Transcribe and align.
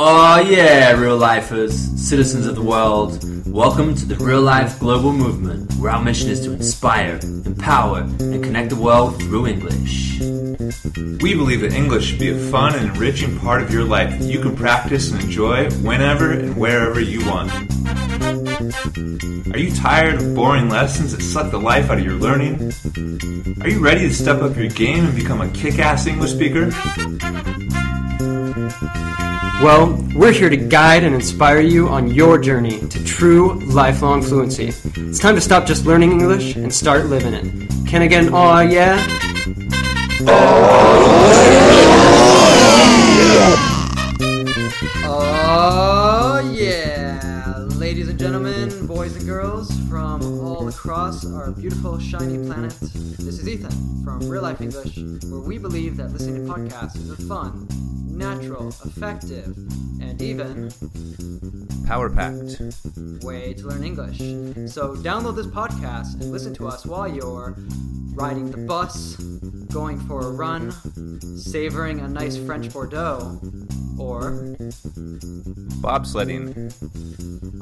Oh 0.00 0.38
yeah, 0.38 0.92
real 0.92 1.16
lifers, 1.16 1.76
citizens 2.00 2.46
of 2.46 2.54
the 2.54 2.62
world. 2.62 3.18
Welcome 3.48 3.96
to 3.96 4.06
the 4.06 4.14
Real 4.14 4.40
Life 4.40 4.78
Global 4.78 5.12
Movement, 5.12 5.74
where 5.74 5.90
our 5.90 6.00
mission 6.00 6.30
is 6.30 6.38
to 6.42 6.52
inspire, 6.52 7.18
empower, 7.44 8.02
and 8.02 8.44
connect 8.44 8.70
the 8.70 8.76
world 8.76 9.20
through 9.20 9.48
English. 9.48 10.20
We 11.20 11.34
believe 11.34 11.62
that 11.62 11.72
English 11.72 12.06
should 12.06 12.20
be 12.20 12.30
a 12.30 12.38
fun 12.38 12.76
and 12.76 12.90
enriching 12.90 13.40
part 13.40 13.60
of 13.60 13.72
your 13.72 13.82
life 13.82 14.16
that 14.20 14.22
you 14.22 14.38
can 14.38 14.54
practice 14.54 15.10
and 15.10 15.20
enjoy 15.20 15.68
whenever 15.82 16.30
and 16.30 16.56
wherever 16.56 17.00
you 17.00 17.26
want. 17.26 17.50
Are 19.52 19.58
you 19.58 19.74
tired 19.74 20.22
of 20.22 20.32
boring 20.32 20.68
lessons 20.68 21.10
that 21.10 21.22
suck 21.22 21.50
the 21.50 21.58
life 21.58 21.90
out 21.90 21.98
of 21.98 22.04
your 22.04 22.14
learning? 22.14 22.70
Are 23.62 23.68
you 23.68 23.80
ready 23.80 24.06
to 24.06 24.14
step 24.14 24.42
up 24.42 24.56
your 24.56 24.68
game 24.68 25.06
and 25.06 25.16
become 25.16 25.40
a 25.40 25.50
kick 25.50 25.80
ass 25.80 26.06
English 26.06 26.34
speaker? 26.34 26.70
Well, 29.60 30.00
we're 30.14 30.30
here 30.30 30.48
to 30.48 30.56
guide 30.56 31.02
and 31.02 31.16
inspire 31.16 31.58
you 31.58 31.88
on 31.88 32.14
your 32.14 32.38
journey 32.38 32.78
to 32.78 33.04
true 33.04 33.54
lifelong 33.66 34.22
fluency. 34.22 34.68
It's 34.68 35.18
time 35.18 35.34
to 35.34 35.40
stop 35.40 35.66
just 35.66 35.84
learning 35.84 36.12
English 36.12 36.54
and 36.54 36.72
start 36.72 37.06
living 37.06 37.34
it. 37.34 37.88
Can 37.88 38.02
an 38.02 38.32
aw 38.32 38.60
yeah? 38.60 39.04
Oh 45.04 46.52
yeah! 46.54 47.66
Ladies 47.74 48.08
and 48.08 48.16
gentlemen, 48.16 48.86
boys 48.86 49.16
and 49.16 49.26
girls 49.26 49.76
from 49.88 50.22
all 50.40 50.68
across 50.68 51.26
our 51.26 51.50
beautiful, 51.50 51.98
shiny 51.98 52.38
planet, 52.46 52.78
this 52.80 53.40
is 53.40 53.48
Ethan 53.48 54.04
from 54.04 54.20
Real 54.28 54.42
Life 54.42 54.60
English, 54.60 54.98
where 55.24 55.40
we 55.40 55.58
believe 55.58 55.96
that 55.96 56.12
listening 56.12 56.46
to 56.46 56.52
podcasts 56.52 56.94
is 56.94 57.10
a 57.10 57.16
fun, 57.16 57.66
natural, 58.18 58.68
effective, 58.84 59.56
and 60.02 60.20
even 60.20 60.70
Power 61.86 62.10
packed. 62.10 62.60
way 63.22 63.54
to 63.54 63.66
learn 63.66 63.82
English. 63.84 64.18
So 64.70 64.94
download 64.96 65.36
this 65.36 65.46
podcast 65.46 66.20
and 66.20 66.30
listen 66.30 66.52
to 66.54 66.68
us 66.68 66.84
while 66.84 67.08
you're 67.08 67.56
riding 68.14 68.50
the 68.50 68.58
bus, 68.58 69.16
going 69.72 69.98
for 70.00 70.20
a 70.20 70.30
run, 70.32 70.72
savoring 71.38 72.00
a 72.00 72.08
nice 72.08 72.36
French 72.36 72.72
Bordeaux, 72.72 73.40
or 73.98 74.56
Bobsledding. 75.80 76.74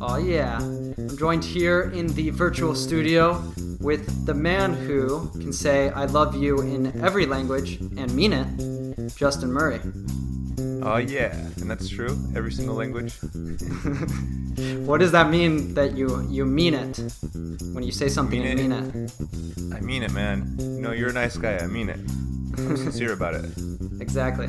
Oh, 0.00 0.16
yeah. 0.16 0.58
I'm 0.58 1.16
joined 1.16 1.44
here 1.44 1.92
in 1.94 2.08
the 2.08 2.30
virtual 2.30 2.74
studio 2.74 3.42
with 3.80 4.26
the 4.26 4.34
man 4.34 4.72
who 4.74 5.28
can 5.32 5.52
say 5.52 5.90
I 5.90 6.06
love 6.06 6.34
you 6.34 6.60
in 6.62 7.00
every 7.02 7.26
language 7.26 7.76
and 7.76 8.12
mean 8.14 8.32
it, 8.32 9.14
Justin 9.16 9.52
Murray. 9.52 9.80
Oh 10.88 10.98
yeah, 10.98 11.34
and 11.60 11.68
that's 11.68 11.88
true. 11.88 12.16
Every 12.36 12.52
single 12.52 12.76
language. 12.76 13.12
What 14.86 15.00
does 15.00 15.12
that 15.12 15.28
mean 15.28 15.74
that 15.74 15.96
you, 15.96 16.26
you 16.30 16.46
mean 16.46 16.72
it? 16.72 16.96
When 17.74 17.82
you 17.82 17.92
say 17.92 18.08
something 18.08 18.40
Mean 18.40 18.70
and 18.70 18.94
mean 18.94 19.04
it. 19.04 19.76
I 19.76 19.80
mean 19.80 20.02
it, 20.02 20.12
man. 20.12 20.56
You 20.58 20.80
know, 20.80 20.92
you're 20.92 21.10
a 21.10 21.12
nice 21.12 21.36
guy. 21.36 21.58
I 21.58 21.66
mean 21.66 21.90
it. 21.90 21.98
I'm 22.56 22.76
sincere 22.76 23.12
about 23.12 23.34
it. 23.34 23.44
Exactly. 24.00 24.48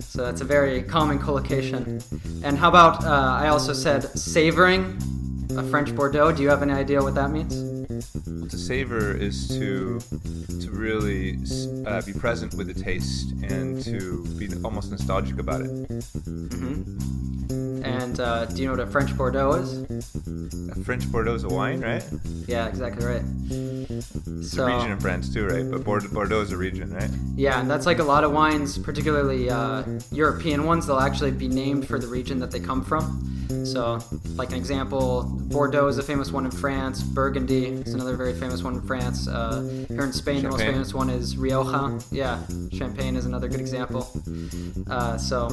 So 0.00 0.24
that's 0.24 0.40
a 0.40 0.44
very 0.44 0.82
common 0.82 1.18
collocation. 1.18 2.02
And 2.42 2.58
how 2.58 2.68
about, 2.68 3.04
uh, 3.04 3.38
I 3.40 3.48
also 3.48 3.72
said 3.72 4.02
savoring 4.18 4.98
a 5.56 5.62
French 5.62 5.94
Bordeaux. 5.94 6.32
Do 6.32 6.42
you 6.42 6.48
have 6.48 6.62
any 6.62 6.72
idea 6.72 7.00
what 7.02 7.14
that 7.14 7.30
means? 7.30 7.54
To 8.50 8.56
savor 8.56 9.14
is 9.14 9.46
to 9.58 10.00
to 10.00 10.70
really 10.70 11.38
uh, 11.86 12.00
be 12.02 12.12
present 12.14 12.54
with 12.54 12.66
the 12.66 12.82
taste 12.82 13.32
and 13.42 13.82
to 13.84 14.24
be 14.38 14.48
almost 14.64 14.90
nostalgic 14.90 15.38
about 15.38 15.60
it. 15.60 15.70
And 17.84 18.20
uh, 18.20 18.46
do 18.46 18.60
you 18.62 18.66
know 18.66 18.72
what 18.72 18.80
a 18.80 18.86
French 18.86 19.14
Bordeaux 19.16 19.52
is? 19.52 19.82
A 20.70 20.82
French 20.82 21.10
Bordeaux 21.12 21.34
is 21.34 21.44
a 21.44 21.48
wine, 21.48 21.80
right? 21.80 22.02
Yeah, 22.46 22.68
exactly 22.68 23.04
right. 23.04 23.22
It's 23.50 24.50
So, 24.52 24.66
a 24.66 24.74
region 24.74 24.92
in 24.92 24.98
France 25.00 25.32
too, 25.32 25.46
right? 25.46 25.70
But 25.70 25.84
Bordeaux 25.84 26.40
is 26.40 26.52
a 26.52 26.56
region, 26.56 26.92
right? 26.94 27.10
yeah, 27.36 27.60
and 27.60 27.70
that's 27.70 27.84
like 27.86 27.98
a 27.98 28.04
lot 28.04 28.24
of 28.24 28.32
wines, 28.32 28.78
particularly 28.78 29.50
uh, 29.50 29.82
European 30.10 30.64
ones, 30.64 30.86
they'll 30.86 30.98
actually 31.00 31.32
be 31.32 31.48
named 31.48 31.86
for 31.86 31.98
the 31.98 32.06
region 32.06 32.38
that 32.40 32.50
they 32.50 32.60
come 32.60 32.82
from. 32.82 33.37
So, 33.64 33.98
like 34.36 34.50
an 34.50 34.56
example, 34.56 35.24
Bordeaux 35.24 35.86
is 35.88 35.98
a 35.98 36.02
famous 36.02 36.30
one 36.30 36.44
in 36.44 36.50
France. 36.50 37.02
Burgundy 37.02 37.66
is 37.66 37.94
another 37.94 38.14
very 38.16 38.34
famous 38.34 38.62
one 38.62 38.74
in 38.74 38.82
France. 38.82 39.26
Uh, 39.26 39.84
here 39.88 40.04
in 40.04 40.12
Spain, 40.12 40.42
the 40.42 40.50
most 40.50 40.62
famous 40.62 40.92
one 40.92 41.08
is 41.08 41.36
Rioja. 41.36 41.98
Yeah, 42.10 42.42
Champagne 42.72 43.16
is 43.16 43.26
another 43.26 43.48
good 43.48 43.60
example. 43.60 44.10
Uh, 44.90 45.16
so, 45.16 45.48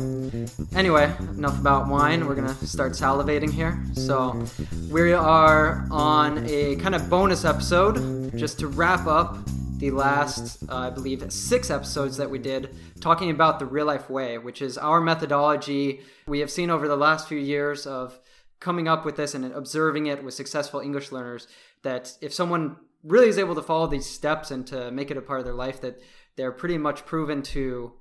anyway, 0.76 1.14
enough 1.38 1.60
about 1.60 1.88
wine. 1.88 2.28
We're 2.28 2.36
gonna 2.36 2.56
start 2.66 2.94
salivating 2.94 3.52
here. 3.52 3.82
So, 3.94 4.46
we 4.90 5.14
are 5.14 5.88
on 5.90 6.46
a 6.48 6.76
kind 6.78 6.96
of 6.96 7.10
bonus 7.10 7.46
episode 7.46 8.38
just 8.38 8.60
to 8.60 8.68
wrap 8.68 9.08
up 9.08 9.38
the 9.78 9.92
last, 9.92 10.64
uh, 10.70 10.78
I 10.78 10.90
believe, 10.90 11.32
six 11.32 11.70
episodes 11.70 12.18
that 12.18 12.30
we 12.30 12.40
did 12.40 12.76
talking 13.02 13.30
about 13.30 13.60
the 13.60 13.66
real 13.66 13.86
life 13.86 14.10
way, 14.10 14.38
which 14.38 14.62
is 14.62 14.78
our 14.78 15.02
methodology 15.02 16.02
we 16.28 16.40
have 16.40 16.50
seen 16.50 16.70
over 16.70 16.88
the 16.88 16.96
last 16.96 17.28
few 17.28 17.38
years 17.38 17.86
of 17.86 18.20
coming 18.60 18.88
up 18.88 19.06
with 19.06 19.16
this 19.18 19.36
and 19.36 19.46
observing 19.46 20.08
it 20.08 20.24
with 20.24 20.34
successful 20.34 20.80
English 20.80 21.12
learners. 21.12 21.48
That 21.84 22.14
if 22.22 22.34
someone 22.34 22.78
really 23.04 23.28
is 23.28 23.38
able 23.38 23.56
to 23.56 23.62
follow 23.62 23.88
these 23.88 24.06
steps 24.06 24.50
and 24.50 24.66
to 24.68 24.92
make 24.92 25.12
it 25.12 25.18
a 25.18 25.22
part 25.22 25.40
of 25.40 25.46
their 25.46 25.54
life, 25.54 25.82
that 25.82 26.02
they're 26.36 26.52
pretty 26.52 26.78
much 26.78 27.06
proven 27.06 27.42
to 27.44 27.94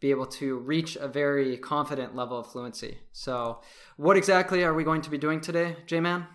be 0.00 0.10
able 0.10 0.26
to 0.26 0.58
reach 0.58 0.96
a 0.96 1.08
very 1.08 1.56
confident 1.56 2.14
level 2.14 2.38
of 2.38 2.46
fluency. 2.46 2.98
So, 3.12 3.60
what 3.96 4.16
exactly 4.16 4.62
are 4.62 4.72
we 4.72 4.84
going 4.84 5.02
to 5.02 5.10
be 5.10 5.18
doing 5.18 5.40
today, 5.40 5.76
J 5.86 6.00
Man? 6.00 6.26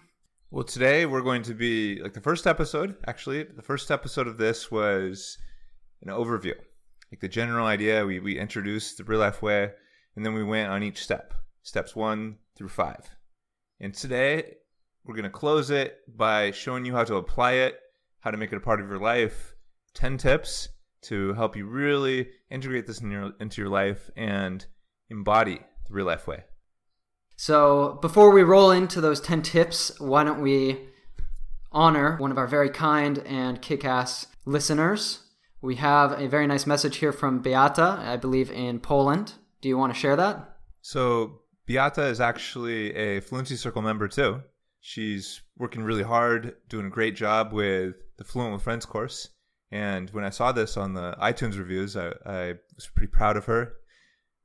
Well, 0.54 0.64
today 0.64 1.08
we're 1.08 1.24
going 1.24 1.42
to 1.44 1.56
be 1.56 2.00
like 2.00 2.14
the 2.14 2.22
first 2.22 2.46
episode. 2.46 2.96
Actually, 3.08 3.42
the 3.42 3.64
first 3.64 3.90
episode 3.90 4.28
of 4.28 4.38
this 4.38 4.70
was 4.70 5.40
an 6.04 6.10
overview, 6.14 6.54
like 7.12 7.22
the 7.22 7.28
general 7.28 7.66
idea. 7.66 8.06
We 8.06 8.20
we 8.20 8.38
introduced 8.38 9.00
the 9.00 9.04
real 9.04 9.20
life 9.20 9.42
way, 9.42 9.72
and 10.16 10.24
then 10.24 10.36
we 10.36 10.44
went 10.44 10.70
on 10.70 10.84
each 10.84 11.02
step, 11.02 11.34
steps 11.64 11.96
one 11.96 12.36
through 12.56 12.70
five. 12.70 13.10
And 13.80 13.96
today 13.96 14.58
we're 15.04 15.16
going 15.16 15.24
to 15.24 15.32
close 15.32 15.72
it 15.72 16.02
by 16.08 16.52
showing 16.52 16.86
you 16.86 16.94
how 16.94 17.04
to 17.06 17.16
apply 17.16 17.54
it, 17.54 17.80
how 18.20 18.30
to 18.30 18.38
make 18.38 18.54
it 18.54 18.58
a 18.58 18.60
part 18.60 18.80
of 18.80 18.88
your 18.88 19.00
life. 19.00 19.56
Ten 19.96 20.20
tips 20.20 20.70
to 21.10 21.34
help 21.34 21.56
you 21.56 21.66
really 21.66 22.30
integrate 22.52 22.86
this 22.86 23.02
in 23.02 23.10
your, 23.10 23.32
into 23.40 23.60
your 23.60 23.72
life 23.72 24.12
and 24.16 24.64
embody 25.10 25.62
the 25.88 25.94
real 25.96 26.06
life 26.06 26.28
way. 26.28 26.44
So, 27.46 28.00
before 28.02 28.32
we 28.32 28.42
roll 28.42 28.72
into 28.72 29.02
those 29.02 29.20
10 29.20 29.42
tips, 29.42 30.00
why 30.00 30.24
don't 30.24 30.42
we 30.42 30.80
honor 31.74 32.16
one 32.16 32.32
of 32.32 32.38
our 32.38 32.48
very 32.48 32.70
kind 32.70 33.18
and 33.26 33.62
kick 33.62 33.84
ass 33.84 34.28
listeners? 34.46 35.20
We 35.62 35.76
have 35.76 36.14
a 36.14 36.30
very 36.30 36.48
nice 36.48 36.66
message 36.66 36.96
here 37.00 37.12
from 37.12 37.42
Beata, 37.42 38.00
I 38.00 38.16
believe 38.16 38.50
in 38.50 38.80
Poland. 38.80 39.34
Do 39.60 39.68
you 39.68 39.78
want 39.78 39.94
to 39.94 40.00
share 40.00 40.16
that? 40.16 40.56
So 40.84 41.42
Beata 41.66 42.06
is 42.06 42.22
actually 42.22 42.96
a 42.96 43.20
Fluency 43.20 43.58
Circle 43.58 43.82
member 43.82 44.08
too. 44.08 44.42
She's 44.80 45.42
working 45.58 45.84
really 45.84 46.04
hard, 46.04 46.56
doing 46.70 46.86
a 46.86 46.90
great 46.90 47.18
job 47.18 47.52
with 47.52 47.96
the 48.16 48.24
Fluent 48.24 48.54
with 48.54 48.62
Friends 48.62 48.86
course. 48.86 49.28
And 49.70 50.10
when 50.12 50.24
I 50.24 50.30
saw 50.30 50.54
this 50.54 50.78
on 50.78 50.94
the 50.94 51.14
iTunes 51.22 51.60
reviews, 51.60 51.98
I, 51.98 52.14
I 52.26 52.54
was 52.74 52.88
pretty 52.96 53.12
proud 53.12 53.36
of 53.36 53.44
her. 53.48 53.74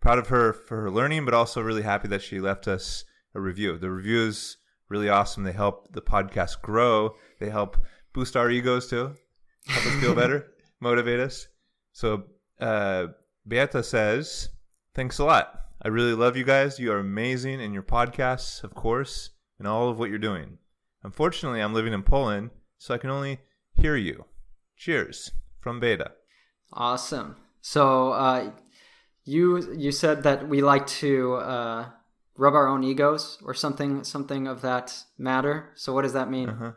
Proud 0.09 0.21
of 0.21 0.29
her 0.29 0.55
for 0.55 0.81
her 0.81 0.91
learning, 0.91 1.27
but 1.27 1.35
also 1.35 1.61
really 1.61 1.83
happy 1.83 2.09
that 2.09 2.23
she 2.23 2.41
left 2.41 2.67
us 2.67 3.05
a 3.35 3.41
review. 3.43 3.77
The 3.77 3.91
reviews 3.91 4.57
really 4.89 5.11
awesome. 5.11 5.43
They 5.43 5.53
help 5.53 5.93
the 5.93 6.01
podcast 6.01 6.63
grow. 6.63 7.17
They 7.41 7.51
help 7.51 7.77
boost 8.15 8.35
our 8.35 8.51
egos 8.51 8.89
too, 8.89 9.13
help 9.67 9.87
us 9.87 10.01
feel 10.01 10.15
better, 10.15 10.47
motivate 10.81 11.21
us. 11.21 11.49
So 11.93 12.25
uh, 12.59 13.09
Beata 13.47 13.83
says, 13.83 14.49
"Thanks 14.95 15.19
a 15.19 15.27
lot. 15.27 15.67
I 15.83 15.89
really 15.89 16.15
love 16.15 16.39
you 16.39 16.45
guys. 16.45 16.79
You 16.79 16.91
are 16.93 17.01
amazing 17.01 17.61
in 17.61 17.75
your 17.75 17.83
podcasts, 17.83 18.65
of 18.65 18.75
course, 18.75 19.29
and 19.59 19.69
all 19.69 19.91
of 19.91 19.99
what 19.99 20.09
you're 20.09 20.19
doing. 20.19 20.57
Unfortunately, 21.03 21.61
I'm 21.61 21.75
living 21.75 21.93
in 21.93 22.03
Poland, 22.03 22.49
so 22.79 22.95
I 22.95 22.99
can 22.99 23.11
only 23.11 23.41
hear 23.75 23.95
you. 23.95 24.25
Cheers 24.75 25.33
from 25.61 25.81
Beata. 25.81 26.13
Awesome. 26.73 27.37
So, 27.61 28.13
uh, 28.13 28.53
you 29.29 29.75
you 29.75 29.93
said 29.93 30.23
that 30.23 30.49
we 30.49 30.63
like 30.63 30.87
to 30.87 31.35
uh, 31.35 31.89
rub 32.35 32.55
our 32.55 32.67
own 32.67 32.83
egos 32.83 33.39
or 33.45 33.53
something 33.53 34.03
something 34.03 34.47
of 34.47 34.63
that 34.63 35.05
matter. 35.19 35.71
So, 35.75 35.93
what 35.93 36.03
does 36.03 36.15
that 36.15 36.31
mean? 36.31 36.49
Uh-huh. 36.49 36.73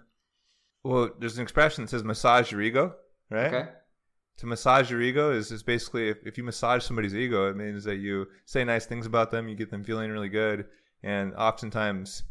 Well, 0.83 1.12
there's 1.18 1.38
an 1.38 1.44
expression 1.44 1.83
that 1.83 1.89
says 1.89 2.03
massage 2.03 2.51
your 2.51 2.62
ego, 2.62 2.95
right? 3.30 3.53
Okay. 3.53 3.69
To 4.38 4.45
massage 4.48 4.89
your 4.89 5.01
ego 5.01 5.31
is, 5.31 5.51
is 5.51 5.62
basically 5.62 6.09
if, 6.09 6.18
if 6.25 6.38
you 6.38 6.44
massage 6.44 6.83
somebody's 6.83 7.15
ego, 7.15 7.50
it 7.50 7.56
means 7.56 7.83
that 7.83 7.98
you 7.98 8.25
say 8.45 8.63
nice 8.63 8.86
things 8.86 9.06
about 9.06 9.30
them, 9.30 9.47
you 9.47 9.56
get 9.56 9.69
them 9.69 9.83
feeling 9.83 10.09
really 10.09 10.30
good, 10.30 10.65
and 11.04 11.33
oftentimes 11.36 12.24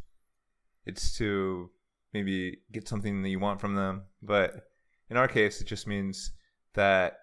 it's 0.87 1.17
to 1.19 1.71
maybe 2.13 2.59
get 2.73 2.89
something 2.89 3.23
that 3.23 3.29
you 3.29 3.39
want 3.39 3.61
from 3.61 3.75
them. 3.75 4.03
But 4.23 4.69
in 5.09 5.17
our 5.17 5.29
case, 5.29 5.61
it 5.61 5.67
just 5.67 5.87
means 5.87 6.33
that 6.75 7.19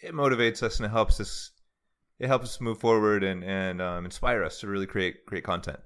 it 0.00 0.14
motivates 0.14 0.62
us 0.62 0.78
and 0.78 0.86
it 0.86 0.90
helps 0.90 1.20
us 1.20 1.50
it 2.18 2.26
helps 2.26 2.46
us 2.46 2.60
move 2.60 2.78
forward 2.78 3.22
and 3.22 3.44
and 3.44 3.80
um, 3.80 4.04
inspire 4.04 4.42
us 4.44 4.60
to 4.60 4.66
really 4.66 4.86
create 4.86 5.24
great 5.26 5.44
content. 5.44 5.80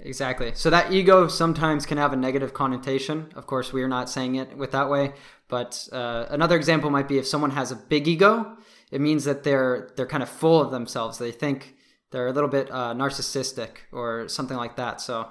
Exactly. 0.00 0.52
So 0.54 0.70
that 0.70 0.92
ego 0.92 1.26
sometimes 1.26 1.84
can 1.84 1.98
have 1.98 2.12
a 2.12 2.16
negative 2.16 2.54
connotation. 2.54 3.32
Of 3.34 3.46
course, 3.46 3.72
we 3.72 3.82
are 3.82 3.88
not 3.88 4.08
saying 4.08 4.36
it 4.36 4.56
with 4.56 4.70
that 4.70 4.88
way. 4.88 5.12
But 5.48 5.88
uh, 5.92 6.26
another 6.28 6.56
example 6.56 6.90
might 6.90 7.08
be 7.08 7.18
if 7.18 7.26
someone 7.26 7.50
has 7.50 7.72
a 7.72 7.76
big 7.76 8.06
ego, 8.06 8.56
it 8.90 9.00
means 9.00 9.24
that 9.24 9.42
they're 9.42 9.90
they're 9.96 10.06
kind 10.06 10.22
of 10.22 10.28
full 10.28 10.60
of 10.60 10.70
themselves. 10.70 11.18
They 11.18 11.32
think 11.32 11.74
they're 12.10 12.28
a 12.28 12.32
little 12.32 12.50
bit 12.50 12.70
uh, 12.70 12.94
narcissistic 12.94 13.78
or 13.92 14.28
something 14.28 14.56
like 14.56 14.76
that. 14.76 15.00
So 15.00 15.28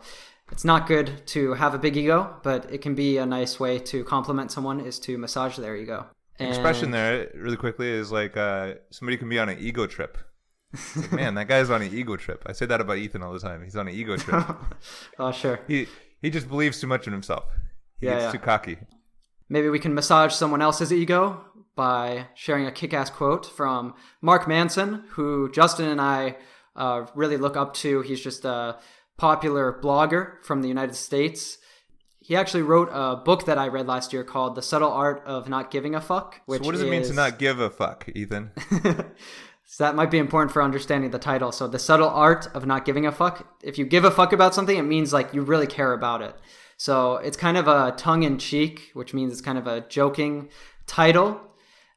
it's 0.51 0.65
not 0.65 0.87
good 0.87 1.25
to 1.27 1.53
have 1.53 1.73
a 1.73 1.77
big 1.77 1.95
ego, 1.97 2.35
but 2.43 2.71
it 2.71 2.81
can 2.81 2.95
be 2.95 3.17
a 3.17 3.25
nice 3.25 3.59
way 3.59 3.79
to 3.79 4.03
compliment 4.03 4.51
someone 4.51 4.79
is 4.79 4.99
to 4.99 5.17
massage 5.17 5.57
their 5.57 5.75
ego. 5.75 6.07
And 6.39 6.49
Expression 6.49 6.91
there, 6.91 7.29
really 7.35 7.57
quickly, 7.57 7.89
is 7.89 8.11
like 8.11 8.37
uh, 8.37 8.75
somebody 8.91 9.17
can 9.17 9.27
be 9.27 9.39
on 9.39 9.49
an 9.49 9.57
ego 9.59 9.87
trip. 9.87 10.17
Like, 10.95 11.13
Man, 11.13 11.35
that 11.35 11.47
guy's 11.47 11.69
on 11.69 11.81
an 11.81 11.93
ego 11.93 12.17
trip. 12.17 12.43
I 12.45 12.51
say 12.51 12.65
that 12.65 12.81
about 12.81 12.97
Ethan 12.97 13.23
all 13.23 13.33
the 13.33 13.39
time. 13.39 13.63
He's 13.63 13.75
on 13.75 13.87
an 13.87 13.93
ego 13.93 14.17
trip. 14.17 14.45
oh, 15.19 15.31
sure. 15.31 15.59
He 15.67 15.87
he 16.21 16.29
just 16.29 16.47
believes 16.49 16.79
too 16.79 16.87
much 16.87 17.07
in 17.07 17.13
himself. 17.13 17.45
He 17.99 18.07
yeah, 18.07 18.13
gets 18.13 18.23
yeah. 18.25 18.31
too 18.31 18.39
cocky. 18.39 18.77
Maybe 19.49 19.69
we 19.69 19.79
can 19.79 19.93
massage 19.93 20.33
someone 20.33 20.61
else's 20.61 20.91
ego 20.91 21.45
by 21.75 22.27
sharing 22.33 22.65
a 22.65 22.71
kick-ass 22.71 23.09
quote 23.09 23.45
from 23.45 23.93
Mark 24.21 24.47
Manson, 24.47 25.03
who 25.11 25.49
Justin 25.51 25.87
and 25.87 26.01
I 26.01 26.35
uh, 26.75 27.05
really 27.15 27.37
look 27.37 27.55
up 27.55 27.73
to. 27.75 28.01
He's 28.01 28.19
just 28.19 28.43
a 28.43 28.77
popular 29.17 29.79
blogger 29.81 30.43
from 30.43 30.61
the 30.61 30.67
United 30.67 30.95
States. 30.95 31.59
He 32.19 32.35
actually 32.35 32.63
wrote 32.63 32.89
a 32.91 33.15
book 33.15 33.45
that 33.45 33.57
I 33.57 33.69
read 33.69 33.87
last 33.87 34.11
year 34.11 34.23
called 34.23 34.55
"The 34.55 34.61
Subtle 34.61 34.91
Art 34.91 35.23
of 35.25 35.47
Not 35.47 35.71
Giving 35.71 35.95
a 35.95 36.01
Fuck." 36.01 36.41
Which 36.45 36.61
so 36.61 36.65
what 36.65 36.73
does 36.73 36.81
it 36.81 36.89
mean 36.89 37.03
to 37.03 37.13
not 37.13 37.39
give 37.39 37.59
a 37.59 37.69
fuck, 37.69 38.09
Ethan? 38.13 38.51
so 39.69 39.83
that 39.83 39.95
might 39.95 40.09
be 40.09 40.17
important 40.17 40.51
for 40.51 40.63
understanding 40.63 41.11
the 41.11 41.19
title. 41.19 41.51
So 41.51 41.67
the 41.67 41.77
subtle 41.77 42.07
art 42.07 42.47
of 42.55 42.65
not 42.65 42.85
giving 42.85 43.05
a 43.05 43.11
fuck. 43.11 43.45
If 43.61 43.77
you 43.77 43.85
give 43.85 44.05
a 44.05 44.11
fuck 44.11 44.31
about 44.31 44.55
something, 44.55 44.77
it 44.77 44.83
means 44.83 45.11
like 45.11 45.33
you 45.33 45.41
really 45.41 45.67
care 45.67 45.91
about 45.91 46.21
it. 46.21 46.33
So 46.77 47.17
it's 47.17 47.35
kind 47.35 47.57
of 47.57 47.67
a 47.67 47.93
tongue 47.97 48.23
in 48.23 48.39
cheek, 48.39 48.91
which 48.93 49.13
means 49.13 49.33
it's 49.33 49.41
kind 49.41 49.57
of 49.57 49.67
a 49.67 49.81
joking 49.81 50.47
title, 50.85 51.41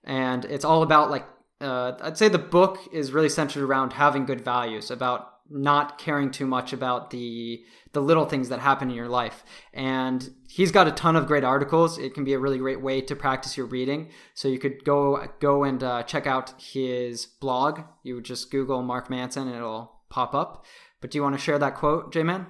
and 0.03 0.45
it's 0.47 0.65
all 0.65 0.83
about 0.83 1.11
like 1.11 1.25
uh, 1.61 1.93
I'd 2.01 2.19
say 2.19 2.29
the 2.29 2.39
book 2.39 2.79
is 2.93 3.13
really 3.13 3.29
centered 3.29 3.63
around 3.63 3.93
having 3.93 4.27
good 4.27 4.41
values, 4.41 4.91
about 4.91 5.29
not 5.49 5.99
caring 5.99 6.33
too 6.33 6.47
much 6.47 6.73
about 6.73 7.11
the 7.11 7.63
the 7.93 8.01
little 8.01 8.25
things 8.25 8.49
that 8.49 8.61
happen 8.61 8.91
in 8.91 8.97
your 8.97 9.09
life. 9.09 9.45
And 9.73 10.31
he's 10.49 10.71
got 10.71 10.87
a 10.87 10.93
ton 10.93 11.17
of 11.17 11.27
great 11.27 11.45
articles. 11.45 11.99
It 11.99 12.15
can 12.15 12.25
be 12.25 12.33
a 12.33 12.39
really 12.39 12.59
great 12.59 12.81
way 12.81 13.01
to 13.01 13.17
practice 13.17 13.57
your 13.57 13.67
reading. 13.67 14.11
So 14.35 14.49
you 14.49 14.59
could 14.59 14.85
go 14.85 15.27
go 15.41 15.65
and 15.65 15.83
uh, 15.83 16.03
check 16.05 16.27
out 16.27 16.55
his 16.61 17.27
blog. 17.27 17.81
You 18.03 18.17
would 18.17 18.25
just 18.25 18.51
Google 18.51 18.83
Mark 18.83 19.11
Manson 19.11 19.49
and 19.49 19.57
it'll 19.57 20.01
pop 20.09 20.35
up. 20.35 20.65
But 21.01 21.11
do 21.11 21.19
you 21.19 21.23
want 21.23 21.35
to 21.35 21.41
share 21.41 21.59
that 21.59 21.77
quote, 21.77 22.13
J-Man? 22.13 22.47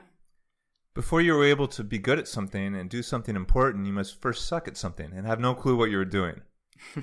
Before 0.93 1.21
you 1.21 1.37
are 1.39 1.45
able 1.45 1.69
to 1.69 1.85
be 1.85 1.99
good 1.99 2.19
at 2.19 2.27
something 2.27 2.75
and 2.75 2.91
do 2.91 3.03
something 3.03 3.37
important, 3.37 3.87
you 3.87 3.93
must 3.93 4.21
first 4.21 4.49
suck 4.49 4.67
at 4.67 4.77
something 4.77 5.13
and 5.15 5.25
have 5.25 5.39
no 5.39 5.55
clue 5.55 5.77
what 5.77 5.91
you're 5.91 6.05
doing. 6.05 6.41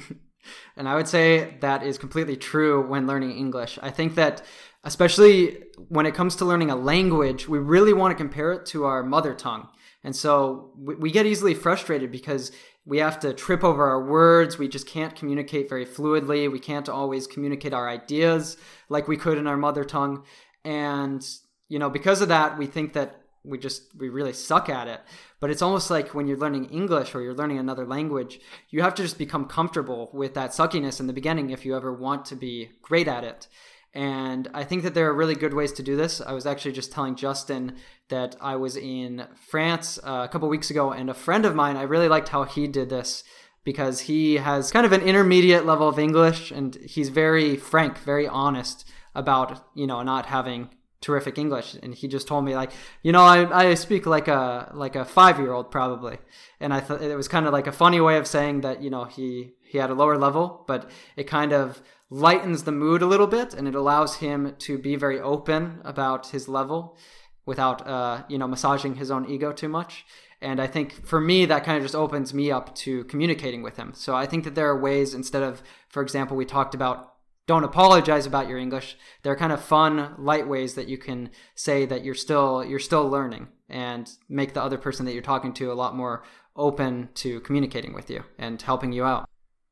and 0.76 0.90
I 0.90 0.96
would 0.96 1.08
say 1.08 1.58
that 1.62 1.84
is 1.84 1.98
completely 1.98 2.36
true 2.36 2.86
when 2.86 3.08
learning 3.08 3.32
English. 3.32 3.80
I 3.82 3.92
think 3.92 4.16
that 4.16 4.44
especially 4.88 5.58
when 5.90 6.06
it 6.06 6.16
comes 6.16 6.38
to 6.38 6.46
learning 6.46 6.72
a 6.72 6.76
language, 6.76 7.48
we 7.48 7.60
really 7.60 7.94
want 7.94 8.12
to 8.12 8.16
compare 8.16 8.54
it 8.54 8.66
to 8.68 8.86
our 8.86 9.04
mother 9.04 9.34
tongue. 9.34 9.68
And 10.04 10.16
so 10.16 10.72
we, 10.78 10.96
we 10.96 11.12
get 11.12 11.26
easily 11.26 11.54
frustrated 11.54 12.10
because 12.10 12.54
we 12.86 13.00
have 13.00 13.20
to 13.20 13.34
trip 13.34 13.66
over 13.66 13.86
our 13.86 14.02
words. 14.02 14.58
We 14.58 14.70
just 14.70 14.88
can't 14.88 15.14
communicate 15.14 15.68
very 15.68 15.86
fluidly. 15.86 16.50
We 16.50 16.60
can't 16.60 16.88
always 16.88 17.28
communicate 17.28 17.74
our 17.74 17.90
ideas 17.90 18.56
like 18.88 19.10
we 19.10 19.18
could 19.18 19.38
in 19.38 19.46
our 19.46 19.58
mother 19.58 19.84
tongue. 19.84 20.24
And, 20.64 21.22
you 21.68 21.80
know, 21.80 21.90
because 21.90 22.22
of 22.22 22.30
that, 22.30 22.58
we 22.58 22.66
think 22.66 22.94
that 22.94 23.22
we 23.44 23.58
just, 23.58 23.94
we 23.98 24.08
really 24.08 24.34
suck 24.34 24.70
at 24.70 24.88
it. 24.88 25.02
But 25.42 25.50
it's 25.50 25.62
almost 25.62 25.92
like 25.92 26.16
when 26.16 26.28
you're 26.28 26.38
learning 26.38 26.70
English 26.70 27.14
or 27.14 27.22
you're 27.22 27.36
learning 27.36 27.60
another 27.60 27.86
language, 27.86 28.40
you 28.70 28.82
have 28.84 28.96
to 28.96 29.04
just 29.04 29.18
become 29.18 29.46
comfortable 29.46 30.10
with 30.14 30.34
that 30.36 30.52
suckiness 30.52 31.02
in 31.02 31.08
the 31.08 31.14
beginning 31.14 31.50
if 31.50 31.66
you 31.66 31.76
ever 31.76 31.94
want 31.94 32.24
to 32.26 32.38
be 32.38 32.70
great 32.82 33.10
at 33.10 33.26
it. 33.26 33.48
And 33.98 34.48
I 34.54 34.64
think 34.64 34.84
that 34.84 34.94
there 34.94 35.10
are 35.10 35.14
really 35.14 35.34
good 35.34 35.56
ways 35.56 35.72
to 35.74 35.82
do 35.82 35.96
this. 35.96 36.22
I 36.22 36.34
was 36.34 36.46
actually 36.46 36.74
just 36.74 36.92
telling 36.92 37.16
Justin 37.16 37.78
that 38.10 38.36
I 38.40 38.56
was 38.56 38.78
in 38.78 39.26
France 39.50 39.98
uh, 40.04 40.22
a 40.24 40.28
couple 40.28 40.48
weeks 40.50 40.70
ago, 40.70 40.92
and 40.92 41.10
a 41.10 41.16
friend 41.16 41.48
of 41.48 41.56
mine, 41.56 41.78
I 41.78 41.82
really 41.82 42.08
liked 42.08 42.30
how 42.30 42.44
he 42.44 42.68
did 42.68 42.90
this 42.90 43.24
because 43.64 44.02
he 44.02 44.36
has 44.36 44.72
kind 44.72 44.86
of 44.86 44.92
an 44.94 45.02
intermediate 45.02 45.66
level 45.66 45.90
of 45.90 45.98
English 45.98 46.52
and 46.52 46.76
he's 46.76 47.10
very 47.10 47.58
frank, 47.58 47.98
very 47.98 48.28
honest 48.28 48.88
about, 49.16 49.68
you 49.74 49.88
know, 49.88 50.04
not 50.04 50.28
having 50.28 50.70
terrific 51.02 51.40
English. 51.40 51.76
And 51.82 51.96
he 51.96 52.08
just 52.08 52.28
told 52.28 52.46
me 52.46 52.56
like, 52.56 52.72
you 53.02 53.12
know, 53.12 53.24
I, 53.24 53.72
I 53.72 53.74
speak 53.74 54.06
like 54.06 54.28
a 54.28 54.72
like 54.76 54.96
a 54.96 55.06
five 55.06 55.40
year 55.40 55.54
old 55.54 55.72
probably. 55.72 56.20
And 56.60 56.72
I 56.72 56.82
thought 56.82 57.02
it 57.02 57.16
was 57.16 57.28
kind 57.28 57.48
of 57.48 57.52
like 57.52 57.68
a 57.68 57.72
funny 57.72 58.00
way 58.00 58.18
of 58.18 58.28
saying 58.28 58.62
that, 58.62 58.84
you 58.84 58.92
know, 58.92 59.06
he 59.06 59.54
he 59.64 59.80
had 59.80 59.90
a 59.90 59.96
lower 59.96 60.18
level, 60.18 60.64
but 60.68 60.90
it 61.16 61.26
kind 61.26 61.52
of 61.52 61.82
lightens 62.10 62.64
the 62.64 62.72
mood 62.72 63.02
a 63.02 63.06
little 63.06 63.28
bit 63.28 63.54
and 63.54 63.68
it 63.68 63.76
allows 63.76 64.18
him 64.18 64.56
to 64.60 64.78
be 64.78 64.96
very 64.96 65.20
open 65.20 65.82
about 65.84 66.28
his 66.30 66.48
level 66.48 66.98
without 67.46 67.86
uh, 67.88 68.24
you 68.28 68.38
know 68.38 68.48
massaging 68.48 68.96
his 68.96 69.12
own 69.12 69.30
ego 69.30 69.52
too 69.52 69.70
much. 69.70 70.06
And 70.42 70.62
i 70.62 70.68
think 70.68 71.06
for 71.06 71.20
me 71.20 71.46
that 71.46 71.64
kind 71.64 71.78
of 71.78 71.84
just 71.84 71.96
opens 71.96 72.34
me 72.34 72.52
up 72.52 72.76
to 72.76 73.04
communicating 73.06 73.64
with 73.64 73.78
him. 73.78 73.94
So 73.94 74.16
i 74.16 74.26
think 74.26 74.44
that 74.44 74.56
there 74.56 74.70
are 74.70 74.80
ways 74.80 75.14
instead 75.14 75.44
of 75.44 75.62
for 75.90 76.02
example 76.02 76.38
we 76.38 76.46
talked 76.46 76.76
about 76.76 77.14
don't 77.48 77.64
apologize 77.64 78.26
about 78.26 78.50
your 78.50 78.58
english 78.58 78.98
there 79.24 79.32
are 79.32 79.38
kind 79.38 79.54
of 79.54 79.62
fun 79.64 80.14
light 80.18 80.48
ways 80.48 80.74
that 80.74 80.90
you 80.90 80.98
can 80.98 81.30
say 81.56 81.86
that 81.86 82.04
you're 82.04 82.14
still 82.14 82.64
you're 82.64 82.78
still 82.78 83.08
learning 83.10 83.48
and 83.70 84.12
make 84.28 84.54
the 84.54 84.62
other 84.62 84.78
person 84.78 85.06
that 85.06 85.14
you're 85.14 85.22
talking 85.22 85.54
to 85.54 85.72
a 85.72 85.74
lot 85.74 85.96
more 85.96 86.24
open 86.58 87.08
to 87.14 87.40
communicating 87.42 87.94
with 87.94 88.10
you 88.10 88.24
and 88.38 88.62
helping 88.62 88.92
you 88.92 89.06
out 89.06 89.30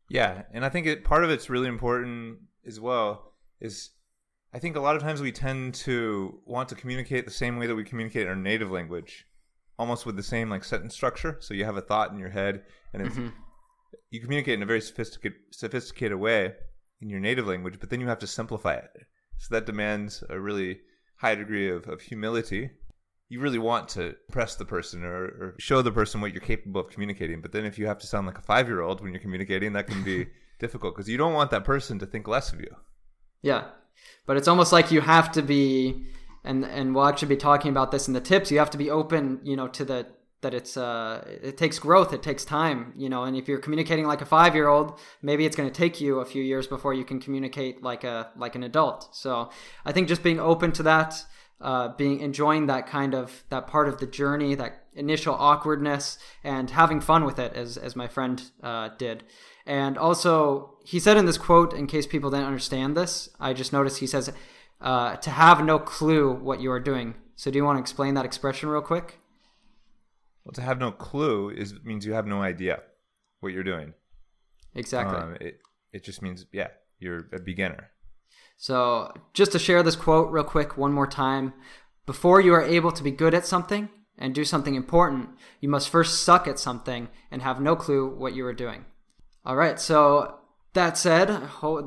yeah, 0.09 0.43
and 0.51 0.63
I 0.63 0.69
think 0.69 0.87
it 0.87 1.03
part 1.03 1.23
of 1.23 1.29
it's 1.29 1.49
really 1.49 1.67
important 1.67 2.39
as 2.65 2.79
well 2.79 3.33
is 3.59 3.91
I 4.53 4.59
think 4.59 4.75
a 4.75 4.81
lot 4.81 4.95
of 4.95 5.01
times 5.01 5.21
we 5.21 5.31
tend 5.31 5.73
to 5.75 6.39
want 6.45 6.69
to 6.69 6.75
communicate 6.75 7.25
the 7.25 7.31
same 7.31 7.57
way 7.57 7.67
that 7.67 7.75
we 7.75 7.83
communicate 7.83 8.23
in 8.23 8.27
our 8.27 8.35
native 8.35 8.71
language, 8.71 9.25
almost 9.77 10.05
with 10.05 10.15
the 10.15 10.23
same 10.23 10.49
like 10.49 10.63
sentence 10.63 10.93
structure. 10.93 11.37
So 11.39 11.53
you 11.53 11.65
have 11.65 11.77
a 11.77 11.81
thought 11.81 12.11
in 12.11 12.19
your 12.19 12.29
head, 12.29 12.63
and 12.93 13.03
mm-hmm. 13.03 13.27
you 14.11 14.21
communicate 14.21 14.53
in 14.55 14.63
a 14.63 14.67
very 14.67 14.81
sophisticated 14.81 15.39
sophisticated 15.51 16.17
way 16.17 16.53
in 17.01 17.09
your 17.09 17.19
native 17.19 17.47
language, 17.47 17.79
but 17.79 17.89
then 17.89 17.99
you 17.99 18.07
have 18.07 18.19
to 18.19 18.27
simplify 18.27 18.75
it. 18.75 18.91
So 19.37 19.53
that 19.53 19.65
demands 19.65 20.23
a 20.29 20.39
really 20.39 20.79
high 21.17 21.35
degree 21.35 21.69
of, 21.69 21.87
of 21.87 22.01
humility 22.01 22.71
you 23.29 23.39
really 23.39 23.59
want 23.59 23.89
to 23.89 24.15
press 24.31 24.55
the 24.55 24.65
person 24.65 25.03
or, 25.03 25.23
or, 25.23 25.55
show 25.57 25.81
the 25.81 25.91
person 25.91 26.21
what 26.21 26.31
you're 26.31 26.41
capable 26.41 26.81
of 26.81 26.89
communicating. 26.89 27.41
But 27.41 27.51
then 27.51 27.65
if 27.65 27.79
you 27.79 27.87
have 27.87 27.97
to 27.99 28.07
sound 28.07 28.27
like 28.27 28.37
a 28.37 28.41
five 28.41 28.67
year 28.67 28.81
old 28.81 29.01
when 29.01 29.11
you're 29.11 29.21
communicating, 29.21 29.73
that 29.73 29.87
can 29.87 30.03
be 30.03 30.27
difficult 30.59 30.95
because 30.95 31.09
you 31.09 31.17
don't 31.17 31.33
want 31.33 31.51
that 31.51 31.63
person 31.63 31.97
to 31.99 32.05
think 32.05 32.27
less 32.27 32.53
of 32.53 32.59
you. 32.59 32.75
Yeah. 33.41 33.65
But 34.25 34.37
it's 34.37 34.47
almost 34.47 34.71
like 34.71 34.91
you 34.91 35.01
have 35.01 35.31
to 35.33 35.41
be, 35.41 36.05
and 36.43 36.65
and 36.65 36.93
we'll 36.93 37.05
actually 37.05 37.29
be 37.29 37.37
talking 37.37 37.71
about 37.71 37.91
this 37.91 38.07
in 38.07 38.13
the 38.13 38.21
tips. 38.21 38.51
You 38.51 38.59
have 38.59 38.69
to 38.71 38.77
be 38.77 38.89
open, 38.89 39.39
you 39.43 39.55
know, 39.55 39.67
to 39.69 39.85
the 39.85 40.07
that 40.41 40.53
it's 40.53 40.77
uh 40.77 41.23
it 41.41 41.57
takes 41.57 41.79
growth, 41.79 42.13
it 42.13 42.21
takes 42.21 42.45
time, 42.45 42.93
you 42.95 43.09
know. 43.09 43.23
And 43.23 43.35
if 43.35 43.47
you're 43.47 43.59
communicating 43.59 44.05
like 44.05 44.21
a 44.21 44.25
five 44.25 44.53
year 44.53 44.67
old, 44.67 44.99
maybe 45.21 45.45
it's 45.45 45.55
going 45.55 45.69
to 45.69 45.75
take 45.75 45.99
you 45.99 46.19
a 46.19 46.25
few 46.25 46.43
years 46.43 46.67
before 46.67 46.93
you 46.93 47.05
can 47.05 47.19
communicate 47.19 47.81
like 47.81 48.03
a 48.03 48.29
like 48.37 48.55
an 48.55 48.63
adult. 48.63 49.15
So 49.15 49.49
I 49.85 49.91
think 49.91 50.07
just 50.07 50.21
being 50.21 50.39
open 50.39 50.71
to 50.73 50.83
that 50.83 51.25
uh, 51.61 51.89
being 51.89 52.19
enjoying 52.19 52.67
that 52.67 52.87
kind 52.87 53.13
of 53.13 53.43
that 53.49 53.67
part 53.67 53.87
of 53.87 53.99
the 53.99 54.07
journey, 54.07 54.55
that 54.55 54.83
initial 54.93 55.33
awkwardness, 55.33 56.17
and 56.43 56.71
having 56.71 56.99
fun 56.99 57.25
with 57.25 57.39
it, 57.39 57.53
as 57.53 57.77
as 57.77 57.95
my 57.95 58.07
friend 58.07 58.51
uh, 58.61 58.89
did. 58.97 59.23
And 59.65 59.97
also, 59.97 60.77
he 60.85 60.99
said 60.99 61.17
in 61.17 61.25
this 61.25 61.37
quote, 61.37 61.73
in 61.73 61.87
case 61.87 62.05
people 62.05 62.29
didn't 62.29 62.45
understand 62.45 62.95
this, 62.95 63.29
I 63.39 63.53
just 63.53 63.73
noticed 63.73 63.99
he 63.99 64.07
says 64.07 64.31
uh, 64.79 65.15
to 65.17 65.29
have 65.31 65.63
no 65.63 65.79
clue 65.79 66.31
what 66.31 66.61
you 66.61 66.71
are 66.71 66.79
doing. 66.79 67.15
So, 67.35 67.49
do 67.49 67.57
you 67.57 67.65
want 67.65 67.77
to 67.77 67.81
explain 67.81 68.13
that 68.13 68.25
expression 68.25 68.69
real 68.69 68.81
quick? 68.81 69.19
Well, 70.43 70.53
to 70.53 70.61
have 70.61 70.77
no 70.77 70.91
clue 70.91 71.49
is 71.49 71.73
means 71.83 72.05
you 72.05 72.13
have 72.13 72.27
no 72.27 72.41
idea 72.41 72.83
what 73.39 73.51
you're 73.53 73.63
doing. 73.63 73.93
Exactly. 74.75 75.17
Um, 75.17 75.37
it 75.41 75.59
it 75.91 76.03
just 76.03 76.21
means 76.21 76.45
yeah, 76.51 76.67
you're 76.99 77.27
a 77.33 77.39
beginner. 77.39 77.89
So, 78.57 79.13
just 79.33 79.51
to 79.51 79.59
share 79.59 79.83
this 79.83 79.95
quote 79.95 80.31
real 80.31 80.43
quick 80.43 80.77
one 80.77 80.93
more 80.93 81.07
time 81.07 81.53
before 82.05 82.39
you 82.39 82.53
are 82.53 82.63
able 82.63 82.91
to 82.91 83.03
be 83.03 83.11
good 83.11 83.33
at 83.33 83.45
something 83.45 83.89
and 84.17 84.33
do 84.33 84.45
something 84.45 84.75
important, 84.75 85.29
you 85.59 85.69
must 85.69 85.89
first 85.89 86.23
suck 86.23 86.47
at 86.47 86.59
something 86.59 87.09
and 87.31 87.41
have 87.41 87.59
no 87.59 87.75
clue 87.75 88.07
what 88.07 88.33
you 88.33 88.45
are 88.45 88.53
doing. 88.53 88.85
All 89.45 89.55
right, 89.55 89.79
so 89.79 90.39
that 90.73 90.97
said, 90.97 91.27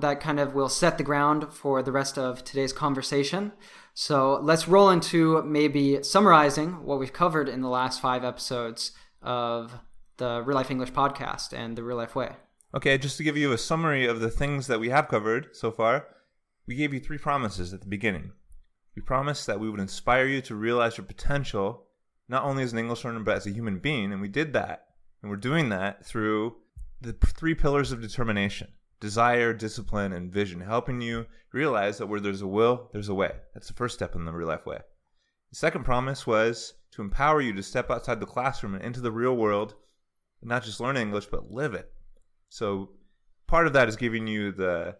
that 0.00 0.20
kind 0.20 0.40
of 0.40 0.54
will 0.54 0.68
set 0.68 0.98
the 0.98 1.04
ground 1.04 1.52
for 1.52 1.82
the 1.82 1.92
rest 1.92 2.18
of 2.18 2.44
today's 2.44 2.72
conversation. 2.72 3.52
So 3.94 4.38
let's 4.42 4.68
roll 4.68 4.90
into 4.90 5.42
maybe 5.42 6.02
summarizing 6.02 6.84
what 6.84 6.98
we've 6.98 7.12
covered 7.12 7.48
in 7.48 7.62
the 7.62 7.68
last 7.68 8.00
five 8.00 8.24
episodes 8.24 8.92
of 9.22 9.72
the 10.18 10.42
Real 10.42 10.56
Life 10.56 10.70
English 10.70 10.92
podcast 10.92 11.52
and 11.52 11.76
the 11.76 11.82
Real 11.82 11.96
Life 11.96 12.14
Way. 12.14 12.32
Okay, 12.74 12.98
just 12.98 13.16
to 13.16 13.24
give 13.24 13.36
you 13.36 13.52
a 13.52 13.58
summary 13.58 14.06
of 14.06 14.20
the 14.20 14.30
things 14.30 14.66
that 14.66 14.80
we 14.80 14.90
have 14.90 15.08
covered 15.08 15.48
so 15.52 15.70
far 15.70 16.06
we 16.68 16.74
gave 16.74 16.92
you 16.92 17.00
three 17.00 17.18
promises 17.18 17.72
at 17.72 17.80
the 17.80 17.88
beginning. 17.88 18.30
We 18.94 19.00
promised 19.00 19.46
that 19.46 19.58
we 19.58 19.70
would 19.70 19.80
inspire 19.80 20.26
you 20.26 20.42
to 20.42 20.54
realize 20.54 20.98
your 20.98 21.06
potential, 21.06 21.86
not 22.28 22.44
only 22.44 22.62
as 22.62 22.74
an 22.74 22.78
English 22.78 23.04
learner, 23.04 23.20
but 23.20 23.38
as 23.38 23.46
a 23.46 23.52
human 23.52 23.78
being. 23.78 24.12
And 24.12 24.20
we 24.20 24.28
did 24.28 24.52
that. 24.52 24.84
And 25.22 25.30
we're 25.30 25.36
doing 25.36 25.70
that 25.70 26.04
through 26.04 26.56
the 27.00 27.14
three 27.14 27.54
pillars 27.54 27.90
of 27.90 28.02
determination 28.02 28.68
desire, 29.00 29.54
discipline, 29.54 30.12
and 30.12 30.32
vision, 30.32 30.60
helping 30.60 31.00
you 31.00 31.24
realize 31.52 31.98
that 31.98 32.08
where 32.08 32.18
there's 32.18 32.42
a 32.42 32.46
will, 32.46 32.90
there's 32.92 33.08
a 33.08 33.14
way. 33.14 33.30
That's 33.54 33.68
the 33.68 33.74
first 33.74 33.94
step 33.94 34.16
in 34.16 34.24
the 34.24 34.32
real 34.32 34.48
life 34.48 34.66
way. 34.66 34.78
The 35.50 35.56
second 35.56 35.84
promise 35.84 36.26
was 36.26 36.74
to 36.90 37.02
empower 37.02 37.40
you 37.40 37.52
to 37.54 37.62
step 37.62 37.92
outside 37.92 38.18
the 38.18 38.26
classroom 38.26 38.74
and 38.74 38.84
into 38.84 39.00
the 39.00 39.12
real 39.12 39.36
world, 39.36 39.74
and 40.40 40.48
not 40.48 40.64
just 40.64 40.80
learn 40.80 40.96
English, 40.96 41.26
but 41.26 41.50
live 41.50 41.74
it. 41.74 41.92
So 42.48 42.90
part 43.46 43.68
of 43.68 43.72
that 43.74 43.88
is 43.88 43.94
giving 43.94 44.26
you 44.26 44.50
the 44.50 44.96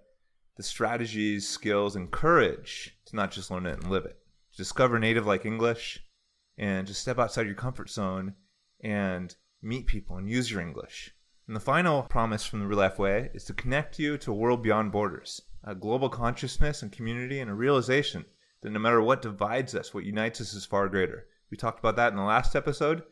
the 0.59 0.63
strategies, 0.65 1.49
skills, 1.49 1.95
and 1.95 2.11
courage 2.11 2.97
to 3.07 3.15
not 3.15 3.31
just 3.31 3.49
learn 3.51 3.65
it 3.65 3.79
and 3.79 3.91
live 3.91 4.05
it. 4.05 4.19
Discover 4.57 4.99
native 4.99 5.25
like 5.25 5.47
English 5.47 6.05
and 6.59 6.85
just 6.85 7.01
step 7.01 7.17
outside 7.17 7.47
your 7.47 7.55
comfort 7.55 7.89
zone 7.89 8.35
and 8.81 9.37
meet 9.63 9.87
people 9.87 10.17
and 10.17 10.29
use 10.29 10.51
your 10.51 10.61
English. 10.61 11.15
And 11.47 11.55
the 11.55 11.61
final 11.61 12.03
promise 12.03 12.45
from 12.45 12.59
the 12.59 12.67
Real 12.67 12.79
Life 12.79 12.99
Way 12.99 13.31
is 13.35 13.45
to 13.45 13.55
connect 13.55 14.01
you 14.01 14.19
to 14.19 14.33
a 14.33 14.35
world 14.35 14.61
beyond 14.61 14.91
borders, 14.91 15.41
a 15.63 15.77
global 15.77 16.09
consciousness 16.09 16.83
and 16.83 16.91
community, 16.91 17.39
and 17.39 17.49
a 17.49 17.55
realization 17.55 18.25
that 18.63 18.71
no 18.71 18.81
matter 18.81 19.01
what 19.01 19.23
divides 19.23 19.77
us, 19.77 19.95
what 19.95 20.05
unites 20.05 20.41
us 20.41 20.55
is 20.55 20.67
far 20.67 20.89
greater. 20.89 21.29
We 21.53 21.57
talked 21.57 21.79
about 21.79 21.95
that 21.97 22.11
in 22.11 22.17
the 22.17 22.25
last 22.25 22.57
episode. 22.57 23.05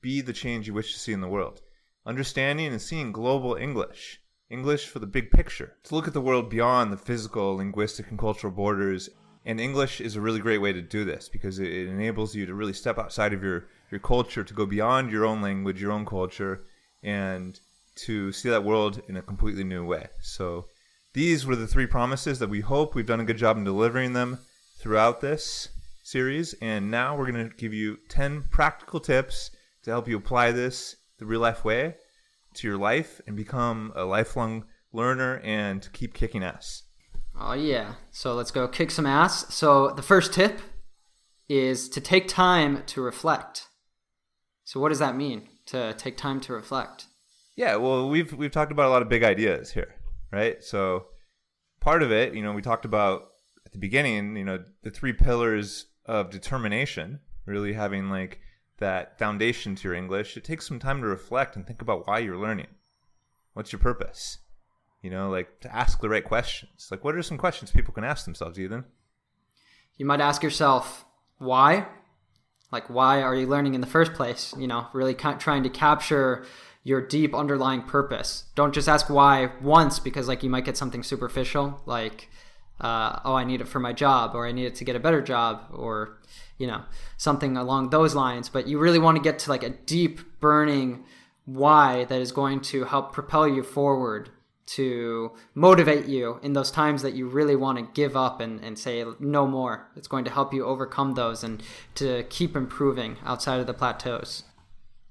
Be 0.00 0.22
the 0.22 0.32
change 0.32 0.66
you 0.66 0.72
wish 0.72 0.94
to 0.94 0.98
see 0.98 1.12
in 1.12 1.20
the 1.20 1.28
world. 1.28 1.60
Understanding 2.06 2.68
and 2.68 2.80
seeing 2.80 3.12
global 3.12 3.56
English. 3.56 4.21
English 4.52 4.86
for 4.86 4.98
the 4.98 5.06
big 5.06 5.30
picture. 5.30 5.76
To 5.84 5.94
look 5.94 6.06
at 6.06 6.12
the 6.12 6.20
world 6.20 6.50
beyond 6.50 6.92
the 6.92 6.98
physical, 6.98 7.56
linguistic, 7.56 8.10
and 8.10 8.18
cultural 8.18 8.52
borders. 8.52 9.08
And 9.46 9.58
English 9.58 10.00
is 10.00 10.14
a 10.14 10.20
really 10.20 10.40
great 10.40 10.60
way 10.60 10.74
to 10.74 10.82
do 10.82 11.04
this 11.04 11.28
because 11.28 11.58
it 11.58 11.72
enables 11.88 12.34
you 12.34 12.44
to 12.46 12.54
really 12.54 12.74
step 12.74 12.98
outside 12.98 13.32
of 13.32 13.42
your, 13.42 13.64
your 13.90 13.98
culture, 13.98 14.44
to 14.44 14.54
go 14.54 14.66
beyond 14.66 15.10
your 15.10 15.24
own 15.24 15.40
language, 15.40 15.80
your 15.80 15.90
own 15.90 16.04
culture, 16.04 16.64
and 17.02 17.58
to 18.04 18.30
see 18.30 18.50
that 18.50 18.62
world 18.62 19.00
in 19.08 19.16
a 19.16 19.22
completely 19.22 19.64
new 19.64 19.84
way. 19.84 20.08
So 20.20 20.66
these 21.14 21.46
were 21.46 21.56
the 21.56 21.66
three 21.66 21.86
promises 21.86 22.38
that 22.38 22.50
we 22.50 22.60
hope 22.60 22.94
we've 22.94 23.06
done 23.06 23.20
a 23.20 23.24
good 23.24 23.38
job 23.38 23.56
in 23.56 23.64
delivering 23.64 24.12
them 24.12 24.38
throughout 24.78 25.22
this 25.22 25.70
series. 26.02 26.54
And 26.60 26.90
now 26.90 27.16
we're 27.16 27.30
going 27.32 27.48
to 27.48 27.56
give 27.56 27.72
you 27.72 27.98
10 28.10 28.44
practical 28.50 29.00
tips 29.00 29.50
to 29.84 29.90
help 29.90 30.06
you 30.08 30.18
apply 30.18 30.52
this 30.52 30.96
the 31.18 31.24
real 31.26 31.40
life 31.40 31.64
way 31.64 31.94
to 32.54 32.68
your 32.68 32.78
life 32.78 33.20
and 33.26 33.36
become 33.36 33.92
a 33.94 34.04
lifelong 34.04 34.64
learner 34.92 35.40
and 35.44 35.88
keep 35.92 36.14
kicking 36.14 36.42
ass. 36.42 36.84
Oh, 37.38 37.54
yeah. 37.54 37.94
So 38.10 38.34
let's 38.34 38.50
go 38.50 38.68
kick 38.68 38.90
some 38.90 39.06
ass. 39.06 39.54
So 39.54 39.90
the 39.90 40.02
first 40.02 40.32
tip 40.32 40.60
is 41.48 41.88
to 41.90 42.00
take 42.00 42.28
time 42.28 42.82
to 42.86 43.00
reflect. 43.00 43.68
So, 44.64 44.80
what 44.80 44.90
does 44.90 45.00
that 45.00 45.16
mean? 45.16 45.48
to 45.66 45.94
take 45.94 46.16
time 46.16 46.40
to 46.40 46.52
reflect. 46.52 47.06
Yeah, 47.56 47.76
well, 47.76 48.08
we've 48.08 48.32
we've 48.32 48.50
talked 48.50 48.72
about 48.72 48.86
a 48.86 48.90
lot 48.90 49.02
of 49.02 49.08
big 49.08 49.22
ideas 49.22 49.72
here, 49.72 49.94
right? 50.30 50.62
So 50.62 51.06
part 51.80 52.02
of 52.02 52.10
it, 52.10 52.34
you 52.34 52.42
know, 52.42 52.52
we 52.52 52.62
talked 52.62 52.84
about 52.84 53.28
at 53.66 53.72
the 53.72 53.78
beginning, 53.78 54.36
you 54.36 54.44
know, 54.44 54.64
the 54.82 54.90
three 54.90 55.12
pillars 55.12 55.86
of 56.06 56.30
determination, 56.30 57.20
really 57.46 57.72
having 57.72 58.08
like 58.10 58.40
that 58.78 59.18
foundation 59.18 59.74
to 59.76 59.88
your 59.88 59.94
English. 59.94 60.36
It 60.36 60.44
takes 60.44 60.66
some 60.66 60.78
time 60.78 61.00
to 61.00 61.06
reflect 61.06 61.56
and 61.56 61.66
think 61.66 61.82
about 61.82 62.06
why 62.06 62.18
you're 62.18 62.36
learning. 62.36 62.68
What's 63.54 63.72
your 63.72 63.80
purpose? 63.80 64.38
You 65.02 65.10
know, 65.10 65.30
like 65.30 65.60
to 65.60 65.74
ask 65.74 66.00
the 66.00 66.08
right 66.08 66.24
questions. 66.24 66.88
Like, 66.90 67.04
what 67.04 67.14
are 67.14 67.22
some 67.22 67.38
questions 67.38 67.70
people 67.70 67.94
can 67.94 68.04
ask 68.04 68.24
themselves, 68.24 68.58
Ethan? 68.58 68.84
You 69.96 70.06
might 70.06 70.20
ask 70.20 70.42
yourself, 70.42 71.04
why? 71.38 71.86
like 72.72 72.88
why 72.88 73.22
are 73.22 73.34
you 73.34 73.46
learning 73.46 73.74
in 73.74 73.80
the 73.80 73.86
first 73.86 74.14
place 74.14 74.52
you 74.58 74.66
know 74.66 74.86
really 74.92 75.14
trying 75.14 75.62
to 75.62 75.68
capture 75.68 76.44
your 76.82 77.06
deep 77.06 77.34
underlying 77.34 77.82
purpose 77.82 78.44
don't 78.56 78.74
just 78.74 78.88
ask 78.88 79.08
why 79.08 79.52
once 79.60 80.00
because 80.00 80.26
like 80.26 80.42
you 80.42 80.50
might 80.50 80.64
get 80.64 80.76
something 80.76 81.02
superficial 81.02 81.80
like 81.86 82.28
uh, 82.80 83.20
oh 83.24 83.34
i 83.34 83.44
need 83.44 83.60
it 83.60 83.68
for 83.68 83.80
my 83.80 83.92
job 83.92 84.34
or 84.34 84.46
i 84.46 84.52
need 84.52 84.66
it 84.66 84.74
to 84.74 84.84
get 84.84 84.96
a 84.96 85.00
better 85.00 85.22
job 85.22 85.62
or 85.72 86.18
you 86.58 86.66
know 86.66 86.82
something 87.16 87.56
along 87.56 87.90
those 87.90 88.14
lines 88.14 88.48
but 88.48 88.66
you 88.66 88.78
really 88.78 88.98
want 88.98 89.16
to 89.16 89.22
get 89.22 89.38
to 89.38 89.50
like 89.50 89.62
a 89.62 89.70
deep 89.70 90.40
burning 90.40 91.04
why 91.44 92.04
that 92.04 92.20
is 92.20 92.32
going 92.32 92.60
to 92.60 92.84
help 92.84 93.12
propel 93.12 93.48
you 93.48 93.62
forward 93.62 94.30
to 94.64 95.32
motivate 95.54 96.06
you 96.06 96.38
in 96.42 96.52
those 96.52 96.70
times 96.70 97.02
that 97.02 97.14
you 97.14 97.28
really 97.28 97.56
want 97.56 97.78
to 97.78 97.88
give 97.94 98.16
up 98.16 98.40
and, 98.40 98.62
and 98.64 98.78
say 98.78 99.04
no 99.18 99.46
more. 99.46 99.90
It's 99.96 100.08
going 100.08 100.24
to 100.24 100.30
help 100.30 100.54
you 100.54 100.64
overcome 100.64 101.12
those 101.12 101.44
and 101.44 101.62
to 101.96 102.24
keep 102.24 102.56
improving 102.56 103.16
outside 103.24 103.60
of 103.60 103.66
the 103.66 103.74
plateaus. 103.74 104.44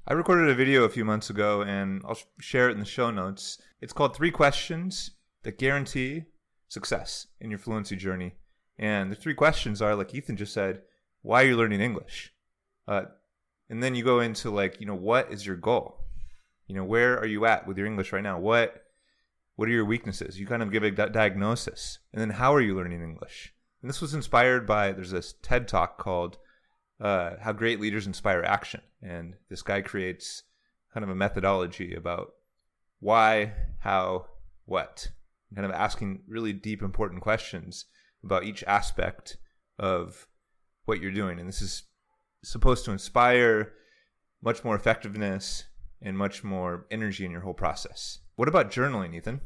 I 0.08 0.13
recorded 0.13 0.50
a 0.50 0.56
video 0.56 0.84
a 0.84 0.89
few 0.89 1.06
months 1.06 1.30
ago 1.30 1.62
and 1.62 2.01
I'll 2.08 2.18
share 2.39 2.70
it 2.70 2.74
in 2.74 2.80
the 2.80 2.86
show 2.86 3.12
notes. 3.12 3.60
It's 3.82 3.94
called 3.94 4.15
Three 4.15 4.32
Questions 4.32 5.12
That 5.44 5.60
Guarantee 5.60 6.24
Success 6.72 7.28
in 7.42 7.50
Your 7.50 7.60
Fluency 7.60 7.98
Journey. 7.98 8.36
And 8.80 9.12
the 9.12 9.16
three 9.16 9.34
questions 9.34 9.82
are, 9.82 9.94
like 9.94 10.16
Ethan 10.16 10.38
just 10.38 10.54
said, 10.54 10.84
why 11.22 11.44
are 11.44 11.48
you 11.48 11.58
learning 11.58 11.82
English? 11.82 12.34
Uh, 12.88 13.04
and 13.70 13.84
then 13.84 13.94
you 13.94 14.06
go 14.06 14.22
into 14.22 14.50
like, 14.50 14.80
you 14.80 14.86
know, 14.86 14.96
what 14.96 15.34
is 15.34 15.46
your 15.46 15.58
goal? 15.58 16.06
You 16.68 16.75
know, 16.75 16.86
where 16.86 17.20
are 17.20 17.25
you 17.25 17.46
at 17.46 17.68
with 17.68 17.78
your 17.78 17.88
English 17.88 18.13
right 18.13 18.24
now? 18.24 18.40
What 18.40 18.84
what 19.58 19.68
are 19.68 19.74
your 19.74 19.84
weaknesses? 19.84 20.40
You 20.40 20.48
kind 20.48 20.63
of 20.63 20.72
give 20.72 20.84
a 20.84 20.92
di- 20.92 21.10
diagnosis. 21.10 22.00
And 22.13 22.22
then 22.22 22.30
how 22.30 22.56
are 22.56 22.62
you 22.62 22.74
learning 22.74 23.04
English? 23.04 23.54
And 23.82 23.90
this 23.90 24.00
was 24.00 24.13
inspired 24.13 24.66
by, 24.66 24.94
there's 24.94 25.12
this 25.12 25.36
TED 25.42 25.68
talk 25.68 25.98
called 25.98 26.38
uh, 27.01 27.32
How 27.42 27.51
Great 27.51 27.82
Leaders 27.82 28.08
Inspire 28.08 28.44
Action. 28.44 28.82
And 29.04 29.36
this 29.50 29.62
guy 29.62 29.82
creates 29.82 30.44
kind 30.94 31.04
of 31.04 31.10
a 31.10 31.16
methodology 31.16 31.94
about 31.94 32.32
why, 33.01 33.54
how, 33.80 34.28
what, 34.66 35.10
kind 35.55 35.65
of 35.65 35.72
asking 35.72 36.24
really 36.27 36.53
deep, 36.53 36.81
important 36.81 37.22
questions 37.22 37.86
about 38.24 38.43
each 38.43 38.63
aspect 38.65 39.38
of 39.79 40.27
what 40.86 41.01
you're 41.01 41.12
doing. 41.12 41.39
And 41.39 41.48
this 41.48 41.62
is 41.62 41.84
supposed 42.43 42.86
to 42.86 42.91
inspire 42.91 43.74
much 44.41 44.63
more 44.63 44.75
effectiveness 44.75 45.65
and 46.01 46.17
much 46.17 46.43
more 46.43 46.88
energy 46.89 47.25
in 47.25 47.31
your 47.31 47.41
whole 47.41 47.53
process. 47.53 48.20
What 48.36 48.48
about 48.48 48.72
journaling, 48.72 49.15
Ethan? 49.15 49.41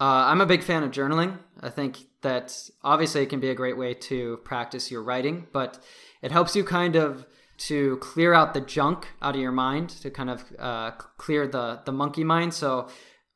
Uh, 0.00 0.30
I'm 0.30 0.40
a 0.40 0.46
big 0.46 0.62
fan 0.62 0.82
of 0.82 0.90
journaling. 0.90 1.38
I 1.60 1.70
think 1.70 1.98
that 2.22 2.56
obviously 2.82 3.22
it 3.22 3.30
can 3.30 3.40
be 3.40 3.50
a 3.50 3.54
great 3.54 3.76
way 3.76 3.94
to 3.94 4.38
practice 4.44 4.90
your 4.90 5.02
writing, 5.02 5.46
but 5.52 5.78
it 6.22 6.30
helps 6.30 6.54
you 6.54 6.64
kind 6.64 6.96
of 6.96 7.26
to 7.58 7.96
clear 7.96 8.32
out 8.32 8.54
the 8.54 8.60
junk 8.60 9.08
out 9.20 9.34
of 9.34 9.40
your 9.40 9.52
mind, 9.52 9.90
to 9.90 10.10
kind 10.10 10.30
of 10.30 10.44
uh, 10.58 10.92
clear 11.16 11.48
the 11.48 11.80
the 11.84 11.92
monkey 11.92 12.22
mind. 12.22 12.54
So 12.54 12.88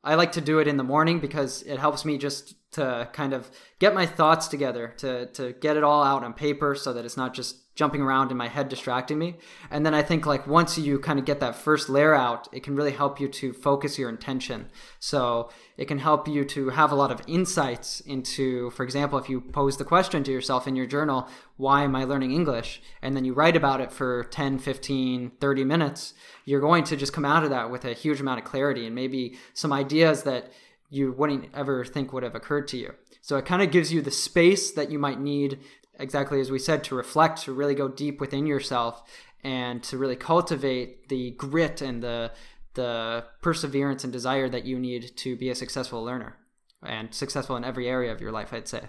I 0.03 0.15
like 0.15 0.33
to 0.33 0.41
do 0.41 0.59
it 0.59 0.67
in 0.67 0.77
the 0.77 0.83
morning 0.83 1.19
because 1.19 1.61
it 1.63 1.79
helps 1.79 2.03
me 2.03 2.17
just 2.17 2.55
to 2.73 3.09
kind 3.13 3.33
of 3.33 3.49
get 3.79 3.93
my 3.93 4.05
thoughts 4.05 4.47
together, 4.47 4.93
to 4.97 5.27
to 5.27 5.53
get 5.53 5.77
it 5.77 5.83
all 5.83 6.03
out 6.03 6.23
on 6.23 6.33
paper, 6.33 6.75
so 6.75 6.93
that 6.93 7.05
it's 7.05 7.17
not 7.17 7.33
just 7.33 7.62
jumping 7.75 8.01
around 8.01 8.31
in 8.31 8.37
my 8.37 8.47
head 8.47 8.69
distracting 8.69 9.17
me. 9.17 9.35
And 9.71 9.85
then 9.85 9.93
i 9.93 10.01
think 10.01 10.25
like 10.25 10.45
once 10.47 10.77
you 10.77 10.99
kind 10.99 11.19
of 11.19 11.25
get 11.25 11.39
that 11.39 11.55
first 11.55 11.89
layer 11.89 12.13
out 12.13 12.47
it 12.51 12.63
can 12.63 12.75
really 12.75 12.91
help 12.91 13.19
you 13.19 13.27
to 13.27 13.53
focus 13.53 13.97
your 13.97 14.09
intention. 14.09 14.69
So 14.99 15.49
it 15.77 15.85
can 15.85 15.99
help 15.99 16.27
you 16.27 16.45
to 16.45 16.69
have 16.69 16.91
a 16.91 16.95
lot 16.95 17.11
of 17.11 17.21
insights 17.27 17.99
into 18.01 18.69
for 18.71 18.83
example 18.83 19.17
if 19.17 19.29
you 19.29 19.41
pose 19.41 19.77
the 19.77 19.85
question 19.85 20.23
to 20.23 20.31
yourself 20.31 20.67
in 20.67 20.75
your 20.75 20.85
journal 20.85 21.27
why 21.57 21.83
am 21.83 21.95
i 21.95 22.03
learning 22.03 22.31
english? 22.31 22.81
and 23.01 23.15
then 23.15 23.25
you 23.25 23.33
write 23.33 23.55
about 23.55 23.81
it 23.81 23.91
for 23.91 24.23
10 24.25 24.59
15 24.59 25.31
30 25.39 25.63
minutes 25.63 26.13
you're 26.45 26.61
going 26.61 26.83
to 26.83 26.95
just 26.95 27.13
come 27.13 27.25
out 27.25 27.43
of 27.43 27.49
that 27.49 27.71
with 27.71 27.85
a 27.85 27.93
huge 27.93 28.19
amount 28.21 28.39
of 28.39 28.45
clarity 28.45 28.85
and 28.85 28.95
maybe 28.95 29.37
some 29.53 29.73
ideas 29.73 30.23
that 30.23 30.51
you 30.93 31.11
wouldn't 31.11 31.49
ever 31.55 31.83
think 31.83 32.13
would 32.13 32.21
have 32.21 32.35
occurred 32.35 32.67
to 32.67 32.77
you. 32.77 32.93
So 33.21 33.37
it 33.37 33.45
kind 33.45 33.63
of 33.63 33.71
gives 33.71 33.91
you 33.91 34.01
the 34.01 34.11
space 34.11 34.71
that 34.73 34.91
you 34.91 34.99
might 34.99 35.19
need 35.19 35.59
exactly 36.03 36.39
as 36.39 36.51
we 36.51 36.59
said, 36.59 36.83
to 36.83 36.95
reflect, 36.95 37.41
to 37.43 37.53
really 37.53 37.73
go 37.73 37.87
deep 37.87 38.19
within 38.21 38.45
yourself, 38.45 39.01
and 39.43 39.81
to 39.83 39.97
really 39.97 40.15
cultivate 40.15 41.09
the 41.09 41.31
grit 41.31 41.81
and 41.81 42.03
the 42.03 42.31
the 42.75 43.23
perseverance 43.41 44.03
and 44.03 44.11
desire 44.11 44.49
that 44.49 44.65
you 44.65 44.79
need 44.79 45.15
to 45.15 45.35
be 45.35 45.49
a 45.49 45.55
successful 45.55 46.03
learner 46.03 46.37
and 46.83 47.13
successful 47.13 47.55
in 47.55 47.63
every 47.63 47.87
area 47.87 48.11
of 48.11 48.19
your 48.21 48.31
life. 48.31 48.53
I'd 48.53 48.67
say. 48.67 48.83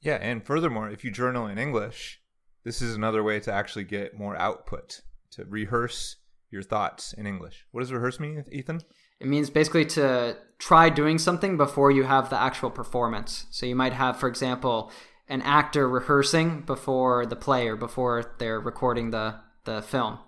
Yeah, 0.00 0.18
and 0.20 0.44
furthermore, 0.44 0.90
if 0.90 1.02
you 1.02 1.10
journal 1.10 1.46
in 1.46 1.58
English, 1.58 2.20
this 2.62 2.82
is 2.82 2.94
another 2.94 3.22
way 3.22 3.40
to 3.40 3.52
actually 3.52 3.84
get 3.84 4.18
more 4.18 4.36
output 4.36 5.00
to 5.32 5.44
rehearse 5.44 6.16
your 6.50 6.62
thoughts 6.62 7.12
in 7.14 7.26
English. 7.26 7.66
What 7.72 7.80
does 7.80 7.92
rehearse 7.92 8.20
mean, 8.20 8.44
Ethan? 8.52 8.80
It 9.20 9.26
means 9.28 9.50
basically 9.50 9.86
to 9.86 10.36
try 10.58 10.88
doing 10.90 11.18
something 11.18 11.56
before 11.56 11.90
you 11.90 12.04
have 12.04 12.30
the 12.30 12.40
actual 12.40 12.70
performance. 12.70 13.46
So 13.50 13.66
you 13.66 13.74
might 13.74 13.92
have, 13.92 14.18
for 14.18 14.28
example, 14.28 14.92
an 15.28 15.42
actor 15.42 15.88
rehearsing 15.88 16.62
before 16.62 17.26
the 17.26 17.36
play 17.36 17.68
or 17.68 17.76
before 17.76 18.34
they're 18.38 18.60
recording 18.60 19.10
the 19.10 19.36
the 19.64 19.82
film. 19.82 20.18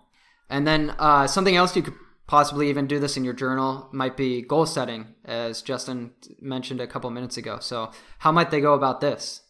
And 0.49 0.67
then 0.67 0.95
uh, 0.99 1.27
something 1.27 1.57
else 1.57 1.77
you 1.77 1.83
could 1.83 1.95
possibly 2.27 2.69
even 2.69 2.87
do 2.87 2.99
this 2.99 3.17
in 3.17 3.25
your 3.25 3.35
journal 3.35 3.89
might 3.93 4.17
be 4.17 4.43
goal 4.43 4.67
setting, 4.67 5.15
as 5.25 5.63
Justin 5.63 6.13
mentioned 6.41 6.81
a 6.81 6.87
couple 6.87 7.11
minutes 7.11 7.37
ago. 7.37 7.59
So, 7.61 7.91
how 8.19 8.33
might 8.33 8.51
they 8.51 8.61
go 8.61 8.75
about 8.75 9.01
this? 9.01 9.43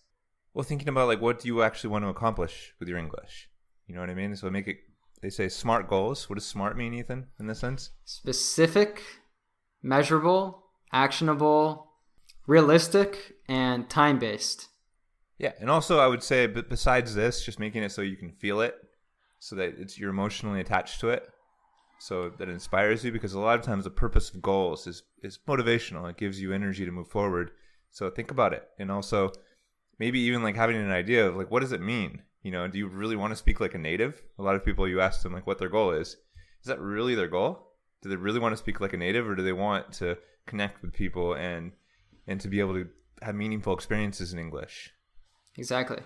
Well, 0.55 0.65
thinking 0.65 0.89
about 0.89 1.09
like 1.09 1.21
what 1.21 1.41
do 1.41 1.49
you 1.49 1.63
actually 1.63 1.91
want 1.91 2.05
to 2.05 2.09
accomplish 2.09 2.73
with 2.81 2.89
your 2.89 2.99
English? 2.99 3.49
You 3.87 3.95
know 3.95 4.01
what 4.01 4.11
I 4.11 4.15
mean? 4.15 4.35
So 4.37 4.51
make 4.51 4.69
it. 4.69 4.79
They 5.23 5.31
say 5.31 5.49
smart 5.49 5.89
goals. 5.89 6.29
What 6.29 6.37
does 6.37 6.45
smart 6.45 6.77
mean, 6.77 6.93
Ethan? 6.93 7.27
In 7.41 7.47
this 7.47 7.61
sense, 7.61 7.91
specific, 8.05 9.03
measurable, 9.83 10.65
actionable, 10.93 11.93
realistic, 12.47 13.35
and 13.49 13.89
time 13.89 14.19
based. 14.19 14.69
Yeah, 15.39 15.53
and 15.61 15.71
also 15.71 15.99
I 15.99 16.07
would 16.07 16.23
say, 16.23 16.47
but 16.47 16.69
besides 16.69 17.15
this, 17.15 17.45
just 17.45 17.59
making 17.59 17.83
it 17.83 17.93
so 17.93 18.03
you 18.03 18.17
can 18.17 18.33
feel 18.33 18.61
it, 18.61 18.75
so 19.39 19.57
that 19.57 19.75
it's 19.79 19.99
you're 19.99 20.11
emotionally 20.11 20.61
attached 20.61 21.01
to 21.01 21.11
it 21.11 21.29
so 21.99 22.31
that 22.39 22.49
inspires 22.49 23.05
you 23.05 23.13
because 23.13 23.33
a 23.33 23.41
lot 23.41 23.59
of 23.59 23.65
times 23.65 23.85
the 23.85 23.91
purpose 23.91 24.31
of 24.31 24.43
goals 24.43 24.87
is 24.87 25.03
is 25.23 25.39
motivational. 25.49 26.09
It 26.09 26.17
gives 26.17 26.41
you 26.41 26.53
energy 26.53 26.85
to 26.85 26.91
move 26.91 27.09
forward. 27.09 27.51
So 27.91 28.11
think 28.11 28.31
about 28.31 28.53
it. 28.53 28.69
And 28.79 28.91
also 28.91 29.33
maybe 29.99 30.21
even 30.21 30.43
like 30.43 30.57
having 30.57 30.77
an 30.77 30.91
idea 30.91 31.27
of 31.27 31.37
like 31.37 31.51
what 31.51 31.61
does 31.61 31.73
it 31.73 31.81
mean? 31.81 32.23
You 32.43 32.51
know 32.51 32.69
do 32.69 32.79
you 32.79 32.89
really 32.89 33.17
want 33.17 33.33
to 33.33 33.37
speak 33.37 33.61
like 33.61 33.75
a 33.75 33.79
native? 33.79 34.23
A 34.39 34.43
lot 34.43 34.57
of 34.57 34.65
people 34.65 34.89
you 34.89 35.01
ask 35.01 35.23
them 35.23 35.33
like 35.33 35.47
what 35.47 35.59
their 35.59 35.69
goal 35.69 35.93
is. 35.93 36.09
Is 36.09 36.67
that 36.67 36.81
really 36.81 37.15
their 37.15 37.29
goal? 37.29 37.73
Do 38.03 38.09
they 38.09 38.17
really 38.17 38.41
want 38.41 38.53
to 38.53 38.59
speak 38.59 38.81
like 38.81 38.93
a 38.93 38.99
native 38.99 39.27
or 39.27 39.35
do 39.35 39.43
they 39.43 39.53
want 39.53 39.93
to 39.95 40.19
connect 40.47 40.83
with 40.83 40.93
people 40.93 41.35
and 41.35 41.73
and 42.27 42.41
to 42.41 42.49
be 42.49 42.61
able 42.61 42.75
to 42.75 42.89
have 43.23 43.35
meaningful 43.35 43.73
experiences 43.73 44.33
in 44.33 44.39
english 44.39 44.93
exactly 45.57 45.99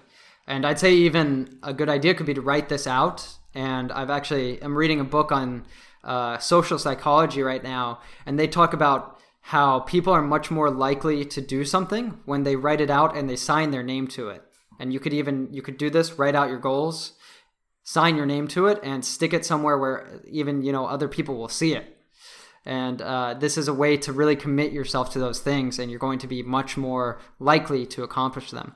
and 0.47 0.67
i'd 0.67 0.79
say 0.79 0.93
even 0.93 1.59
a 1.63 1.73
good 1.73 1.89
idea 1.89 2.15
could 2.15 2.27
be 2.27 2.35
to 2.35 2.41
write 2.41 2.69
this 2.69 2.87
out 2.87 3.39
and 3.55 3.91
I've 3.93 4.11
actually 4.11 4.63
I'm 4.63 4.77
reading 4.77 5.01
a 5.01 5.05
book 5.05 5.33
on 5.33 5.67
uh, 6.05 6.39
social 6.39 6.79
psychology 6.79 7.43
right 7.43 7.63
now, 7.63 8.01
and 8.27 8.39
they 8.39 8.47
talk 8.47 8.73
about 8.73 9.19
how 9.43 9.81
people 9.81 10.13
are 10.13 10.23
much 10.23 10.51
more 10.51 10.71
likely 10.71 11.25
to 11.25 11.41
do 11.41 11.65
something 11.65 12.21
when 12.27 12.45
they 12.45 12.57
write 12.57 12.81
it 12.81 12.91
out 12.91 13.17
and 13.17 13.29
they 13.29 13.37
sign 13.37 13.71
their 13.71 13.83
name 13.83 14.07
to 14.07 14.29
it. 14.29 14.43
And 14.79 14.93
you 14.93 15.01
could 15.01 15.13
even 15.13 15.49
you 15.53 15.63
could 15.63 15.79
do 15.79 15.91
this, 15.91 16.19
write 16.19 16.35
out 16.35 16.49
your 16.49 16.59
goals, 16.59 17.15
sign 17.83 18.17
your 18.17 18.27
name 18.27 18.49
to 18.49 18.67
it, 18.67 18.79
and 18.83 19.05
stick 19.05 19.33
it 19.33 19.45
somewhere 19.45 19.79
where 19.79 20.21
even 20.29 20.63
you 20.63 20.73
know 20.73 20.87
other 20.87 21.09
people 21.09 21.37
will 21.37 21.49
see 21.49 21.75
it. 21.75 21.97
And 22.67 23.01
uh, 23.01 23.35
this 23.35 23.57
is 23.57 23.69
a 23.69 23.75
way 23.75 23.97
to 23.97 24.13
really 24.13 24.37
commit 24.37 24.71
yourself 24.71 25.11
to 25.13 25.19
those 25.19 25.41
things, 25.41 25.79
and 25.79 25.91
you're 25.91 25.99
going 25.99 26.19
to 26.21 26.27
be 26.27 26.43
much 26.43 26.77
more 26.77 27.19
likely 27.39 27.87
to 27.87 28.03
accomplish 28.03 28.51
them. 28.51 28.75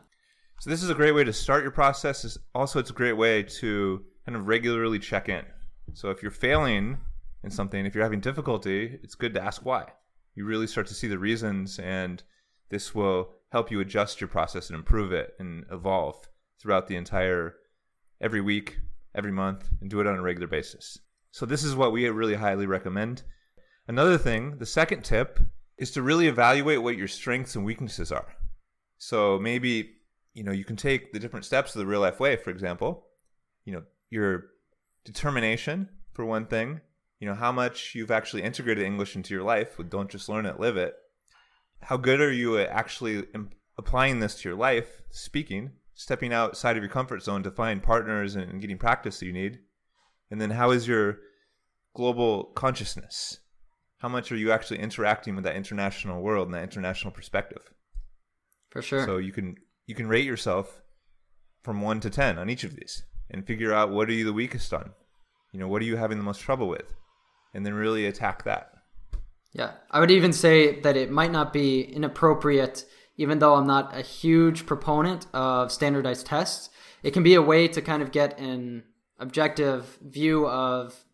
So 0.65 0.71
this 0.71 0.83
is 0.83 0.89
a 0.89 0.95
great 0.95 1.13
way 1.13 1.25
to 1.25 1.33
start 1.35 1.63
your 1.63 1.73
process. 1.73 2.39
Also, 2.55 2.79
it's 2.79 2.89
a 2.89 2.95
great 2.95 3.19
way 3.19 3.43
to 3.43 4.03
kind 4.25 4.35
of 4.35 4.47
regularly 4.47 4.99
check 4.99 5.29
in. 5.29 5.45
So 5.93 6.09
if 6.09 6.23
you're 6.23 6.31
failing 6.31 6.97
in 7.43 7.51
something, 7.51 7.85
if 7.85 7.95
you're 7.95 8.03
having 8.03 8.21
difficulty, 8.21 8.99
it's 9.03 9.15
good 9.15 9.35
to 9.35 9.45
ask 9.45 9.67
why. 9.67 9.93
You 10.35 10.47
really 10.47 10.67
start 10.67 10.87
to 10.87 10.95
see 10.95 11.07
the 11.07 11.19
reasons, 11.19 11.79
and 11.79 12.23
this 12.71 12.95
will 12.95 13.35
help 13.53 13.71
you 13.71 13.81
adjust 13.81 14.23
your 14.23 14.29
process 14.29 14.71
and 14.71 14.79
improve 14.79 15.13
it 15.13 15.35
and 15.39 15.67
evolve 15.71 16.31
throughout 16.59 16.87
the 16.87 16.97
entire 16.97 17.57
every 18.23 18.41
week, 18.41 18.79
every 19.15 19.33
month, 19.33 19.69
and 19.83 19.91
do 19.91 20.01
it 20.01 20.07
on 20.07 20.17
a 20.17 20.23
regular 20.23 20.49
basis. 20.49 20.99
So 21.31 21.45
this 21.45 21.63
is 21.63 21.77
what 21.77 21.93
we 21.93 22.09
really 22.09 22.37
highly 22.37 22.65
recommend. 22.65 23.23
Another 23.87 24.17
thing, 24.17 24.57
the 24.57 24.65
second 24.65 25.05
tip 25.05 25.41
is 25.77 25.91
to 25.91 26.01
really 26.01 26.27
evaluate 26.27 26.83
what 26.83 26.97
your 26.97 27.09
strengths 27.09 27.55
and 27.55 27.67
weaknesses 27.67 28.11
are. 28.11 28.33
So 28.97 29.39
maybe, 29.39 29.97
you 30.35 30.45
know, 30.45 30.53
you 30.53 30.65
can 30.65 30.77
take 30.77 31.13
the 31.13 31.19
different 31.19 31.47
steps 31.47 31.75
of 31.75 31.79
the 31.79 31.87
real 31.87 32.01
life 32.01 32.21
way, 32.21 32.37
for 32.37 32.51
example, 32.51 33.07
you 33.65 33.73
know, 33.73 33.83
your 34.11 34.47
determination 35.05 35.89
for 36.13 36.25
one 36.25 36.47
thing 36.47 36.81
you 37.25 37.31
know 37.31 37.35
how 37.35 37.53
much 37.53 37.95
you've 37.95 38.11
actually 38.11 38.43
integrated 38.43 38.85
english 38.85 39.17
into 39.17 39.33
your 39.33 39.43
life 39.43 39.79
with 39.79 39.89
don't 39.89 40.11
just 40.11 40.29
learn 40.29 40.45
it 40.45 40.61
live 40.61 40.77
it. 40.77 40.95
How 41.81 41.97
good 41.97 42.21
are 42.21 42.33
you 42.33 42.59
at 42.59 42.69
actually 42.69 43.27
applying 43.79 44.21
this 44.21 44.35
to 44.37 44.49
your 44.49 44.59
life 44.59 45.03
speaking 45.11 45.73
stepping 45.95 46.35
outside 46.35 46.77
of 46.77 46.83
your 46.83 46.91
comfort 46.91 47.23
zone 47.23 47.43
to 47.45 47.51
find 47.51 47.83
partners 47.83 48.37
and 48.37 48.61
getting 48.61 48.77
practice 48.77 49.21
that 49.21 49.27
you 49.27 49.33
need? 49.33 49.61
And 50.31 50.39
then 50.39 50.51
how 50.51 50.71
is 50.71 50.89
your 50.89 51.19
global 51.95 52.45
consciousness? 52.55 53.39
How 53.99 54.09
much 54.09 54.31
are 54.33 54.37
you 54.37 54.53
actually 54.53 54.81
interacting 54.81 55.35
with 55.35 55.45
that 55.45 55.57
international 55.57 56.21
world 56.21 56.49
and 56.49 56.55
that 56.55 56.63
international 56.63 57.13
perspective? 57.13 57.73
For 58.71 58.83
sure. 58.83 59.07
So 59.07 59.17
you 59.17 59.33
can 59.33 59.57
you 59.87 59.95
can 59.95 60.07
rate 60.07 60.25
yourself 60.25 60.83
from 61.63 61.81
1 61.81 62.01
to 62.01 62.11
10 62.11 62.39
on 62.39 62.51
each 62.51 62.65
of 62.65 62.77
these 62.77 63.05
and 63.31 63.47
figure 63.47 63.73
out 63.73 63.91
what 63.91 64.09
are 64.09 64.13
you 64.13 64.25
the 64.25 64.33
weakest 64.33 64.73
on. 64.73 64.93
You 65.53 65.61
know 65.61 65.69
what 65.69 65.83
are 65.83 65.87
you 65.87 65.97
having 65.97 66.19
the 66.19 66.25
most 66.25 66.41
trouble 66.41 66.69
with? 66.69 66.95
And 67.53 67.65
then 67.65 67.75
really 67.75 68.07
attack 68.07 68.45
that. 68.45 68.71
Yeah 69.53 69.73
i 69.91 70.01
would 70.01 70.11
even 70.11 70.33
say 70.33 70.81
that 70.81 70.97
it 70.97 71.11
might 71.11 71.31
not 71.31 71.53
be 71.53 71.83
inappropriate 71.83 72.85
even 73.17 73.39
though 73.39 73.55
i'm 73.55 73.67
not 73.67 73.97
a 73.97 74.03
huge 74.03 74.67
proponent 74.67 75.27
of 75.33 75.71
standardized 75.71 76.27
tests 76.27 76.71
it 77.05 77.13
can 77.13 77.23
be 77.23 77.35
a 77.35 77.43
way 77.43 77.69
to 77.69 77.81
kind 77.81 78.03
of 78.03 78.11
get 78.11 78.37
an 78.41 78.83
objective 79.21 79.99
view 80.03 80.49
of 80.49 81.05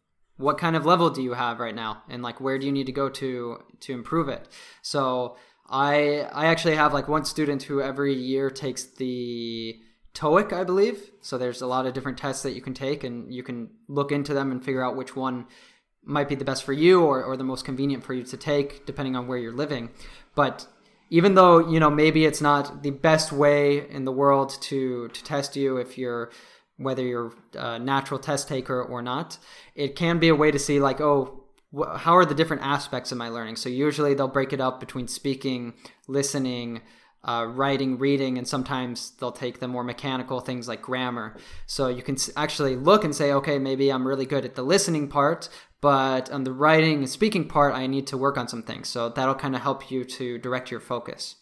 what 0.40 0.56
kind 0.56 0.74
of 0.74 0.86
level 0.86 1.10
do 1.10 1.22
you 1.22 1.34
have 1.34 1.60
right 1.60 1.74
now 1.74 2.02
and 2.08 2.22
like 2.22 2.40
where 2.40 2.58
do 2.58 2.64
you 2.64 2.72
need 2.72 2.86
to 2.86 2.92
go 2.92 3.10
to 3.10 3.58
to 3.80 3.92
improve 3.92 4.28
it. 4.28 4.48
So 4.82 5.36
i 5.70 6.20
i 6.32 6.46
actually 6.46 6.74
have 6.74 6.92
like 6.92 7.08
one 7.08 7.24
student 7.24 7.62
who 7.62 7.80
every 7.80 8.14
year 8.14 8.50
takes 8.50 8.84
the 8.84 9.78
TOEIC, 10.14 10.52
I 10.52 10.64
believe. 10.64 11.10
So 11.20 11.38
there's 11.38 11.62
a 11.62 11.66
lot 11.66 11.86
of 11.86 11.94
different 11.94 12.18
tests 12.18 12.42
that 12.42 12.52
you 12.52 12.60
can 12.60 12.74
take, 12.74 13.04
and 13.04 13.32
you 13.32 13.42
can 13.42 13.70
look 13.88 14.10
into 14.10 14.34
them 14.34 14.50
and 14.50 14.62
figure 14.62 14.84
out 14.84 14.96
which 14.96 15.14
one 15.14 15.46
might 16.02 16.28
be 16.28 16.34
the 16.34 16.44
best 16.44 16.64
for 16.64 16.72
you 16.72 17.02
or, 17.02 17.22
or 17.22 17.36
the 17.36 17.44
most 17.44 17.64
convenient 17.64 18.02
for 18.02 18.14
you 18.14 18.24
to 18.24 18.36
take, 18.36 18.86
depending 18.86 19.14
on 19.14 19.26
where 19.26 19.38
you're 19.38 19.52
living. 19.52 19.90
But 20.34 20.66
even 21.10 21.34
though 21.34 21.58
you 21.58 21.80
know 21.80 21.90
maybe 21.90 22.24
it's 22.24 22.40
not 22.40 22.82
the 22.82 22.90
best 22.90 23.32
way 23.32 23.88
in 23.90 24.04
the 24.04 24.12
world 24.12 24.56
to 24.62 25.08
to 25.08 25.24
test 25.24 25.56
you 25.56 25.76
if 25.76 25.98
you're 25.98 26.30
whether 26.76 27.02
you're 27.02 27.34
a 27.54 27.78
natural 27.78 28.18
test 28.18 28.48
taker 28.48 28.82
or 28.82 29.02
not, 29.02 29.36
it 29.74 29.94
can 29.96 30.18
be 30.18 30.28
a 30.28 30.34
way 30.34 30.50
to 30.50 30.58
see 30.58 30.80
like 30.80 31.00
oh 31.00 31.39
how 31.72 32.16
are 32.16 32.24
the 32.24 32.34
different 32.34 32.62
aspects 32.62 33.12
of 33.12 33.18
my 33.18 33.28
learning. 33.28 33.56
So 33.56 33.68
usually 33.68 34.14
they'll 34.14 34.28
break 34.28 34.52
it 34.52 34.60
up 34.60 34.80
between 34.80 35.06
speaking, 35.08 35.74
listening 36.08 36.82
uh, 37.22 37.46
writing, 37.48 37.98
reading, 37.98 38.38
and 38.38 38.48
sometimes 38.48 39.12
they'll 39.12 39.32
take 39.32 39.60
the 39.60 39.68
more 39.68 39.84
mechanical 39.84 40.40
things 40.40 40.66
like 40.68 40.80
grammar. 40.82 41.36
So 41.66 41.88
you 41.88 42.02
can 42.02 42.16
actually 42.36 42.76
look 42.76 43.04
and 43.04 43.14
say, 43.14 43.32
okay, 43.32 43.58
maybe 43.58 43.90
I'm 43.90 44.06
really 44.06 44.26
good 44.26 44.44
at 44.44 44.54
the 44.54 44.62
listening 44.62 45.08
part, 45.08 45.48
but 45.80 46.30
on 46.30 46.44
the 46.44 46.52
writing 46.52 46.98
and 46.98 47.10
speaking 47.10 47.46
part, 47.46 47.74
I 47.74 47.86
need 47.86 48.06
to 48.08 48.16
work 48.16 48.38
on 48.38 48.48
some 48.48 48.62
things. 48.62 48.88
So 48.88 49.10
that'll 49.10 49.34
kind 49.34 49.54
of 49.54 49.60
help 49.60 49.90
you 49.90 50.04
to 50.04 50.38
direct 50.38 50.70
your 50.70 50.80
focus. 50.80 51.36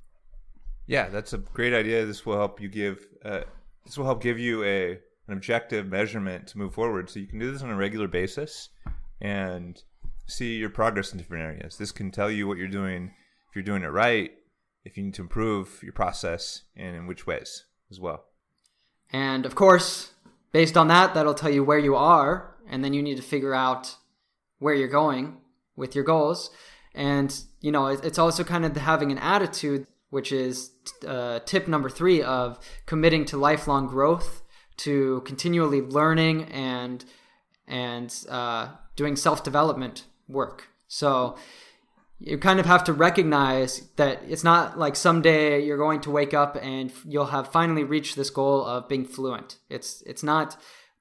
Yeah, 0.86 1.08
that's 1.08 1.32
a 1.32 1.38
great 1.38 1.74
idea. 1.74 2.04
This 2.06 2.26
will 2.26 2.36
help 2.36 2.60
you 2.60 2.68
give 2.68 3.06
uh, 3.24 3.42
this 3.84 3.96
will 3.96 4.06
help 4.06 4.22
give 4.22 4.38
you 4.38 4.64
a 4.64 4.98
an 5.28 5.34
objective 5.34 5.86
measurement 5.86 6.46
to 6.48 6.58
move 6.58 6.72
forward. 6.72 7.10
So 7.10 7.20
you 7.20 7.26
can 7.26 7.38
do 7.38 7.52
this 7.52 7.62
on 7.62 7.68
a 7.68 7.76
regular 7.76 8.08
basis 8.08 8.70
and 9.20 9.80
see 10.28 10.56
your 10.56 10.70
progress 10.70 11.12
in 11.12 11.18
different 11.18 11.44
areas. 11.44 11.76
This 11.76 11.92
can 11.92 12.10
tell 12.10 12.30
you 12.30 12.46
what 12.46 12.58
you're 12.58 12.68
doing 12.68 13.12
if 13.48 13.56
you're 13.56 13.64
doing 13.64 13.82
it 13.82 13.88
right 13.88 14.32
if 14.84 14.96
you 14.96 15.02
need 15.02 15.14
to 15.14 15.22
improve 15.22 15.80
your 15.82 15.92
process 15.92 16.62
and 16.76 16.96
in 16.96 17.06
which 17.06 17.26
ways 17.26 17.64
as 17.90 18.00
well. 18.00 18.24
And 19.10 19.44
of 19.46 19.54
course, 19.54 20.12
based 20.52 20.76
on 20.76 20.88
that, 20.88 21.14
that'll 21.14 21.34
tell 21.34 21.50
you 21.50 21.62
where 21.62 21.78
you 21.78 21.94
are, 21.94 22.54
and 22.68 22.84
then 22.84 22.92
you 22.92 23.02
need 23.02 23.16
to 23.16 23.22
figure 23.22 23.54
out 23.54 23.96
where 24.58 24.74
you're 24.74 24.88
going 24.88 25.38
with 25.76 25.94
your 25.94 26.04
goals. 26.04 26.50
And, 26.94 27.38
you 27.60 27.70
know, 27.70 27.86
it's 27.86 28.18
also 28.18 28.44
kind 28.44 28.64
of 28.64 28.76
having 28.76 29.12
an 29.12 29.18
attitude, 29.18 29.86
which 30.10 30.32
is 30.32 30.70
uh, 31.06 31.40
tip 31.40 31.68
number 31.68 31.88
three 31.88 32.22
of 32.22 32.58
committing 32.86 33.24
to 33.26 33.36
lifelong 33.36 33.86
growth, 33.86 34.42
to 34.78 35.22
continually 35.24 35.80
learning 35.80 36.44
and 36.44 37.04
and 37.66 38.24
uh, 38.30 38.68
doing 38.96 39.16
self 39.16 39.44
development 39.44 40.04
work. 40.28 40.68
So, 40.88 41.36
you 42.20 42.36
kind 42.36 42.58
of 42.58 42.66
have 42.66 42.82
to 42.84 42.92
recognize 42.92 43.82
that 43.96 44.22
it's 44.26 44.42
not 44.42 44.78
like 44.78 44.96
someday 44.96 45.64
you're 45.64 45.78
going 45.78 46.00
to 46.00 46.10
wake 46.10 46.34
up 46.34 46.58
and 46.60 46.92
you'll 47.04 47.26
have 47.26 47.52
finally 47.52 47.84
reached 47.84 48.16
this 48.16 48.30
goal 48.30 48.64
of 48.64 48.88
being 48.88 49.04
fluent. 49.04 49.56
It's 49.68 50.02
it's 50.02 50.22
not 50.22 50.56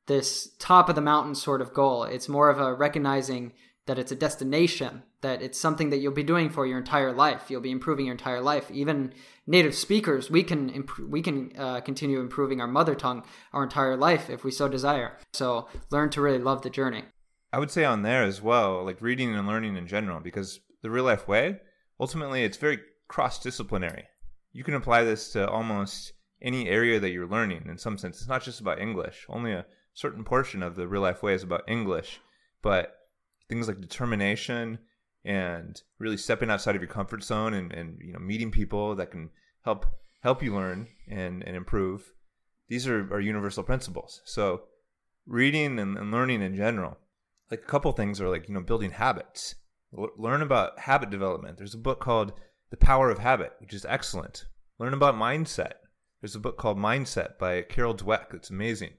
this 0.06 0.52
top 0.60 0.90
of 0.90 0.96
the 0.96 1.02
mountain 1.02 1.36
sort 1.36 1.62
of 1.62 1.74
goal. 1.74 2.04
It's 2.04 2.30
more 2.30 2.50
of 2.50 2.60
a 2.60 2.74
recognizing 2.74 3.54
that 3.88 3.98
it's 3.98 4.12
a 4.12 4.16
destination, 4.16 5.04
that 5.22 5.42
it's 5.42 5.60
something 5.60 5.90
that 5.90 5.98
you'll 5.98 6.14
be 6.14 6.24
doing 6.24 6.50
for 6.50 6.66
your 6.66 6.78
entire 6.78 7.14
life. 7.14 7.50
You'll 7.50 7.62
be 7.62 7.72
improving 7.72 8.06
your 8.06 8.14
entire 8.14 8.42
life. 8.42 8.70
Even 8.70 9.14
native 9.48 9.74
speakers, 9.74 10.30
we 10.30 10.44
can 10.44 10.70
improve, 10.70 11.10
we 11.10 11.22
can 11.22 11.52
uh, 11.58 11.80
continue 11.82 12.20
improving 12.20 12.62
our 12.62 12.68
mother 12.68 12.96
tongue 12.96 13.24
our 13.54 13.64
entire 13.64 13.96
life 13.96 14.30
if 14.30 14.44
we 14.44 14.52
so 14.52 14.68
desire. 14.68 15.18
So 15.34 15.68
learn 15.90 16.10
to 16.12 16.22
really 16.22 16.40
love 16.40 16.62
the 16.62 16.70
journey. 16.70 17.06
I 17.52 17.60
would 17.60 17.72
say 17.72 17.86
on 17.86 18.02
there 18.02 18.24
as 18.24 18.42
well, 18.42 18.84
like 18.84 19.02
reading 19.02 19.34
and 19.36 19.48
learning 19.48 19.78
in 19.78 19.88
general, 19.88 20.20
because 20.20 20.60
the 20.82 20.90
real 20.90 21.06
life 21.06 21.28
way, 21.28 21.60
ultimately 22.00 22.44
it's 22.44 22.58
very 22.58 22.80
cross 23.08 23.40
disciplinary. 23.40 24.06
You 24.52 24.64
can 24.64 24.74
apply 24.74 25.04
this 25.04 25.32
to 25.34 25.48
almost 25.50 26.14
any 26.42 26.68
area 26.68 27.00
that 27.00 27.12
you're 27.12 27.28
learning 27.28 27.68
in 27.70 27.78
some 27.78 27.98
sense. 27.98 28.18
It's 28.20 28.30
not 28.30 28.44
just 28.44 28.60
about 28.60 28.80
English. 28.80 29.26
Only 29.30 29.54
a 29.54 29.66
certain 29.94 30.24
portion 30.24 30.62
of 30.62 30.76
the 30.76 30.88
real 30.88 31.02
life 31.02 31.24
way 31.24 31.34
is 31.34 31.44
about 31.44 31.64
English, 31.68 32.20
but 32.62 32.96
things 33.50 33.68
like 33.68 33.82
determination 33.82 34.80
and 35.28 35.82
really 36.00 36.18
stepping 36.18 36.50
outside 36.50 36.76
of 36.76 36.82
your 36.82 36.90
comfort 36.90 37.24
zone 37.24 37.54
and, 37.54 37.72
and 37.72 38.00
you 38.02 38.14
know 38.14 38.20
meeting 38.20 38.52
people 38.52 38.96
that 38.96 39.12
can 39.12 39.30
help 39.64 39.86
help 40.22 40.42
you 40.42 40.56
learn 40.56 40.88
and, 41.10 41.44
and 41.44 41.56
improve 41.56 42.14
these 42.70 42.88
are, 42.88 43.14
are 43.14 43.20
universal 43.20 43.64
principles 43.64 44.22
so 44.26 44.64
reading 45.26 45.80
and, 45.80 45.98
and 45.98 46.12
learning 46.12 46.42
in 46.42 46.56
general 46.56 46.98
like 47.52 47.62
a 47.62 47.66
couple 47.66 47.92
things 47.92 48.20
are 48.22 48.30
like 48.30 48.48
you 48.48 48.54
know 48.54 48.62
building 48.62 48.92
habits 48.92 49.56
L- 49.98 50.10
learn 50.18 50.42
about 50.42 50.80
habit 50.80 51.10
development 51.10 51.58
there's 51.58 51.74
a 51.74 51.78
book 51.80 52.00
called 52.00 52.34
the 52.70 52.78
power 52.78 53.10
of 53.10 53.20
habit 53.20 53.54
which 53.60 53.74
is 53.74 53.86
excellent 53.86 54.46
learn 54.80 54.94
about 54.94 55.16
mindset 55.16 55.74
there's 56.22 56.36
a 56.36 56.40
book 56.40 56.58
called 56.58 56.78
mindset 56.78 57.38
by 57.38 57.62
carol 57.62 57.96
dweck 57.96 58.34
it's 58.34 58.50
amazing 58.50 58.94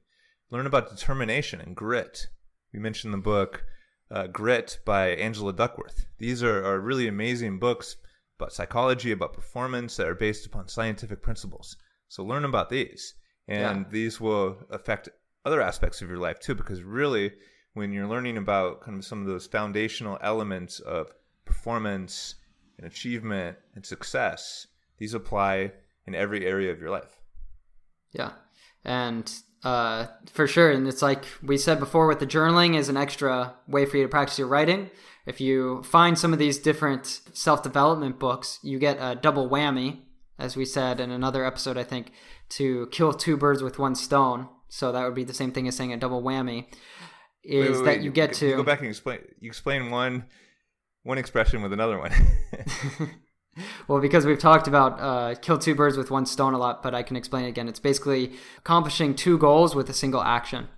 learn 0.51 0.67
about 0.67 0.89
determination 0.91 1.61
and 1.61 1.77
grit 1.77 2.29
we 2.73 2.79
mentioned 2.81 3.13
the 3.15 3.19
book 3.19 3.65
uh, 4.11 4.27
Grit 4.27 4.79
by 4.87 5.09
Angela 5.09 5.53
Duckworth. 5.53 6.07
These 6.19 6.43
are, 6.43 6.65
are 6.65 6.81
really 6.81 7.09
amazing 7.09 7.59
books 7.59 7.97
about 8.39 8.55
psychology, 8.55 9.13
about 9.13 9.35
performance 9.35 9.97
that 9.97 10.07
are 10.07 10.15
based 10.15 10.47
upon 10.47 10.69
scientific 10.69 11.21
principles. 11.23 11.77
So 12.09 12.25
learn 12.25 12.47
about 12.47 12.71
these. 12.71 13.13
And 13.47 13.85
Yeah. 13.85 13.91
these 13.91 14.19
will 14.19 14.65
affect 14.71 15.11
other 15.45 15.61
aspects 15.61 16.01
of 16.01 16.09
your 16.09 16.19
life 16.19 16.39
too, 16.41 16.55
because 16.55 16.83
really, 16.83 17.33
when 17.79 17.93
you're 17.93 18.07
learning 18.07 18.37
about 18.37 18.83
kind 18.83 18.99
of 18.99 19.05
some 19.05 19.21
of 19.21 19.27
those 19.27 19.47
foundational 19.47 20.19
elements 20.21 20.81
of 20.81 21.13
performance 21.45 22.35
and 22.77 22.87
achievement 22.87 23.57
and 23.75 23.87
success, 23.87 24.67
these 24.99 25.15
apply 25.15 25.73
in 26.07 26.15
every 26.15 26.47
area 26.47 26.71
of 26.71 26.81
your 26.81 26.91
life. 26.91 27.21
Yeah. 28.13 28.33
And 28.85 29.33
uh, 29.65 30.07
for 30.33 30.47
sure. 30.47 30.71
And 30.71 30.87
it's 30.87 31.03
like 31.03 31.25
we 31.43 31.57
said 31.57 31.79
before 31.79 32.07
with 32.07 32.21
the 32.21 32.27
journaling 32.27 32.77
is 32.77 32.89
an 32.89 32.97
extra 32.97 33.55
way 33.67 33.87
for 33.87 33.97
you 33.97 34.03
to 34.05 34.09
practice 34.09 34.39
your 34.39 34.49
writing. 34.49 34.91
If 35.27 35.41
you 35.41 35.83
find 35.83 36.19
some 36.19 36.33
of 36.33 36.39
these 36.39 36.59
different 36.59 37.21
self 37.33 37.63
development 37.63 38.19
books, 38.19 38.59
you 38.63 38.79
get 38.79 38.97
a 39.01 39.15
double 39.15 39.49
whammy, 39.49 40.01
as 40.39 40.57
we 40.57 40.65
said 40.65 41.01
in 41.01 41.11
another 41.11 41.45
episode, 41.45 41.77
I 41.77 41.85
think, 41.85 42.13
to 42.51 42.87
kill 42.93 43.13
two 43.13 43.37
birds 43.37 43.63
with 43.63 43.79
one 43.79 43.95
stone. 43.95 44.49
So 44.69 44.93
that 44.93 45.05
would 45.05 45.15
be 45.15 45.25
the 45.25 45.35
same 45.35 45.53
thing 45.53 45.67
as 45.67 45.77
saying 45.77 45.93
a 45.93 45.97
double 45.97 46.23
whammy. 46.23 46.67
Is 47.49 47.61
Wait, 47.63 47.71
wait, 47.71 47.85
that 47.85 47.85
wait, 47.85 48.03
you 48.03 48.11
get 48.11 48.35
to 48.35 48.57
go 48.57 48.63
back 48.63 48.81
and 48.81 48.89
explain. 48.89 49.21
You 49.41 49.49
explain 49.49 49.91
one 49.91 50.25
one 51.03 51.19
expression 51.19 51.63
with 51.63 51.73
another 51.73 51.99
one. 51.99 52.13
Well, 53.89 54.01
because 54.01 54.25
we've 54.25 54.39
talked 54.39 54.69
about 54.69 55.01
uh, 55.01 55.35
kill 55.35 55.59
two 55.59 55.75
birds 55.75 55.97
with 55.97 56.11
one 56.11 56.27
stone 56.27 56.55
a 56.55 56.59
lot, 56.59 56.83
but 56.83 56.95
I 56.95 57.03
can 57.03 57.17
explain 57.17 57.45
it 57.45 57.49
again. 57.49 57.69
It's 57.69 57.81
basically 57.81 58.35
accomplishing 58.59 59.15
two 59.17 59.37
goals 59.37 59.75
with 59.75 59.91
a 59.91 59.93
single 59.93 60.23
action. 60.23 60.69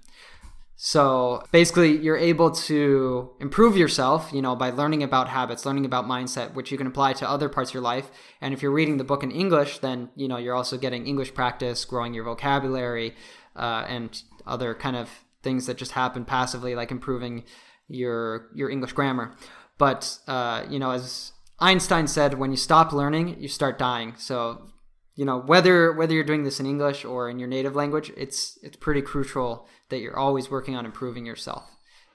So 0.77 1.45
basically, 1.53 1.99
you're 1.99 2.17
able 2.17 2.53
to 2.53 3.33
improve 3.39 3.77
yourself, 3.77 4.31
you 4.33 4.41
know, 4.41 4.57
by 4.57 4.71
learning 4.71 5.03
about 5.03 5.29
habits, 5.29 5.67
learning 5.67 5.85
about 5.85 6.07
mindset, 6.07 6.55
which 6.55 6.73
you 6.73 6.79
can 6.79 6.87
apply 6.87 7.13
to 7.15 7.29
other 7.29 7.51
parts 7.51 7.71
of 7.71 7.75
your 7.75 7.83
life. 7.83 8.11
And 8.41 8.55
if 8.55 8.63
you're 8.63 8.71
reading 8.71 8.97
the 8.97 9.05
book 9.05 9.23
in 9.23 9.31
English, 9.31 9.81
then 9.81 10.09
you 10.17 10.27
know 10.27 10.39
you're 10.39 10.55
also 10.55 10.79
getting 10.79 11.07
English 11.07 11.35
practice, 11.35 11.85
growing 11.85 12.15
your 12.15 12.25
vocabulary, 12.25 13.15
uh, 13.57 13.85
and 13.89 14.23
other 14.47 14.75
kind 14.75 14.97
of 14.97 15.11
things 15.43 15.67
that 15.67 15.77
just 15.77 15.93
happen 15.93 16.25
passively, 16.25 16.75
like 16.75 16.91
improving 16.91 17.45
your 17.89 18.49
your 18.55 18.71
English 18.71 18.93
grammar. 18.93 19.37
But 19.79 20.19
uh, 20.27 20.65
you 20.69 20.79
know, 20.79 20.91
as 20.91 21.33
Einstein 21.59 22.07
said, 22.07 22.39
when 22.39 22.51
you 22.51 22.57
stop 22.57 22.93
learning, 22.93 23.41
you 23.41 23.49
start 23.49 23.79
dying. 23.79 24.15
So 24.17 24.69
you 25.17 25.25
know 25.25 25.39
whether 25.41 25.93
whether 25.93 26.15
you're 26.15 26.25
doing 26.25 26.45
this 26.45 26.61
in 26.61 26.67
English 26.67 27.05
or 27.05 27.29
in 27.29 27.39
your 27.39 27.49
native 27.49 27.75
language, 27.75 28.13
it's 28.17 28.59
it's 28.63 28.77
pretty 28.77 29.03
crucial 29.03 29.67
that 29.89 29.99
you're 29.99 30.19
always 30.19 30.51
working 30.51 30.77
on 30.77 30.87
improving 30.87 31.27
yourself, 31.27 31.65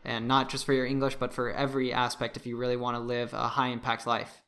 and 0.04 0.28
not 0.28 0.50
just 0.50 0.66
for 0.66 0.74
your 0.74 0.86
English, 0.86 1.16
but 1.16 1.34
for 1.34 1.52
every 1.52 1.92
aspect. 1.92 2.38
If 2.38 2.46
you 2.46 2.58
really 2.58 2.78
want 2.78 2.96
to 2.96 3.02
live 3.02 3.34
a 3.34 3.50
high 3.50 3.70
impact 3.70 4.08
life. 4.08 4.42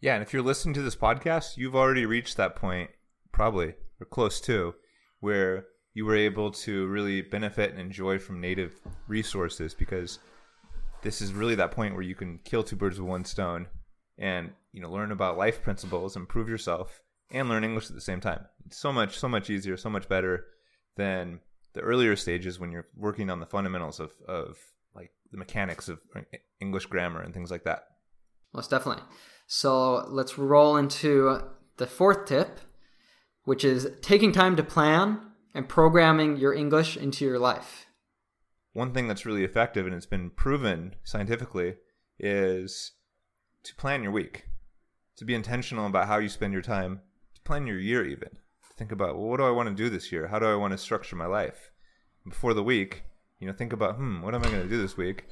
yeah, 0.00 0.14
and 0.14 0.22
if 0.22 0.32
you're 0.32 0.42
listening 0.42 0.74
to 0.74 0.82
this 0.82 0.96
podcast, 0.96 1.56
you've 1.56 1.76
already 1.76 2.06
reached 2.06 2.36
that 2.36 2.56
point, 2.56 2.90
probably 3.32 3.74
or 4.00 4.06
close 4.06 4.40
to, 4.40 4.74
where 5.20 5.66
you 5.94 6.04
were 6.04 6.16
able 6.16 6.50
to 6.50 6.86
really 6.86 7.20
benefit 7.20 7.70
and 7.70 7.80
enjoy 7.80 8.18
from 8.18 8.40
native 8.40 8.80
resources 9.08 9.74
because 9.74 10.18
this 11.02 11.20
is 11.20 11.32
really 11.32 11.54
that 11.54 11.72
point 11.72 11.94
where 11.94 12.02
you 12.02 12.14
can 12.14 12.38
kill 12.44 12.62
two 12.62 12.76
birds 12.76 13.00
with 13.00 13.08
one 13.08 13.24
stone 13.24 13.66
and 14.18 14.50
you 14.72 14.80
know 14.80 14.90
learn 14.90 15.12
about 15.12 15.38
life 15.38 15.62
principles 15.62 16.16
improve 16.16 16.48
yourself 16.48 17.00
and 17.30 17.48
learn 17.48 17.64
english 17.64 17.88
at 17.88 17.94
the 17.94 18.00
same 18.00 18.20
time 18.20 18.44
it's 18.66 18.76
so 18.76 18.92
much 18.92 19.18
so 19.18 19.28
much 19.28 19.50
easier 19.50 19.76
so 19.76 19.90
much 19.90 20.08
better 20.08 20.46
than 20.96 21.40
the 21.72 21.80
earlier 21.80 22.16
stages 22.16 22.58
when 22.58 22.70
you're 22.70 22.88
working 22.96 23.30
on 23.30 23.40
the 23.40 23.46
fundamentals 23.46 23.98
of 23.98 24.12
of 24.28 24.58
like 24.94 25.10
the 25.32 25.38
mechanics 25.38 25.88
of 25.88 26.00
english 26.60 26.86
grammar 26.86 27.20
and 27.20 27.32
things 27.34 27.50
like 27.50 27.64
that 27.64 27.84
Most 28.52 28.70
definitely. 28.70 29.04
So 29.46 30.06
let's 30.08 30.38
roll 30.38 30.76
into 30.76 31.40
the 31.76 31.86
fourth 31.86 32.26
tip, 32.26 32.60
which 33.44 33.64
is 33.64 33.88
taking 34.02 34.32
time 34.32 34.56
to 34.56 34.62
plan 34.62 35.20
and 35.54 35.68
programming 35.68 36.36
your 36.36 36.54
English 36.54 36.96
into 36.96 37.24
your 37.24 37.38
life. 37.38 37.86
one 38.72 38.92
thing 38.94 39.08
that's 39.08 39.26
really 39.26 39.44
effective 39.44 39.84
and 39.86 39.94
it's 39.94 40.06
been 40.06 40.30
proven 40.30 40.94
scientifically 41.02 41.74
is 42.18 42.92
to 43.64 43.74
plan 43.74 44.02
your 44.02 44.12
week. 44.12 44.46
To 45.16 45.24
be 45.24 45.34
intentional 45.34 45.86
about 45.86 46.06
how 46.06 46.18
you 46.18 46.28
spend 46.28 46.52
your 46.52 46.62
time. 46.62 47.00
To 47.34 47.40
plan 47.42 47.66
your 47.66 47.78
year 47.78 48.04
even. 48.06 48.28
To 48.30 48.74
think 48.76 48.92
about 48.92 49.16
well 49.16 49.28
what 49.28 49.38
do 49.38 49.44
i 49.44 49.50
want 49.50 49.68
to 49.68 49.74
do 49.74 49.90
this 49.90 50.12
year? 50.12 50.28
How 50.28 50.38
do 50.38 50.46
i 50.46 50.54
want 50.54 50.72
to 50.72 50.78
structure 50.78 51.16
my 51.16 51.26
life? 51.26 51.72
Before 52.28 52.54
the 52.54 52.62
week 52.62 53.02
you 53.40 53.46
know 53.46 53.52
think 53.52 53.72
about 53.72 53.96
hmm 53.96 54.22
what 54.22 54.34
am 54.34 54.44
i 54.44 54.50
going 54.50 54.62
to 54.62 54.68
do 54.68 54.80
this 54.80 54.96
week? 54.96 55.26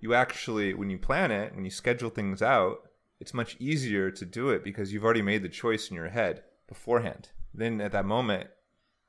You 0.00 0.12
actually 0.14 0.74
when 0.74 0.90
you 0.90 0.98
plan 0.98 1.30
it 1.30 1.54
when 1.54 1.64
you 1.64 1.70
schedule 1.70 2.10
things 2.10 2.42
out 2.42 2.76
it's 3.18 3.32
much 3.32 3.56
easier 3.58 4.10
to 4.10 4.24
do 4.26 4.50
it 4.50 4.62
because 4.62 4.92
you've 4.92 5.04
already 5.04 5.22
made 5.22 5.42
the 5.42 5.48
choice 5.48 5.88
in 5.88 5.96
your 5.96 6.10
head 6.10 6.42
beforehand. 6.68 7.30
Then 7.54 7.80
at 7.80 7.92
that 7.92 8.04
moment 8.04 8.50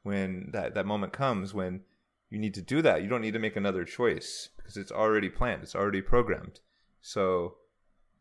when 0.08 0.50
that, 0.54 0.74
that 0.74 0.86
moment 0.86 1.14
comes 1.14 1.54
when 1.54 1.82
you 2.30 2.40
need 2.40 2.54
to 2.54 2.62
do 2.62 2.82
that. 2.82 3.02
You 3.02 3.10
don't 3.10 3.22
need 3.22 3.34
to 3.34 3.40
make 3.40 3.56
another 3.56 3.84
choice 3.84 4.50
because 4.56 4.78
it's 4.78 4.92
already 4.92 5.30
planned. 5.30 5.64
It's 5.64 5.76
already 5.76 6.02
programmed. 6.02 6.60
So 7.02 7.56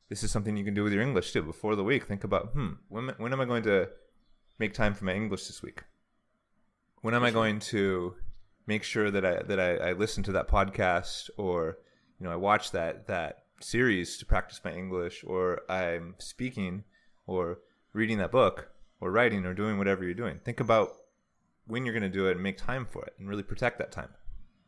this 0.09 0.23
is 0.23 0.31
something 0.31 0.57
you 0.57 0.65
can 0.65 0.75
do 0.75 0.85
with 0.85 0.93
your 0.93 1.03
english 1.03 1.33
too. 1.33 1.43
Before 1.43 1.77
the 1.77 1.85
week 1.85 2.07
think 2.07 2.25
about 2.25 2.49
hmm 2.49 2.75
when, 2.89 3.09
when 3.19 3.33
am 3.33 3.41
i 3.41 3.45
going 3.45 3.65
to 3.65 3.89
make 4.59 4.73
time 4.75 4.95
for 4.95 5.05
my 5.05 5.15
english 5.15 5.47
this 5.47 5.63
week? 5.63 5.85
When 7.03 7.15
am 7.15 7.25
i 7.25 7.31
going 7.31 7.59
to 7.61 8.15
make 8.67 8.83
sure 8.83 9.11
that 9.11 9.25
i 9.25 9.43
that 9.43 9.61
I, 9.61 9.91
I 9.91 9.93
listen 9.93 10.23
to 10.25 10.33
that 10.33 10.49
podcast 10.49 11.31
or 11.37 11.79
you 12.19 12.25
know 12.25 12.33
i 12.33 12.37
watch 12.37 12.71
that 12.73 13.07
that 13.09 13.45
series 13.61 14.19
to 14.19 14.27
practice 14.27 14.61
my 14.65 14.73
english 14.73 15.25
or 15.27 15.63
i'm 15.69 16.15
speaking 16.19 16.85
or 17.27 17.59
reading 17.93 18.19
that 18.19 18.31
book 18.31 18.71
or 19.01 19.11
writing 19.11 19.45
or 19.45 19.55
doing 19.55 19.79
whatever 19.79 20.05
you're 20.05 20.15
doing. 20.15 20.41
Think 20.45 20.61
about 20.61 20.91
when 21.67 21.85
you're 21.85 21.95
going 21.95 22.03
to 22.03 22.09
do 22.09 22.29
it 22.29 22.33
and 22.33 22.43
make 22.43 22.57
time 22.59 22.87
for 22.91 23.05
it 23.05 23.15
and 23.19 23.29
really 23.29 23.43
protect 23.43 23.79
that 23.79 23.93
time 23.93 24.11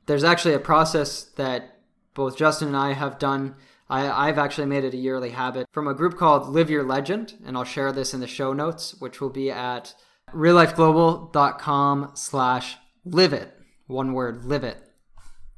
There's 0.06 0.24
actually 0.24 0.54
a 0.54 0.61
process 0.61 1.24
that 1.37 1.78
both 2.14 2.37
Justin 2.37 2.68
and 2.68 2.76
I 2.76 2.94
have 2.94 3.18
done. 3.18 3.54
I, 3.88 4.28
I've 4.28 4.38
actually 4.38 4.66
made 4.66 4.84
it 4.84 4.94
a 4.94 4.98
yearly 4.98 5.30
habit 5.30 5.66
from 5.72 5.87
a 5.87 5.94
group 5.94 6.16
called 6.18 6.48
Live 6.48 6.68
Your 6.68 6.82
Legend, 6.82 7.34
and 7.46 7.56
I'll 7.56 7.64
share 7.64 7.92
this 7.92 8.12
in 8.12 8.20
the 8.20 8.26
show 8.26 8.52
notes, 8.52 8.94
which 8.98 9.20
will 9.20 9.30
be 9.30 9.50
at 9.50 9.94
reallifeglobal.com 10.34 12.11
slash 12.14 12.76
live 13.04 13.32
it. 13.32 13.54
One 13.87 14.12
word, 14.12 14.44
live 14.44 14.64
it. 14.64 14.78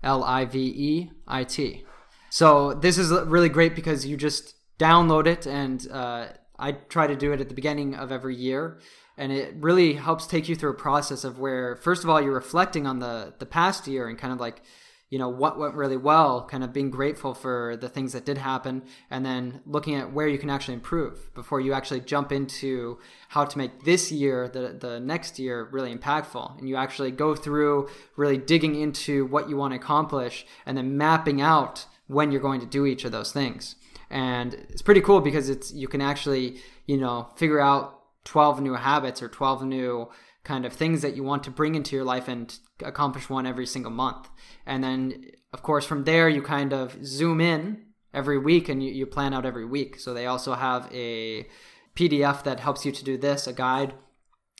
L 0.03 0.23
I 0.23 0.45
V 0.45 0.59
E 0.59 1.11
I 1.27 1.45
T. 1.45 1.85
So 2.31 2.75
this 2.75 2.99
is 2.99 3.11
really 3.11 3.49
great 3.49 3.75
because 3.75 4.07
you 4.07 4.17
just 4.17 4.55
download 4.79 5.27
it, 5.27 5.47
and 5.47 5.87
uh, 5.91 6.27
I 6.61 6.73
try 6.73 7.07
to 7.07 7.17
do 7.17 7.33
it 7.33 7.41
at 7.41 7.49
the 7.49 7.55
beginning 7.55 7.95
of 7.95 8.13
every 8.13 8.37
year, 8.37 8.79
and 9.17 9.33
it 9.33 9.55
really 9.57 9.95
helps 9.95 10.27
take 10.27 10.49
you 10.49 10.57
through 10.57 10.71
a 10.71 10.75
process 10.75 11.25
of 11.25 11.39
where, 11.39 11.77
first 11.77 12.05
of 12.05 12.11
all, 12.11 12.21
you're 12.21 12.35
reflecting 12.35 12.87
on 12.87 12.99
the 12.99 13.35
the 13.39 13.47
past 13.47 13.87
year 13.87 14.09
and 14.09 14.19
kind 14.19 14.33
of 14.33 14.41
like, 14.41 14.63
you 15.11 15.19
know, 15.19 15.29
what 15.29 15.59
went 15.59 15.75
really 15.75 15.97
well, 15.97 16.47
kind 16.47 16.63
of 16.63 16.73
being 16.73 16.91
grateful 16.91 17.35
for 17.35 17.77
the 17.77 17.89
things 17.89 18.13
that 18.13 18.25
did 18.25 18.39
happen, 18.39 18.83
and 19.11 19.27
then 19.27 19.61
looking 19.67 19.97
at 19.97 20.13
where 20.13 20.29
you 20.29 20.39
can 20.39 20.51
actually 20.51 20.75
improve 20.75 21.35
before 21.35 21.61
you 21.61 21.73
actually 21.73 22.01
jump 22.01 22.31
into 22.31 22.99
how 23.29 23.45
to 23.45 23.59
make 23.59 23.83
this 23.85 24.13
year, 24.13 24.49
the 24.49 24.77
the 24.79 25.01
next 25.01 25.39
year, 25.39 25.69
really 25.73 25.93
impactful, 25.95 26.59
and 26.59 26.69
you 26.69 26.77
actually 26.77 27.11
go 27.11 27.35
through 27.35 27.89
really 28.17 28.39
digging 28.39 28.75
into 28.77 29.27
what 29.27 29.49
you 29.49 29.57
want 29.57 29.73
to 29.73 29.81
accomplish, 29.81 30.47
and 30.65 30.77
then 30.77 30.97
mapping 30.97 31.41
out 31.41 31.87
when 32.07 32.31
you're 32.31 32.41
going 32.49 32.61
to 32.61 32.67
do 32.67 32.87
each 32.87 33.05
of 33.05 33.13
those 33.13 33.33
things. 33.33 33.77
And 34.11 34.55
it's 34.69 34.83
pretty 34.83 35.01
cool 35.01 35.21
because 35.21 35.49
it's 35.49 35.73
you 35.73 35.89
can 35.89 36.01
actually, 36.01 36.61
you 36.87 36.97
know, 36.97 37.29
figure 37.37 37.61
out 37.61 38.01
12 38.25 38.61
new 38.61 38.75
habits 38.75 39.23
or 39.23 39.29
12 39.29 39.65
new 39.65 40.09
kind 40.43 40.65
of 40.65 40.73
things 40.73 41.03
that 41.03 41.15
you 41.15 41.23
want 41.23 41.45
to 41.45 41.51
bring 41.51 41.75
into 41.75 41.95
your 41.95 42.05
life 42.05 42.27
and 42.27 42.59
accomplish 42.83 43.29
one 43.29 43.47
every 43.47 43.67
single 43.67 43.93
month. 43.93 44.29
And 44.67 44.83
then 44.83 45.31
of 45.53 45.63
course 45.63 45.85
from 45.85 46.05
there 46.05 46.29
you 46.29 46.43
kind 46.43 46.73
of 46.73 47.05
zoom 47.05 47.41
in 47.41 47.85
every 48.13 48.39
week 48.39 48.69
and 48.69 48.83
you, 48.83 48.91
you 48.91 49.07
plan 49.07 49.35
out 49.35 49.47
every 49.47 49.65
week. 49.65 49.99
So 49.99 50.15
they 50.15 50.27
also 50.27 50.55
have 50.55 50.89
a 50.93 51.47
PDF 51.95 52.43
that 52.45 52.61
helps 52.61 52.85
you 52.85 52.93
to 52.93 53.05
do 53.05 53.19
this, 53.19 53.47
a 53.47 53.53
guide 53.53 53.95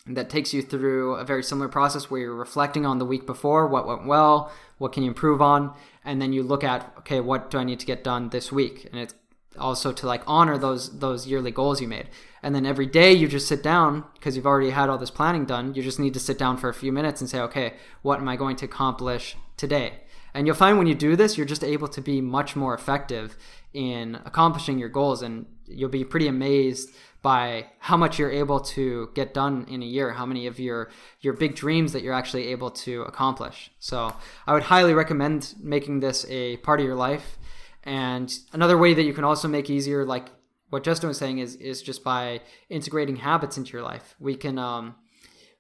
that 0.07 0.31
takes 0.31 0.53
you 0.55 0.63
through 0.63 1.15
a 1.15 1.25
very 1.25 1.43
similar 1.43 1.69
process 1.69 2.11
where 2.11 2.21
you're 2.21 2.35
reflecting 2.35 2.87
on 2.87 2.99
the 2.99 3.05
week 3.05 3.27
before, 3.27 3.67
what 3.67 3.87
went 3.87 4.07
well, 4.07 4.51
what 4.79 4.93
can 4.93 5.03
you 5.03 5.11
improve 5.11 5.43
on, 5.43 5.75
and 6.05 6.21
then 6.21 6.33
you 6.33 6.43
look 6.43 6.65
at 6.65 6.93
okay, 6.99 7.21
what 7.21 7.51
do 7.51 7.59
I 7.59 7.65
need 7.65 7.81
to 7.81 7.87
get 7.87 8.03
done 8.03 8.31
this 8.31 8.51
week, 8.51 8.89
and 8.91 9.01
it's 9.01 9.15
also 9.61 9.93
to 9.93 10.07
like 10.07 10.23
honor 10.27 10.59
those 10.59 10.99
those 10.99 11.27
yearly 11.27 11.51
goals 11.51 11.81
you 11.81 11.89
made. 11.89 12.09
And 12.43 12.55
then 12.55 12.67
every 12.67 12.87
day 12.87 13.13
you 13.13 13.29
just 13.29 13.49
sit 13.49 13.63
down 13.63 14.05
because 14.15 14.35
you've 14.35 14.47
already 14.47 14.71
had 14.71 14.89
all 14.89 14.99
this 14.99 15.11
planning 15.11 15.45
done. 15.45 15.75
You 15.75 15.83
just 15.83 15.99
need 15.99 16.15
to 16.15 16.21
sit 16.21 16.39
down 16.39 16.57
for 16.57 16.69
a 16.69 16.75
few 16.75 16.91
minutes 16.91 17.21
and 17.21 17.29
say, 17.29 17.41
okay, 17.41 17.75
what 18.03 18.19
am 18.19 18.29
I 18.29 18.37
going 18.37 18.57
to 18.57 18.65
accomplish 18.65 19.37
today? 19.57 20.01
And 20.33 20.47
you'll 20.47 20.57
find 20.57 20.79
when 20.79 20.87
you 20.87 20.95
do 20.95 21.17
this, 21.17 21.37
you're 21.37 21.47
just 21.47 21.65
able 21.65 21.89
to 21.89 22.01
be 22.01 22.21
much 22.21 22.57
more 22.57 22.75
effective 22.75 23.37
in 23.73 24.17
accomplishing 24.25 24.79
your 24.79 24.89
goals, 24.89 25.23
and 25.23 25.47
you'll 25.67 25.89
be 25.89 26.05
pretty 26.05 26.27
amazed 26.29 26.91
by 27.23 27.67
how 27.79 27.97
much 27.97 28.19
you're 28.19 28.31
able 28.31 28.61
to 28.61 29.11
get 29.15 29.35
done 29.35 29.67
in 29.69 29.83
a 29.83 29.87
year, 29.87 30.13
how 30.13 30.25
many 30.25 30.47
of 30.47 30.59
your 30.59 30.91
your 31.21 31.35
big 31.35 31.55
dreams 31.55 31.93
that 31.93 32.03
you're 32.03 32.15
actually 32.15 32.49
able 32.49 32.71
to 32.71 33.03
accomplish. 33.03 33.71
So 33.79 34.15
I 34.47 34.55
would 34.55 34.65
highly 34.65 34.95
recommend 34.95 35.55
making 35.61 36.01
this 36.01 36.25
a 36.29 36.57
part 36.59 36.81
of 36.81 36.87
your 36.87 36.95
life. 36.95 37.37
And 37.85 38.33
another 38.53 38.77
way 38.77 38.95
that 38.95 39.05
you 39.05 39.13
can 39.13 39.25
also 39.25 39.49
make 39.49 39.71
easier, 39.71 40.05
like 40.05 40.29
what 40.69 40.85
Justin 40.85 41.09
was 41.09 41.19
saying, 41.19 41.39
is 41.39 41.57
is 41.57 41.83
just 41.83 42.05
by 42.05 42.41
integrating 42.69 43.17
habits 43.17 43.57
into 43.57 43.73
your 43.73 43.83
life. 43.83 44.15
We 44.19 44.37
can 44.37 44.59
um, 44.59 44.97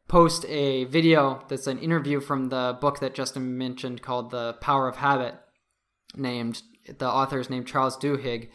post 0.09 0.44
a 0.46 0.85
video 0.85 1.44
that's 1.48 1.66
an 1.66 1.78
interview 1.78 2.20
from 2.20 2.48
the 2.48 2.76
book 2.80 3.00
that 3.00 3.14
Justin 3.14 3.56
mentioned 3.56 4.02
called 4.02 4.30
The 4.30 4.54
Power 4.54 4.88
of 4.88 4.96
Habit, 4.96 5.35
named 6.16 6.62
the 6.98 7.09
author 7.09 7.38
is 7.38 7.50
named 7.50 7.66
Charles 7.66 7.96
Duhigg, 7.96 8.48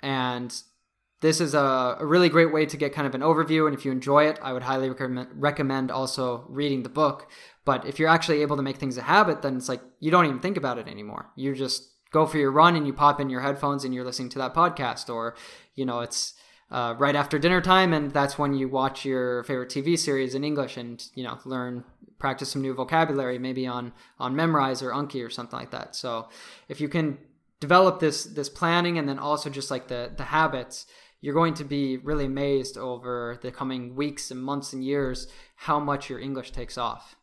and 0.00 0.54
this 1.20 1.40
is 1.40 1.54
a, 1.54 1.96
a, 1.98 2.06
really 2.06 2.28
great 2.28 2.52
way 2.52 2.64
to 2.66 2.76
get 2.76 2.92
kind 2.92 3.06
of 3.06 3.14
an 3.14 3.22
overview. 3.22 3.66
And 3.66 3.74
if 3.76 3.84
you 3.84 3.90
enjoy 3.90 4.26
it, 4.26 4.38
I 4.40 4.52
would 4.52 4.62
highly 4.62 4.88
recommend, 4.88 5.28
recommend 5.34 5.90
also 5.90 6.44
reading 6.48 6.82
the 6.82 6.88
book. 6.88 7.28
But 7.64 7.86
if 7.86 7.98
you're 7.98 8.08
actually 8.08 8.42
able 8.42 8.56
to 8.56 8.62
make 8.62 8.76
things 8.76 8.96
a 8.96 9.02
habit, 9.02 9.42
then 9.42 9.56
it's 9.56 9.68
like 9.68 9.80
you 9.98 10.10
don't 10.10 10.26
even 10.26 10.38
think 10.38 10.56
about 10.56 10.78
it 10.78 10.86
anymore. 10.86 11.30
You 11.34 11.54
just 11.54 11.90
go 12.10 12.26
for 12.26 12.38
your 12.38 12.50
run 12.50 12.76
and 12.76 12.86
you 12.86 12.92
pop 12.92 13.20
in 13.20 13.30
your 13.30 13.40
headphones 13.40 13.84
and 13.84 13.94
you're 13.94 14.04
listening 14.04 14.28
to 14.30 14.38
that 14.38 14.54
podcast, 14.54 15.12
or 15.12 15.34
you 15.74 15.84
know, 15.84 16.00
it's 16.00 16.34
uh, 16.70 16.94
right 16.98 17.16
after 17.16 17.38
dinner 17.38 17.60
time 17.60 17.92
and 17.92 18.12
that's 18.12 18.38
when 18.38 18.52
you 18.52 18.68
watch 18.68 19.04
your 19.04 19.42
favorite 19.44 19.70
TV 19.70 19.98
series 19.98 20.34
in 20.34 20.44
English 20.44 20.76
and 20.76 21.08
you 21.14 21.24
know 21.24 21.38
learn 21.46 21.82
practice 22.18 22.50
some 22.50 22.62
new 22.62 22.74
vocabulary 22.74 23.38
maybe 23.38 23.66
on 23.66 23.92
on 24.18 24.34
Memrise 24.34 24.82
or 24.82 24.90
Anki 24.90 25.24
or 25.24 25.30
something 25.30 25.58
like 25.58 25.70
that. 25.70 25.96
So 25.96 26.28
if 26.68 26.80
you 26.80 26.88
can 26.88 27.18
develop 27.60 28.00
this 28.00 28.24
this 28.24 28.48
planning 28.48 28.98
and 28.98 29.08
then 29.08 29.18
also 29.18 29.48
just 29.48 29.70
like 29.70 29.88
the 29.88 30.12
the 30.16 30.24
habits 30.24 30.86
you're 31.20 31.34
going 31.34 31.54
to 31.54 31.64
be 31.64 31.96
really 31.96 32.26
amazed 32.26 32.76
over 32.76 33.38
the 33.42 33.50
coming 33.50 33.94
weeks 33.96 34.30
and 34.30 34.42
months 34.42 34.72
and 34.72 34.84
years 34.84 35.26
how 35.56 35.80
much 35.80 36.08
your 36.08 36.20
English 36.20 36.52
takes 36.52 36.78
off. 36.78 37.16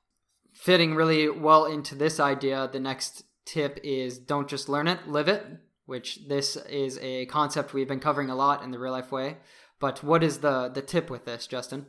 Fitting 0.54 0.95
really 0.95 1.30
well 1.30 1.65
into 1.65 1.95
this 1.95 2.19
idea, 2.19 2.69
the 2.71 2.80
next 2.80 3.24
tip 3.45 3.79
is 3.84 4.17
don't 4.17 4.47
just 4.47 4.69
learn 4.69 4.88
it, 4.88 5.08
live 5.08 5.27
it, 5.27 5.45
which 5.86 6.27
this 6.27 6.55
is 6.55 6.97
a 7.01 7.25
concept 7.27 7.73
we've 7.73 7.88
been 7.88 7.99
covering 7.99 8.29
a 8.29 8.36
lot 8.36 8.63
in 8.63 8.71
the 8.71 8.79
real 8.79 8.91
life 8.91 9.12
way. 9.12 9.38
But 9.79 10.03
what 10.03 10.23
is 10.23 10.39
the 10.39 10.69
the 10.69 10.81
tip 10.81 11.10
with 11.10 11.25
this, 11.25 11.47
Justin? 11.47 11.88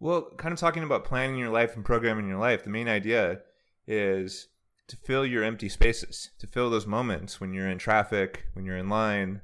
Well, 0.00 0.30
kind 0.36 0.52
of 0.52 0.58
talking 0.58 0.84
about 0.84 1.04
planning 1.04 1.38
your 1.38 1.50
life 1.50 1.74
and 1.74 1.84
programming 1.84 2.28
your 2.28 2.38
life, 2.38 2.62
the 2.62 2.70
main 2.70 2.88
idea 2.88 3.40
is 3.86 4.48
to 4.86 4.96
fill 4.96 5.26
your 5.26 5.42
empty 5.42 5.68
spaces, 5.68 6.30
to 6.38 6.46
fill 6.46 6.70
those 6.70 6.86
moments 6.86 7.40
when 7.40 7.52
you're 7.52 7.68
in 7.68 7.78
traffic, 7.78 8.46
when 8.54 8.64
you're 8.64 8.76
in 8.76 8.88
line, 8.88 9.40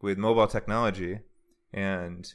with 0.00 0.16
mobile 0.16 0.46
technology 0.46 1.20
and 1.72 2.34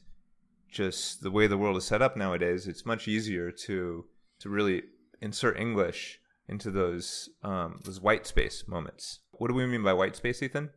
just 0.69 1.21
the 1.21 1.31
way 1.31 1.47
the 1.47 1.57
world 1.57 1.77
is 1.77 1.85
set 1.85 2.01
up 2.01 2.15
nowadays, 2.15 2.67
it's 2.67 2.85
much 2.85 3.07
easier 3.07 3.51
to 3.51 4.05
to 4.39 4.49
really 4.49 4.83
insert 5.21 5.57
English 5.57 6.19
into 6.47 6.71
those 6.71 7.29
um, 7.43 7.81
those 7.83 7.99
white 7.99 8.27
space 8.27 8.65
moments. 8.67 9.19
What 9.31 9.47
do 9.47 9.53
we 9.53 9.65
mean 9.65 9.83
by 9.83 9.93
white 9.93 10.15
space, 10.15 10.41
Ethan? 10.41 10.69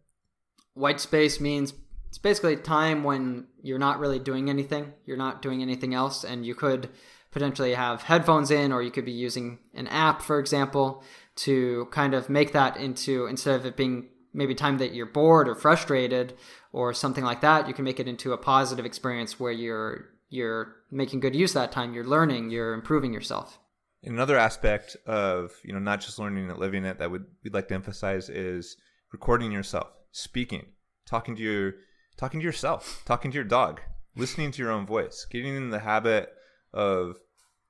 White 0.75 1.01
space 1.01 1.41
means 1.41 1.75
it's 2.09 2.19
basically 2.19 2.57
time 2.57 3.05
when 3.05 3.47
you're 3.63 3.79
not 3.79 3.99
really 3.99 4.19
doing 4.19 4.49
anything. 4.49 4.93
You're 5.05 5.17
not 5.17 5.43
doing 5.43 5.63
anything 5.63 5.95
else, 5.95 6.25
and 6.25 6.47
you 6.47 6.55
could 6.55 6.89
potentially 7.31 7.75
have 7.75 8.03
headphones 8.03 8.51
in, 8.51 8.73
or 8.73 8.83
you 8.83 8.91
could 8.91 9.05
be 9.05 9.13
using 9.13 9.59
an 9.75 9.87
app, 9.89 10.23
for 10.23 10.39
example, 10.39 11.05
to 11.37 11.87
kind 11.91 12.15
of 12.15 12.31
make 12.31 12.53
that 12.53 12.77
into 12.77 13.27
instead 13.27 13.57
of 13.57 13.67
it 13.67 13.77
being 13.77 14.09
maybe 14.33 14.55
time 14.55 14.79
that 14.79 14.95
you're 14.95 15.07
bored 15.07 15.49
or 15.49 15.55
frustrated 15.55 16.35
or 16.73 16.95
something 16.95 17.25
like 17.25 17.41
that, 17.41 17.69
you 17.69 17.75
can 17.75 17.85
make 17.85 18.01
it 18.01 18.09
into 18.09 18.33
a 18.33 18.39
positive 18.39 18.87
experience 18.87 19.39
where 19.39 19.53
you're 19.53 20.07
you're 20.31 20.77
making 20.91 21.21
good 21.21 21.35
use 21.35 21.51
of 21.51 21.63
that 21.63 21.73
time. 21.73 21.95
You're 21.95 22.05
learning. 22.05 22.51
You're 22.51 22.75
improving 22.75 23.13
yourself. 23.13 23.59
Another 24.05 24.39
aspect 24.39 24.97
of 25.07 25.53
you 25.65 25.73
know 25.73 25.79
not 25.79 26.01
just 26.01 26.19
learning 26.19 26.49
it, 26.51 26.59
living 26.59 26.85
it 26.85 26.99
that 26.99 27.11
would 27.11 27.27
we'd 27.43 27.55
like 27.55 27.69
to 27.69 27.75
emphasize 27.75 28.29
is 28.29 28.77
recording 29.13 29.51
yourself, 29.51 29.89
speaking, 30.13 30.67
talking 31.07 31.35
to 31.37 31.43
your 31.43 31.75
talking 32.17 32.41
to 32.41 32.47
yourself, 32.47 33.03
talking 33.07 33.31
to 33.31 33.35
your 33.35 33.45
dog, 33.45 33.81
listening 34.17 34.51
to 34.53 34.63
your 34.63 34.71
own 34.71 34.87
voice, 34.87 35.27
getting 35.31 35.57
in 35.57 35.71
the 35.71 35.81
habit 35.81 36.33
of 36.73 37.17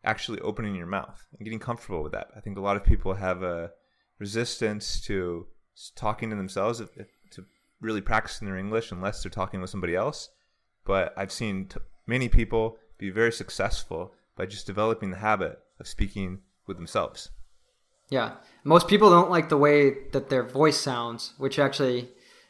actually 0.04 0.40
opening 0.40 0.74
your 0.74 0.86
mouth 0.86 1.26
and 1.32 1.44
getting 1.44 1.58
comfortable 1.58 2.02
with 2.02 2.12
that. 2.12 2.28
I 2.36 2.40
think 2.40 2.56
a 2.56 2.62
lot 2.62 2.76
of 2.76 2.84
people 2.84 3.14
have 3.14 3.42
a 3.42 3.70
resistance 4.18 5.00
to 5.02 5.46
talking 5.96 6.30
to 6.30 6.36
themselves 6.36 6.82
to 7.30 7.44
really 7.80 8.00
practicing 8.00 8.46
their 8.46 8.56
English 8.56 8.90
unless 8.90 9.22
they're 9.22 9.30
talking 9.30 9.60
with 9.60 9.70
somebody 9.70 9.94
else. 9.94 10.28
But 10.84 11.14
I've 11.16 11.32
seen 11.32 11.66
t- 11.66 11.80
many 12.06 12.28
people 12.28 12.78
be 12.98 13.10
very 13.10 13.32
successful 13.32 14.14
by 14.36 14.46
just 14.46 14.66
developing 14.66 15.10
the 15.10 15.18
habit 15.18 15.58
of 15.80 15.86
speaking 15.86 16.40
with 16.66 16.76
themselves. 16.76 17.30
Yeah. 18.10 18.32
Most 18.64 18.88
people 18.88 19.10
don't 19.10 19.30
like 19.30 19.48
the 19.48 19.56
way 19.56 20.08
that 20.12 20.28
their 20.28 20.42
voice 20.42 20.78
sounds, 20.78 21.34
which 21.38 21.58
actually 21.58 22.08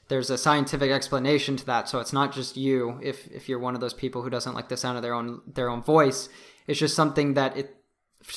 there's 0.08 0.30
a 0.30 0.38
scientific 0.38 0.90
explanation 0.90 1.56
to 1.56 1.66
that. 1.66 1.88
So 1.88 2.00
it's 2.00 2.12
not 2.12 2.32
just 2.32 2.56
you 2.56 2.98
if 3.02 3.26
if 3.30 3.48
you're 3.48 3.58
one 3.58 3.74
of 3.74 3.80
those 3.80 3.94
people 3.94 4.22
who 4.22 4.30
doesn't 4.30 4.54
like 4.54 4.68
the 4.68 4.76
sound 4.76 4.96
of 4.96 5.02
their 5.02 5.14
own 5.14 5.42
their 5.46 5.68
own 5.68 5.82
voice. 5.82 6.28
It's 6.66 6.78
just 6.78 6.94
something 6.96 7.34
that 7.34 7.56
it 7.56 7.76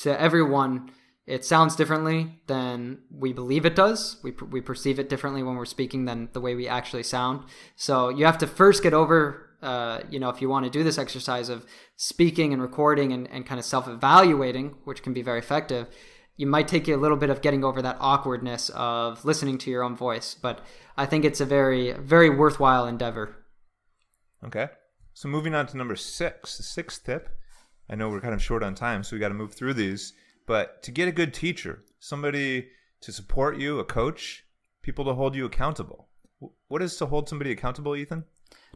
to 0.02 0.20
everyone 0.20 0.92
it 1.28 1.46
sounds 1.46 1.76
differently 1.76 2.42
than 2.48 3.00
we 3.12 3.32
believe 3.32 3.66
it 3.66 3.76
does. 3.76 4.18
We, 4.24 4.32
we 4.32 4.60
perceive 4.60 5.00
it 5.00 5.08
differently 5.08 5.44
when 5.44 5.56
we're 5.56 5.66
speaking 5.66 6.06
than 6.06 6.30
the 6.34 6.42
way 6.42 6.56
we 6.56 6.68
actually 6.68 7.04
sound. 7.04 7.46
So 7.76 8.10
you 8.10 8.26
have 8.26 8.40
to 8.40 8.48
first 8.48 8.82
get 8.82 8.94
over, 8.94 9.50
uh, 9.62 10.02
you 10.10 10.20
know, 10.20 10.30
if 10.30 10.42
you 10.42 10.50
want 10.50 10.66
to 10.66 10.72
do 10.72 10.84
this 10.84 10.98
exercise 10.98 11.50
of 11.50 11.66
speaking 11.96 12.54
and 12.54 12.62
recording 12.62 13.12
and, 13.14 13.30
and 13.30 13.46
kind 13.46 13.60
of 13.60 13.66
self 13.66 13.88
evaluating, 13.88 14.76
which 14.84 15.04
can 15.04 15.14
be 15.14 15.22
very 15.22 15.40
effective, 15.40 15.88
you 16.38 16.48
might 16.48 16.68
take 16.68 16.88
you 16.88 16.96
a 16.96 16.98
little 16.98 17.18
bit 17.18 17.30
of 17.30 17.42
getting 17.42 17.64
over 17.64 17.82
that 17.82 17.98
awkwardness 18.00 18.70
of 18.74 19.24
listening 19.26 19.58
to 19.60 19.70
your 19.70 19.84
own 19.84 19.96
voice. 19.96 20.36
But 20.36 20.60
I 20.98 21.06
think 21.06 21.26
it's 21.26 21.42
a 21.42 21.46
very, 21.46 21.94
very 21.94 22.30
worthwhile 22.30 22.88
endeavor. 22.88 23.36
Okay. 24.44 24.70
So 25.14 25.28
moving 25.28 25.54
on 25.54 25.68
to 25.68 25.78
number 25.78 25.96
six, 25.96 26.58
the 26.58 26.64
sixth 26.64 27.06
tip. 27.06 27.30
I 27.90 27.96
know 27.96 28.10
we're 28.10 28.22
kind 28.22 28.34
of 28.34 28.42
short 28.42 28.64
on 28.64 28.74
time, 28.74 29.04
so 29.04 29.16
we 29.16 29.20
got 29.20 29.28
to 29.28 29.34
move 29.34 29.54
through 29.54 29.74
these 29.74 30.14
but 30.52 30.84
to 30.84 30.92
get 30.92 31.08
a 31.08 31.14
good 31.14 31.34
teacher, 31.34 31.84
somebody 32.00 32.68
to 33.02 33.12
support 33.12 33.58
you, 33.58 33.80
a 33.80 33.86
coach, 33.86 34.44
people 34.82 35.06
to 35.06 35.14
hold 35.14 35.36
you 35.36 35.46
accountable. 35.46 36.10
What 36.68 36.82
is 36.82 36.98
to 36.98 37.06
hold 37.06 37.30
somebody 37.30 37.52
accountable, 37.52 37.96
Ethan? 37.96 38.26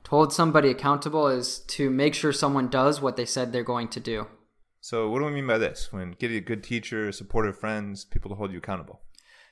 To 0.05 0.09
hold 0.11 0.33
somebody 0.33 0.69
accountable 0.69 1.27
is 1.27 1.59
to 1.59 1.89
make 1.89 2.13
sure 2.13 2.31
someone 2.31 2.69
does 2.69 3.01
what 3.01 3.17
they 3.17 3.25
said 3.25 3.51
they're 3.51 3.63
going 3.63 3.89
to 3.89 3.99
do. 3.99 4.27
So, 4.79 5.09
what 5.09 5.19
do 5.19 5.25
we 5.25 5.31
mean 5.31 5.47
by 5.47 5.57
this? 5.57 5.91
When 5.91 6.11
getting 6.11 6.37
a 6.37 6.41
good 6.41 6.63
teacher, 6.63 7.11
supportive 7.11 7.59
friends, 7.59 8.05
people 8.05 8.29
to 8.29 8.35
hold 8.35 8.51
you 8.51 8.59
accountable? 8.59 9.01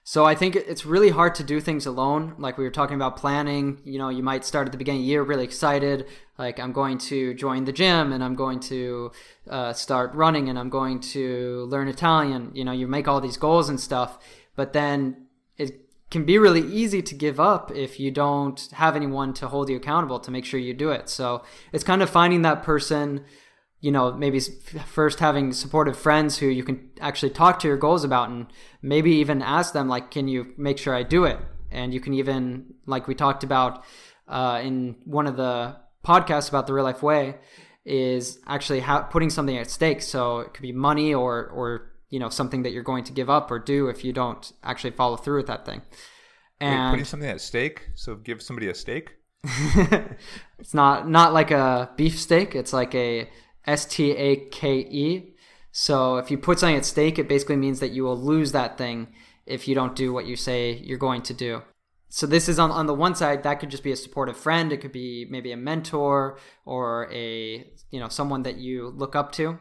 So 0.06 0.26
I 0.26 0.36
think 0.36 0.58
it's 0.58 0.86
really 0.86 1.12
hard 1.12 1.34
to 1.36 1.44
do 1.44 1.62
things 1.62 1.86
alone. 1.86 2.36
Like 2.38 2.58
we 2.58 2.66
were 2.66 2.72
talking 2.72 2.96
about 2.96 3.16
planning, 3.16 3.80
you 3.86 3.98
know, 3.98 4.10
you 4.10 4.22
might 4.22 4.44
start 4.44 4.68
at 4.68 4.74
the 4.74 4.78
beginning 4.78 5.02
of 5.02 5.06
the 5.06 5.10
year 5.10 5.24
really 5.24 5.46
excited, 5.46 6.08
like 6.38 6.60
I'm 6.60 6.74
going 6.74 6.98
to 7.10 7.34
join 7.36 7.64
the 7.64 7.72
gym 7.72 8.12
and 8.12 8.22
I'm 8.22 8.36
going 8.36 8.60
to 8.62 9.14
uh, 9.50 9.72
start 9.72 10.14
running 10.14 10.50
and 10.50 10.60
I'm 10.60 10.70
going 10.70 11.00
to 11.00 11.66
learn 11.70 11.88
Italian. 11.88 12.52
You 12.54 12.66
know, 12.66 12.74
you 12.74 12.86
make 12.86 13.08
all 13.08 13.22
these 13.22 13.38
goals 13.38 13.70
and 13.70 13.80
stuff, 13.80 14.20
but 14.58 14.74
then 14.74 15.23
can 16.14 16.24
be 16.24 16.38
really 16.38 16.62
easy 16.62 17.02
to 17.02 17.14
give 17.14 17.40
up 17.42 17.72
if 17.76 18.00
you 18.00 18.10
don't 18.10 18.70
have 18.72 18.96
anyone 18.96 19.34
to 19.34 19.50
hold 19.50 19.70
you 19.70 19.76
accountable 19.76 20.20
to 20.22 20.32
make 20.32 20.46
sure 20.46 20.60
you 20.60 20.74
do 20.74 20.92
it. 20.92 21.10
So 21.10 21.44
it's 21.74 21.84
kind 21.84 22.02
of 22.02 22.10
finding 22.10 22.44
that 22.44 22.64
person 22.64 23.26
you 23.84 23.92
know, 23.92 24.14
maybe 24.14 24.40
first 24.40 25.20
having 25.20 25.52
supportive 25.52 25.98
friends 25.98 26.38
who 26.38 26.46
you 26.46 26.64
can 26.64 26.90
actually 27.02 27.32
talk 27.32 27.60
to 27.60 27.68
your 27.68 27.76
goals 27.76 28.06
about 28.06 28.30
and 28.30 28.48
maybe 28.82 29.12
even 29.12 29.42
ask 29.42 29.74
them, 29.74 29.90
like, 29.90 30.10
can 30.10 30.30
you 30.30 30.54
make 30.56 30.78
sure 30.78 30.96
I 30.96 31.04
do 31.04 31.26
it? 31.26 31.38
And 31.70 31.94
you 31.94 32.00
can 32.00 32.14
even, 32.14 32.76
like 32.86 33.10
we 33.10 33.14
talked 33.14 33.44
about 33.44 33.84
uh, 34.30 34.62
in 34.64 34.96
one 35.04 35.28
of 35.28 35.36
the 35.36 35.76
podcasts 36.02 36.48
about 36.48 36.66
the 36.66 36.74
real 36.74 36.86
life 36.86 37.04
way, 37.04 37.36
is 37.84 38.40
actually 38.48 38.80
ha- 38.80 39.04
putting 39.04 39.30
something 39.30 39.58
at 39.58 39.70
stake. 39.70 40.02
So 40.02 40.40
it 40.40 40.54
could 40.54 40.62
be 40.62 40.72
money 40.72 41.14
or, 41.14 41.48
or, 41.48 41.92
you 42.14 42.20
know, 42.20 42.30
something 42.30 42.62
that 42.62 42.72
you're 42.72 42.84
going 42.84 43.04
to 43.04 43.12
give 43.12 43.28
up 43.28 43.50
or 43.50 43.58
do 43.58 43.88
if 43.88 44.06
you 44.06 44.14
don't 44.14 44.54
actually 44.64 44.92
follow 44.92 45.18
through 45.18 45.38
with 45.38 45.48
that 45.48 45.66
thing. 45.66 45.82
And 46.60 46.80
Wait, 46.80 46.90
putting 46.92 47.06
something 47.06 47.28
at 47.28 47.42
stake. 47.42 47.90
So 47.96 48.14
give 48.14 48.40
somebody 48.40 48.70
a 48.70 48.76
steak. 48.76 49.16
it's 50.60 50.76
not 50.76 51.10
not 51.10 51.34
like 51.34 51.50
a 51.50 51.90
beef 51.98 52.20
steak. 52.20 52.54
It's 52.54 52.72
like 52.72 52.94
a 52.94 53.28
S 53.66 53.88
T 53.88 54.12
A 54.12 54.36
K 54.52 54.76
E. 54.76 55.34
So 55.72 56.18
if 56.18 56.30
you 56.30 56.38
put 56.38 56.60
something 56.60 56.76
at 56.76 56.86
stake, 56.86 57.18
it 57.18 57.28
basically 57.28 57.56
means 57.56 57.80
that 57.80 57.90
you 57.90 58.04
will 58.04 58.16
lose 58.16 58.52
that 58.52 58.78
thing 58.78 59.08
if 59.48 59.68
you 59.68 59.74
don't 59.74 59.96
do 59.96 60.14
what 60.14 60.28
you 60.28 60.36
say 60.36 60.74
you're 60.84 61.00
going 61.00 61.24
to 61.24 61.34
do. 61.34 61.64
So 62.10 62.28
this 62.28 62.48
is 62.48 62.60
on, 62.60 62.70
on 62.70 62.86
the 62.86 62.94
one 62.94 63.16
side, 63.16 63.42
that 63.42 63.60
could 63.60 63.72
just 63.72 63.82
be 63.82 63.92
a 63.92 63.96
supportive 63.96 64.38
friend. 64.38 64.72
It 64.72 64.82
could 64.82 64.92
be 64.92 65.26
maybe 65.32 65.52
a 65.52 65.58
mentor 65.58 66.38
or 66.64 67.12
a, 67.12 67.66
you 67.90 68.00
know, 68.00 68.08
someone 68.08 68.44
that 68.44 68.58
you 68.58 68.90
look 68.90 69.16
up 69.16 69.32
to. 69.32 69.58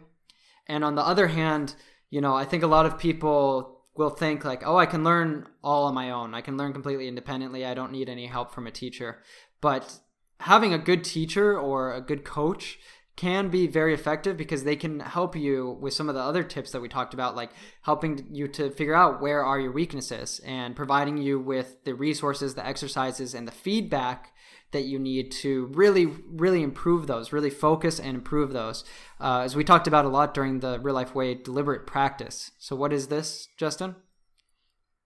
And 0.66 0.84
on 0.84 0.96
the 0.96 1.02
other 1.02 1.28
hand, 1.28 1.74
you 2.12 2.20
know, 2.20 2.34
I 2.34 2.44
think 2.44 2.62
a 2.62 2.66
lot 2.66 2.84
of 2.84 2.98
people 2.98 3.80
will 3.96 4.10
think 4.10 4.44
like, 4.44 4.62
oh, 4.66 4.76
I 4.76 4.84
can 4.84 5.02
learn 5.02 5.48
all 5.64 5.86
on 5.86 5.94
my 5.94 6.10
own. 6.10 6.34
I 6.34 6.42
can 6.42 6.58
learn 6.58 6.74
completely 6.74 7.08
independently. 7.08 7.64
I 7.64 7.72
don't 7.72 7.90
need 7.90 8.10
any 8.10 8.26
help 8.26 8.52
from 8.52 8.66
a 8.66 8.70
teacher. 8.70 9.22
But 9.62 9.98
having 10.38 10.74
a 10.74 10.78
good 10.78 11.04
teacher 11.04 11.58
or 11.58 11.94
a 11.94 12.02
good 12.02 12.22
coach 12.22 12.78
can 13.16 13.48
be 13.48 13.66
very 13.66 13.94
effective 13.94 14.36
because 14.36 14.64
they 14.64 14.76
can 14.76 15.00
help 15.00 15.34
you 15.34 15.78
with 15.80 15.94
some 15.94 16.10
of 16.10 16.14
the 16.14 16.20
other 16.20 16.42
tips 16.42 16.72
that 16.72 16.82
we 16.82 16.88
talked 16.88 17.14
about 17.14 17.34
like 17.34 17.50
helping 17.80 18.26
you 18.30 18.46
to 18.48 18.70
figure 18.70 18.94
out 18.94 19.22
where 19.22 19.42
are 19.42 19.60
your 19.60 19.72
weaknesses 19.72 20.38
and 20.44 20.76
providing 20.76 21.16
you 21.16 21.38
with 21.38 21.82
the 21.84 21.94
resources 21.94 22.54
the 22.54 22.66
exercises 22.66 23.34
and 23.34 23.46
the 23.46 23.52
feedback 23.52 24.31
that 24.72 24.82
you 24.82 24.98
need 24.98 25.30
to 25.30 25.66
really 25.66 26.06
really 26.06 26.62
improve 26.62 27.06
those 27.06 27.32
really 27.32 27.50
focus 27.50 28.00
and 28.00 28.16
improve 28.16 28.52
those. 28.52 28.84
Uh, 29.20 29.40
as 29.40 29.54
we 29.54 29.64
talked 29.64 29.86
about 29.86 30.04
a 30.04 30.08
lot 30.08 30.34
during 30.34 30.60
the 30.60 30.80
real 30.80 30.94
life 30.94 31.14
way 31.14 31.34
deliberate 31.34 31.86
practice. 31.86 32.50
So 32.58 32.74
what 32.74 32.92
is 32.92 33.08
this 33.08 33.48
justin? 33.56 33.94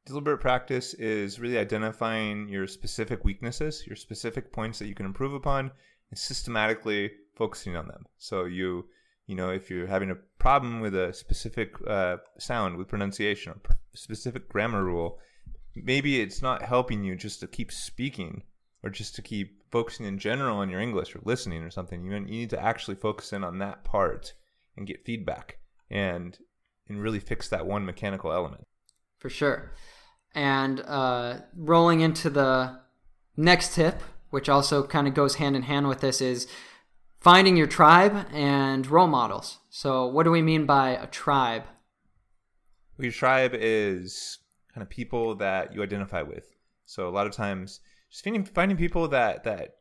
Deliberate 0.07 0.39
practice 0.39 0.95
is 0.95 1.41
really 1.41 1.59
identifying 1.59 2.49
your 2.49 2.67
specific 2.67 3.25
weaknesses 3.25 3.85
your 3.87 3.97
specific 3.97 4.53
points 4.53 4.79
that 4.79 4.87
you 4.87 4.95
can 4.95 5.07
improve 5.07 5.35
upon 5.35 5.71
and 6.11 6.19
systematically 6.19 7.11
focusing 7.35 7.77
on 7.77 7.89
them. 7.89 8.07
So 8.19 8.45
you, 8.45 8.87
you 9.27 9.35
know, 9.35 9.51
if 9.51 9.71
you're 9.71 9.87
having 9.87 10.11
a 10.11 10.17
problem 10.39 10.81
with 10.81 10.95
a 10.95 11.13
specific 11.13 11.75
uh, 11.87 12.17
sound 12.39 12.77
with 12.77 12.89
pronunciation 12.89 13.53
or 13.53 13.77
specific 13.95 14.49
grammar 14.49 14.85
rule, 14.85 15.19
maybe 15.75 16.21
it's 16.21 16.43
not 16.43 16.63
helping 16.63 17.05
you 17.05 17.17
just 17.17 17.41
to 17.41 17.47
keep 17.47 17.73
speaking 17.73 18.43
or 18.87 18.91
just 18.91 19.17
to 19.17 19.23
keep 19.23 19.65
focusing 19.73 20.07
in 20.07 20.17
general 20.17 20.59
on 20.59 20.71
your 20.71 20.81
English 20.81 21.17
or 21.17 21.21
listening 21.25 21.65
or 21.65 21.71
something. 21.71 22.05
You, 22.05 22.13
you 22.13 22.21
need 22.21 22.51
to 22.51 22.63
actually 22.63 22.95
focus 22.95 23.33
in 23.33 23.43
on 23.43 23.59
that 23.59 23.83
part 23.83 24.33
and 24.77 24.87
get 24.87 25.05
feedback 25.05 25.59
and 25.91 26.39
and 26.89 27.03
really 27.03 27.19
fix 27.19 27.49
that 27.49 27.67
one 27.67 27.85
mechanical 27.85 28.33
element. 28.33 28.65
For 29.19 29.29
sure. 29.29 29.73
And 30.37 30.81
uh, 30.81 31.39
rolling 31.57 32.01
into 32.01 32.31
the 32.31 32.79
next 33.37 33.75
tip, 33.75 34.01
which 34.31 34.49
also 34.49 34.87
kind 34.87 35.09
of 35.09 35.15
goes 35.15 35.35
hand 35.35 35.57
in 35.57 35.63
hand 35.63 35.89
with 35.89 36.01
this, 36.01 36.21
is 36.21 36.47
finding 37.19 37.57
your 37.57 37.67
tribe 37.67 38.27
and 38.33 38.87
role 38.87 39.09
models. 39.09 39.59
So, 39.69 40.07
what 40.07 40.23
do 40.23 40.31
we 40.31 40.43
mean 40.43 40.65
by 40.65 40.91
a 40.91 41.09
tribe? 41.09 41.65
Well, 42.97 43.07
your 43.07 43.13
tribe 43.13 43.51
is 43.53 44.39
kind 44.73 44.83
of 44.83 44.89
people 44.89 45.35
that 45.37 45.75
you 45.75 45.83
identify 45.83 46.23
with. 46.23 46.55
So, 46.85 47.09
a 47.09 47.11
lot 47.11 47.27
of 47.27 47.33
times, 47.33 47.81
just 48.17 48.25
finding, 48.25 48.45
finding 48.45 48.79
people 48.79 49.09
that 49.09 49.45
that 49.45 49.77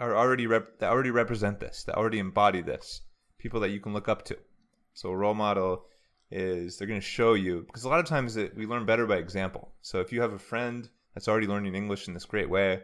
are 0.00 0.16
already 0.16 0.46
rep, 0.46 0.78
that 0.78 0.90
already 0.90 1.10
represent 1.10 1.60
this, 1.60 1.84
that 1.84 1.96
already 1.96 2.18
embody 2.18 2.62
this, 2.62 3.02
people 3.38 3.60
that 3.60 3.70
you 3.70 3.80
can 3.80 3.92
look 3.92 4.08
up 4.08 4.24
to. 4.24 4.38
So, 4.94 5.10
a 5.10 5.16
role 5.16 5.34
model 5.34 5.84
is 6.30 6.78
they're 6.78 6.88
going 6.88 7.00
to 7.00 7.06
show 7.06 7.34
you 7.34 7.64
because 7.66 7.84
a 7.84 7.88
lot 7.88 8.00
of 8.00 8.06
times 8.06 8.36
it, 8.36 8.56
we 8.56 8.66
learn 8.66 8.86
better 8.86 9.06
by 9.06 9.16
example. 9.16 9.74
So, 9.82 10.00
if 10.00 10.10
you 10.10 10.22
have 10.22 10.32
a 10.32 10.38
friend 10.38 10.88
that's 11.12 11.28
already 11.28 11.46
learning 11.46 11.74
English 11.74 12.08
in 12.08 12.14
this 12.14 12.24
great 12.24 12.48
way, 12.48 12.82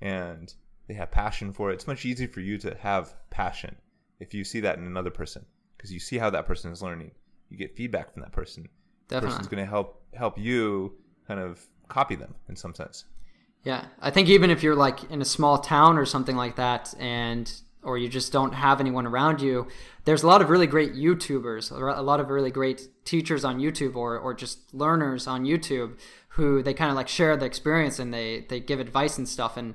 and 0.00 0.52
they 0.88 0.94
have 0.94 1.12
passion 1.12 1.52
for 1.52 1.70
it. 1.70 1.74
It's 1.74 1.86
much 1.86 2.04
easier 2.04 2.26
for 2.26 2.40
you 2.40 2.58
to 2.58 2.74
have 2.80 3.14
passion 3.30 3.76
if 4.18 4.34
you 4.34 4.42
see 4.42 4.60
that 4.60 4.78
in 4.78 4.84
another 4.84 5.10
person 5.10 5.46
because 5.76 5.92
you 5.92 6.00
see 6.00 6.18
how 6.18 6.30
that 6.30 6.46
person 6.46 6.72
is 6.72 6.82
learning. 6.82 7.12
You 7.48 7.56
get 7.56 7.76
feedback 7.76 8.12
from 8.12 8.22
that 8.22 8.32
person. 8.32 8.68
Definitely. 9.08 9.28
The 9.28 9.32
person's 9.32 9.48
going 9.48 9.64
to 9.64 9.70
help 9.70 10.02
help 10.14 10.36
you 10.38 10.96
kind 11.28 11.38
of 11.38 11.64
copy 11.88 12.16
them 12.16 12.34
in 12.48 12.56
some 12.56 12.74
sense. 12.74 13.04
Yeah, 13.64 13.86
I 14.00 14.10
think 14.10 14.28
even 14.28 14.50
if 14.50 14.62
you're 14.62 14.74
like 14.74 15.04
in 15.10 15.22
a 15.22 15.24
small 15.24 15.58
town 15.58 15.96
or 15.96 16.04
something 16.04 16.36
like 16.36 16.56
that, 16.56 16.94
and 16.98 17.52
or 17.82 17.98
you 17.98 18.08
just 18.08 18.32
don't 18.32 18.54
have 18.54 18.80
anyone 18.80 19.06
around 19.06 19.40
you, 19.40 19.66
there's 20.04 20.22
a 20.22 20.26
lot 20.26 20.42
of 20.42 20.50
really 20.50 20.66
great 20.66 20.94
YouTubers, 20.94 21.70
a 21.70 22.02
lot 22.02 22.20
of 22.20 22.28
really 22.28 22.50
great 22.50 22.88
teachers 23.04 23.44
on 23.44 23.58
YouTube, 23.58 23.96
or 23.96 24.18
or 24.18 24.34
just 24.34 24.72
learners 24.74 25.26
on 25.26 25.44
YouTube 25.44 25.96
who 26.36 26.62
they 26.62 26.72
kind 26.72 26.90
of 26.90 26.96
like 26.96 27.08
share 27.08 27.36
the 27.36 27.44
experience 27.44 27.98
and 27.98 28.12
they 28.12 28.46
they 28.48 28.58
give 28.58 28.80
advice 28.80 29.18
and 29.18 29.28
stuff. 29.28 29.56
And 29.56 29.74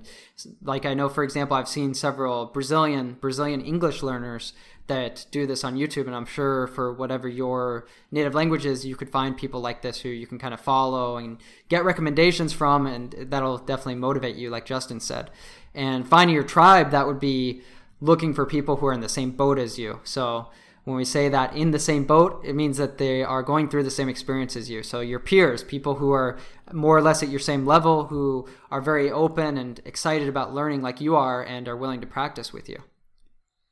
like 0.64 0.86
I 0.86 0.94
know 0.96 1.08
for 1.08 1.24
example 1.24 1.56
I've 1.56 1.68
seen 1.68 1.94
several 1.94 2.48
Brazilian 2.48 3.18
Brazilian 3.22 3.62
English 3.62 4.02
learners 4.02 4.54
that 4.88 5.28
do 5.32 5.46
this 5.46 5.64
on 5.64 5.76
YouTube 5.76 6.08
and 6.08 6.16
I'm 6.16 6.26
sure 6.26 6.66
for 6.68 6.92
whatever 6.92 7.28
your 7.28 7.86
native 8.10 8.34
language 8.34 8.66
is 8.66 8.86
you 8.86 8.96
could 8.96 9.10
find 9.10 9.38
people 9.38 9.60
like 9.60 9.82
this 9.82 10.00
who 10.00 10.10
you 10.10 10.26
can 10.26 10.40
kind 10.40 10.54
of 10.54 10.60
follow 10.60 11.18
and 11.18 11.38
get 11.70 11.86
recommendations 11.86 12.54
from 12.54 12.88
and 12.88 13.14
that'll 13.30 13.60
definitely 13.60 13.96
motivate 13.96 14.36
you 14.36 14.50
like 14.50 14.66
Justin 14.66 15.00
said. 15.00 15.30
And 15.76 16.08
finding 16.08 16.34
your 16.34 16.44
tribe 16.44 16.90
that 16.90 17.06
would 17.06 17.20
be 17.20 17.62
looking 18.00 18.34
for 18.34 18.46
people 18.46 18.78
who 18.78 18.86
are 18.86 18.94
in 18.94 19.02
the 19.02 19.10
same 19.10 19.32
boat 19.32 19.58
as 19.58 19.78
you 19.78 20.00
so 20.04 20.48
when 20.88 20.96
we 20.96 21.04
say 21.04 21.28
that 21.28 21.54
in 21.54 21.72
the 21.72 21.80
same 21.80 22.06
boat, 22.06 22.42
it 22.46 22.56
means 22.56 22.78
that 22.78 22.98
they 22.98 23.22
are 23.22 23.44
going 23.44 23.68
through 23.68 23.84
the 23.84 23.92
same 23.92 24.08
experience 24.08 24.56
as 24.56 24.70
you. 24.70 24.84
So 24.84 25.02
your 25.02 25.20
peers, 25.20 25.62
people 25.62 25.96
who 25.96 26.14
are 26.14 26.38
more 26.72 26.96
or 26.96 27.02
less 27.02 27.22
at 27.22 27.28
your 27.28 27.42
same 27.42 27.66
level, 27.66 28.06
who 28.06 28.48
are 28.72 28.80
very 28.80 29.12
open 29.12 29.58
and 29.58 29.82
excited 29.84 30.30
about 30.30 30.54
learning 30.54 30.82
like 30.82 31.02
you 31.02 31.18
are 31.18 31.44
and 31.44 31.68
are 31.68 31.76
willing 31.76 32.00
to 32.00 32.08
practice 32.08 32.54
with 32.54 32.70
you. 32.70 32.78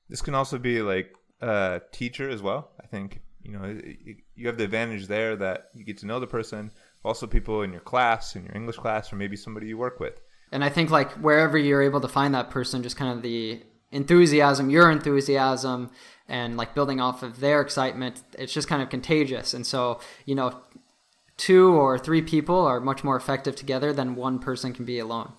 This 0.09 0.21
can 0.21 0.35
also 0.35 0.57
be 0.57 0.81
like 0.81 1.15
a 1.39 1.79
teacher 1.93 2.29
as 2.29 2.41
well. 2.41 2.71
I 2.83 2.87
think, 2.87 3.21
you 3.41 3.53
know, 3.53 3.79
you 4.35 4.47
have 4.47 4.57
the 4.57 4.65
advantage 4.65 5.07
there 5.07 5.37
that 5.37 5.69
you 5.73 5.85
get 5.85 5.99
to 5.99 6.05
know 6.05 6.19
the 6.19 6.27
person, 6.27 6.69
also 7.05 7.27
people 7.27 7.61
in 7.61 7.71
your 7.71 7.79
class, 7.79 8.35
in 8.35 8.43
your 8.43 8.57
English 8.57 8.75
class, 8.75 9.13
or 9.13 9.15
maybe 9.15 9.37
somebody 9.37 9.67
you 9.67 9.77
work 9.77 10.01
with. 10.01 10.19
And 10.51 10.65
I 10.65 10.69
think 10.69 10.89
like 10.89 11.13
wherever 11.13 11.57
you're 11.57 11.81
able 11.81 12.01
to 12.01 12.09
find 12.09 12.35
that 12.35 12.49
person, 12.49 12.83
just 12.83 12.97
kind 12.97 13.15
of 13.15 13.23
the 13.23 13.63
enthusiasm, 13.95 14.69
your 14.69 14.91
enthusiasm, 14.91 15.89
and 16.27 16.57
like 16.57 16.75
building 16.75 16.99
off 16.99 17.23
of 17.23 17.39
their 17.39 17.61
excitement, 17.61 18.21
it's 18.37 18.53
just 18.53 18.67
kind 18.67 18.81
of 18.81 18.89
contagious. 18.89 19.53
And 19.53 19.65
so, 19.65 19.99
you 20.25 20.35
know, 20.35 20.59
two 21.37 21.73
or 21.73 21.97
three 21.97 22.21
people 22.21 22.59
are 22.59 22.79
much 22.79 23.03
more 23.03 23.15
effective 23.15 23.55
together 23.55 23.93
than 23.93 24.15
one 24.15 24.39
person 24.39 24.73
can 24.73 24.85
be 24.85 24.99
alone. 24.99 25.31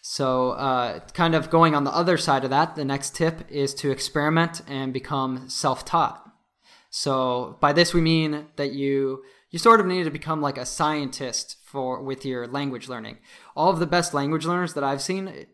So, 0.00 0.52
uh, 0.52 1.00
kind 1.12 1.34
of 1.34 1.50
going 1.50 1.74
on 1.74 1.84
the 1.84 1.94
other 1.94 2.16
side 2.16 2.44
of 2.44 2.50
that, 2.50 2.76
the 2.76 2.84
next 2.84 3.14
tip 3.14 3.44
is 3.50 3.74
to 3.74 3.90
experiment 3.90 4.62
and 4.66 4.92
become 4.92 5.50
self 5.50 5.84
taught. 5.84 6.24
So, 6.88 7.58
by 7.60 7.72
this 7.72 7.92
we 7.92 8.00
mean 8.00 8.46
that 8.56 8.72
you 8.72 9.22
you 9.50 9.58
sort 9.58 9.80
of 9.80 9.86
need 9.86 10.04
to 10.04 10.10
become 10.10 10.40
like 10.40 10.58
a 10.58 10.66
scientist 10.66 11.56
for 11.64 12.02
with 12.02 12.24
your 12.24 12.46
language 12.46 12.88
learning. 12.88 13.18
All 13.56 13.70
of 13.70 13.80
the 13.80 13.86
best 13.86 14.14
language 14.14 14.46
learners 14.46 14.74
that 14.74 14.84
I've 14.84 15.02
seen, 15.02 15.46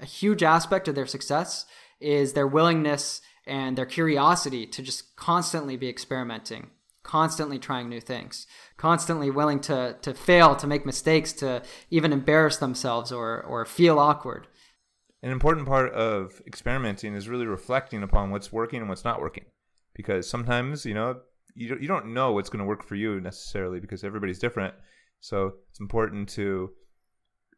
a 0.00 0.06
huge 0.06 0.42
aspect 0.42 0.88
of 0.88 0.94
their 0.94 1.06
success 1.06 1.66
is 2.00 2.32
their 2.32 2.46
willingness 2.46 3.20
and 3.46 3.76
their 3.76 3.86
curiosity 3.86 4.66
to 4.66 4.82
just 4.82 5.16
constantly 5.16 5.76
be 5.76 5.88
experimenting, 5.88 6.70
constantly 7.02 7.58
trying 7.58 7.88
new 7.88 8.00
things, 8.00 8.46
constantly 8.76 9.30
willing 9.30 9.60
to 9.60 9.96
to 10.02 10.14
fail, 10.14 10.56
to 10.56 10.66
make 10.66 10.86
mistakes, 10.86 11.32
to 11.34 11.62
even 11.90 12.12
embarrass 12.12 12.56
themselves 12.56 13.12
or 13.12 13.42
or 13.42 13.64
feel 13.64 13.98
awkward. 13.98 14.46
An 15.22 15.32
important 15.32 15.66
part 15.66 15.92
of 15.92 16.40
experimenting 16.46 17.14
is 17.14 17.28
really 17.28 17.46
reflecting 17.46 18.02
upon 18.02 18.30
what's 18.30 18.52
working 18.52 18.80
and 18.80 18.88
what's 18.88 19.04
not 19.04 19.20
working, 19.20 19.44
because 19.94 20.28
sometimes 20.28 20.86
you 20.86 20.94
know 20.94 21.20
you 21.54 21.76
you 21.80 21.88
don't 21.88 22.14
know 22.14 22.32
what's 22.32 22.48
going 22.48 22.60
to 22.60 22.68
work 22.68 22.84
for 22.84 22.94
you 22.94 23.20
necessarily 23.20 23.80
because 23.80 24.04
everybody's 24.04 24.38
different. 24.38 24.74
So 25.20 25.54
it's 25.70 25.80
important 25.80 26.30
to 26.30 26.70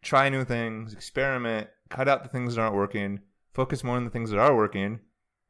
try 0.03 0.29
new 0.29 0.45
things, 0.45 0.93
experiment, 0.93 1.69
cut 1.93 2.09
out 2.09 2.23
the 2.23 2.29
things 2.29 2.55
that 2.55 2.63
aren't 2.63 2.75
working, 2.75 3.21
focus 3.53 3.85
more 3.85 3.97
on 3.97 4.05
the 4.05 4.11
things 4.11 4.31
that 4.31 4.39
are 4.39 4.57
working, 4.57 5.01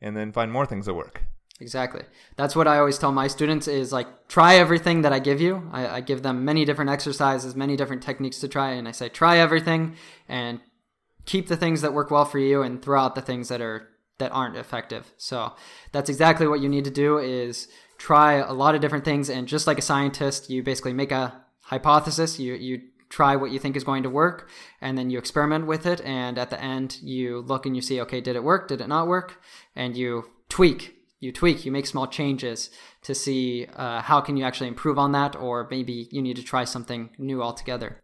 and 0.01 0.17
then 0.17 0.33
find 0.33 0.51
more 0.51 0.67
things 0.67 0.87
that 0.87 0.95
work. 0.95 1.23
Exactly. 1.61 2.03
That's 2.35 2.57
what 2.57 2.67
I 2.67 2.79
always 2.79 2.99
tell 2.99 3.13
my 3.13 3.29
students 3.29 3.69
is 3.69 3.93
like 3.93 4.09
try 4.27 4.57
everything 4.57 5.03
that 5.03 5.13
I 5.13 5.21
give 5.21 5.41
you. 5.41 5.71
I, 5.73 5.87
I, 5.87 6.01
give 6.01 6.25
them 6.25 6.45
many 6.45 6.65
different 6.65 6.91
exercises, 6.91 7.55
many 7.55 7.77
different 7.77 8.03
techniques 8.03 8.41
to 8.41 8.49
try, 8.49 8.71
and 8.71 8.89
I 8.89 8.91
say 8.91 9.09
try 9.09 9.39
everything 9.39 9.95
and 10.29 10.59
keep 11.25 11.47
the 11.47 11.57
things 11.57 11.81
that 11.83 11.95
work 11.95 12.11
well 12.11 12.25
for 12.25 12.41
you 12.41 12.63
and 12.63 12.83
throw 12.83 13.01
out 13.01 13.15
the 13.15 13.23
things 13.23 13.49
that 13.49 13.61
are 13.61 13.89
that 14.19 14.33
aren't 14.33 14.57
effective. 14.57 15.13
So 15.17 15.53
that's 15.93 16.11
exactly 16.11 16.49
what 16.49 16.61
you 16.61 16.69
need 16.69 16.85
to 16.85 16.91
do 16.91 17.19
is 17.19 17.69
try 17.99 18.35
a 18.35 18.53
lot 18.53 18.75
of 18.75 18.81
different 18.81 19.05
things 19.05 19.31
and 19.31 19.47
just 19.47 19.69
like 19.69 19.79
a 19.79 19.83
scientist, 19.83 20.51
you 20.51 20.65
basically 20.65 20.93
make 20.93 21.13
a 21.13 21.45
hypothesis, 21.61 22.41
you 22.41 22.55
you 22.55 22.81
try 23.13 23.37
what 23.37 23.51
you 23.51 23.59
think 23.59 23.77
is 23.77 23.85
going 23.85 24.03
to 24.03 24.09
work 24.09 24.49
and 24.81 24.97
then 24.97 25.11
you 25.11 25.19
experiment 25.19 25.67
with 25.67 25.85
it 25.85 26.01
and 26.01 26.39
at 26.39 26.49
the 26.49 26.61
end 26.61 26.99
you 27.03 27.41
look 27.41 27.67
and 27.67 27.77
you 27.77 27.83
see 27.83 28.01
okay 28.01 28.21
did 28.23 28.37
it 28.37 28.43
work? 28.43 28.69
Did 28.69 28.81
it 28.81 28.89
not 28.89 29.07
work? 29.07 29.41
And 29.77 29.95
you 29.95 30.31
tweak 30.49 30.97
you 31.21 31.31
tweak 31.31 31.67
you 31.67 31.71
make 31.71 31.87
small 31.87 32.07
changes 32.07 32.71
to 33.03 33.15
see 33.15 33.67
uh, 33.77 34.01
how 34.01 34.23
can 34.23 34.39
you 34.39 34.45
actually 34.45 34.69
improve 34.69 34.99
on 34.99 35.13
that 35.13 35.37
or 35.37 35.69
maybe 35.71 36.09
you 36.11 36.23
need 36.23 36.37
to 36.37 36.43
try 36.43 36.65
something 36.65 37.11
new 37.19 37.43
altogether 37.43 38.01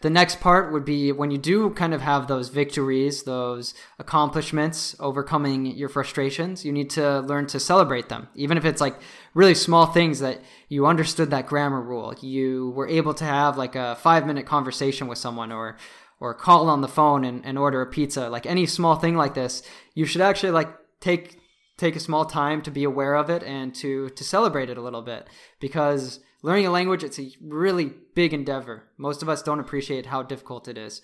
The 0.00 0.10
next 0.10 0.40
part 0.40 0.72
would 0.72 0.84
be 0.84 1.10
when 1.10 1.32
you 1.32 1.38
do 1.38 1.70
kind 1.70 1.92
of 1.92 2.02
have 2.02 2.28
those 2.28 2.50
victories, 2.50 3.24
those 3.24 3.74
accomplishments, 3.98 4.94
overcoming 5.00 5.66
your 5.66 5.88
frustrations, 5.88 6.64
you 6.64 6.72
need 6.72 6.90
to 6.90 7.20
learn 7.20 7.46
to 7.48 7.58
celebrate 7.58 8.08
them. 8.08 8.28
Even 8.36 8.56
if 8.56 8.64
it's 8.64 8.80
like 8.80 8.96
really 9.34 9.54
small 9.54 9.86
things 9.86 10.20
that 10.20 10.40
you 10.68 10.86
understood 10.86 11.30
that 11.30 11.46
grammar 11.46 11.82
rule, 11.82 12.14
you 12.20 12.70
were 12.70 12.86
able 12.86 13.14
to 13.14 13.24
have 13.24 13.58
like 13.58 13.74
a 13.74 13.96
five 13.96 14.24
minute 14.24 14.46
conversation 14.46 15.08
with 15.08 15.18
someone 15.18 15.50
or 15.50 15.76
or 16.20 16.34
call 16.34 16.68
on 16.68 16.80
the 16.80 16.88
phone 16.88 17.24
and, 17.24 17.44
and 17.44 17.58
order 17.58 17.80
a 17.80 17.86
pizza, 17.86 18.28
like 18.28 18.46
any 18.46 18.66
small 18.66 18.96
thing 18.96 19.16
like 19.16 19.34
this, 19.34 19.62
you 19.94 20.04
should 20.04 20.20
actually 20.20 20.50
like 20.50 20.68
take 21.00 21.40
take 21.76 21.94
a 21.94 22.00
small 22.00 22.24
time 22.24 22.60
to 22.60 22.70
be 22.70 22.84
aware 22.84 23.14
of 23.14 23.30
it 23.30 23.42
and 23.42 23.74
to 23.74 24.10
to 24.10 24.24
celebrate 24.24 24.70
it 24.70 24.78
a 24.78 24.82
little 24.82 25.02
bit. 25.02 25.28
Because 25.60 26.20
learning 26.42 26.66
a 26.66 26.70
language 26.70 27.02
it's 27.02 27.18
a 27.18 27.30
really 27.40 27.92
big 28.14 28.32
endeavor. 28.32 28.84
Most 28.96 29.22
of 29.22 29.28
us 29.28 29.42
don't 29.42 29.60
appreciate 29.60 30.06
how 30.06 30.22
difficult 30.22 30.68
it 30.68 30.78
is. 30.78 31.02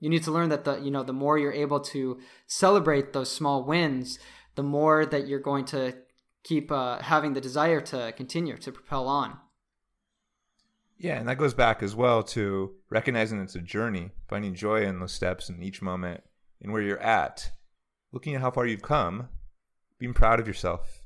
You 0.00 0.08
need 0.08 0.22
to 0.24 0.32
learn 0.32 0.48
that 0.50 0.64
the 0.64 0.78
you 0.78 0.90
know 0.90 1.02
the 1.02 1.12
more 1.12 1.38
you're 1.38 1.52
able 1.52 1.80
to 1.80 2.20
celebrate 2.46 3.12
those 3.12 3.30
small 3.30 3.64
wins 3.64 4.18
the 4.54 4.62
more 4.62 5.06
that 5.06 5.28
you're 5.28 5.38
going 5.38 5.64
to 5.64 5.94
keep 6.42 6.72
uh, 6.72 6.98
having 7.00 7.32
the 7.32 7.40
desire 7.40 7.80
to 7.80 8.12
continue 8.16 8.56
to 8.56 8.72
propel 8.72 9.06
on. 9.06 9.38
Yeah 10.96 11.18
and 11.18 11.28
that 11.28 11.38
goes 11.38 11.54
back 11.54 11.82
as 11.82 11.94
well 11.94 12.22
to 12.24 12.74
recognizing 12.90 13.40
it's 13.40 13.54
a 13.54 13.60
journey 13.60 14.10
finding 14.28 14.54
joy 14.54 14.82
in 14.82 14.98
those 14.98 15.12
steps 15.12 15.48
in 15.48 15.62
each 15.62 15.80
moment 15.80 16.22
and 16.60 16.72
where 16.72 16.82
you're 16.82 17.02
at. 17.02 17.52
Looking 18.10 18.34
at 18.34 18.40
how 18.40 18.50
far 18.50 18.66
you've 18.66 18.82
come 18.82 19.28
being 19.98 20.14
proud 20.14 20.40
of 20.40 20.46
yourself 20.46 21.02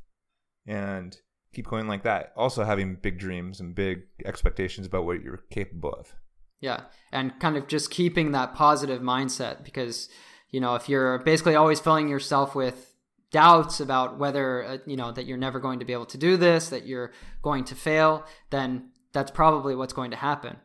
and 0.66 1.16
keep 1.53 1.66
going 1.66 1.86
like 1.86 2.03
that. 2.05 2.32
Also 2.36 2.64
having 2.64 2.96
big 2.96 3.18
dreams 3.18 3.61
and 3.61 3.74
big 3.74 4.03
expectations 4.24 4.86
about 4.86 5.05
what 5.05 5.22
you're 5.22 5.44
capable 5.50 5.92
of. 5.92 6.14
Yeah, 6.61 6.82
and 7.11 7.38
kind 7.40 7.57
of 7.57 7.66
just 7.66 7.90
keeping 7.90 8.32
that 8.32 8.55
positive 8.55 9.03
mindset 9.03 9.64
because 9.64 10.09
you 10.50 10.61
know 10.61 10.74
if 10.76 10.88
you're 10.88 11.18
basically 11.18 11.57
always 11.57 11.80
filling 11.80 12.09
yourself 12.09 12.55
with 12.55 12.94
doubts 13.32 13.80
about 13.80 14.18
whether 14.18 14.64
uh, 14.64 14.78
you 14.86 14.96
know 14.96 15.11
that 15.11 15.26
you're 15.26 15.38
never 15.38 15.59
going 15.59 15.80
to 15.80 15.84
be 15.84 15.92
able 15.92 16.07
to 16.07 16.18
do 16.18 16.36
this, 16.36 16.68
that 16.68 16.86
you're 16.86 17.12
going 17.42 17.64
to 17.64 17.74
fail, 17.74 18.24
then 18.50 18.90
that's 19.12 19.30
probably 19.30 19.74
what's 19.74 19.92
going 19.92 20.12
to 20.12 20.16
happen. 20.16 20.57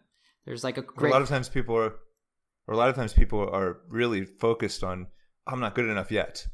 There's 0.45 0.63
like 0.63 0.77
a 0.77 0.81
great 0.81 1.09
a 1.09 1.13
lot 1.13 1.21
of 1.21 1.29
times 1.29 1.49
people 1.49 1.75
are 1.75 1.95
or 2.67 2.73
a 2.73 2.77
lot 2.77 2.89
of 2.89 2.95
times 2.95 3.13
people 3.13 3.49
are 3.49 3.79
really 3.89 4.25
focused 4.25 4.83
on 4.83 5.07
I'm 5.47 5.59
not 5.59 5.75
good 5.75 5.89
enough 5.89 6.11
yet. 6.11 6.45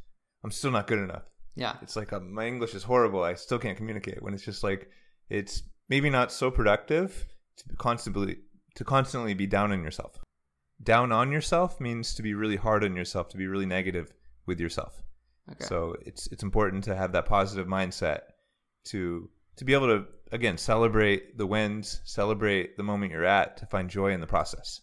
I'm 0.43 0.51
still 0.51 0.71
not 0.71 0.87
good 0.87 0.99
enough. 0.99 1.23
Yeah. 1.55 1.75
It's 1.81 1.95
like 1.95 2.13
uh, 2.13 2.19
my 2.19 2.47
English 2.47 2.73
is 2.73 2.83
horrible. 2.83 3.23
I 3.23 3.35
still 3.35 3.59
can't 3.59 3.77
communicate. 3.77 4.21
When 4.21 4.33
it's 4.33 4.45
just 4.45 4.63
like 4.63 4.89
it's 5.29 5.63
maybe 5.89 6.09
not 6.09 6.31
so 6.31 6.49
productive 6.49 7.25
to 7.57 7.75
constantly 7.77 8.37
to 8.75 8.83
constantly 8.83 9.33
be 9.33 9.47
down 9.47 9.71
on 9.71 9.83
yourself. 9.83 10.19
Down 10.81 11.11
on 11.11 11.31
yourself 11.31 11.79
means 11.79 12.15
to 12.15 12.23
be 12.23 12.33
really 12.33 12.55
hard 12.55 12.83
on 12.83 12.95
yourself, 12.95 13.29
to 13.29 13.37
be 13.37 13.47
really 13.47 13.65
negative 13.65 14.11
with 14.45 14.59
yourself. 14.59 15.03
Okay. 15.51 15.65
So 15.65 15.95
it's 16.05 16.27
it's 16.27 16.43
important 16.43 16.83
to 16.85 16.95
have 16.95 17.11
that 17.13 17.25
positive 17.25 17.67
mindset 17.67 18.21
to 18.85 19.29
to 19.57 19.65
be 19.65 19.73
able 19.73 19.87
to 19.87 20.05
again 20.31 20.57
celebrate 20.57 21.37
the 21.37 21.45
wins, 21.45 22.01
celebrate 22.05 22.77
the 22.77 22.83
moment 22.83 23.11
you're 23.11 23.25
at, 23.25 23.57
to 23.57 23.65
find 23.67 23.89
joy 23.89 24.11
in 24.11 24.21
the 24.21 24.27
process. 24.27 24.81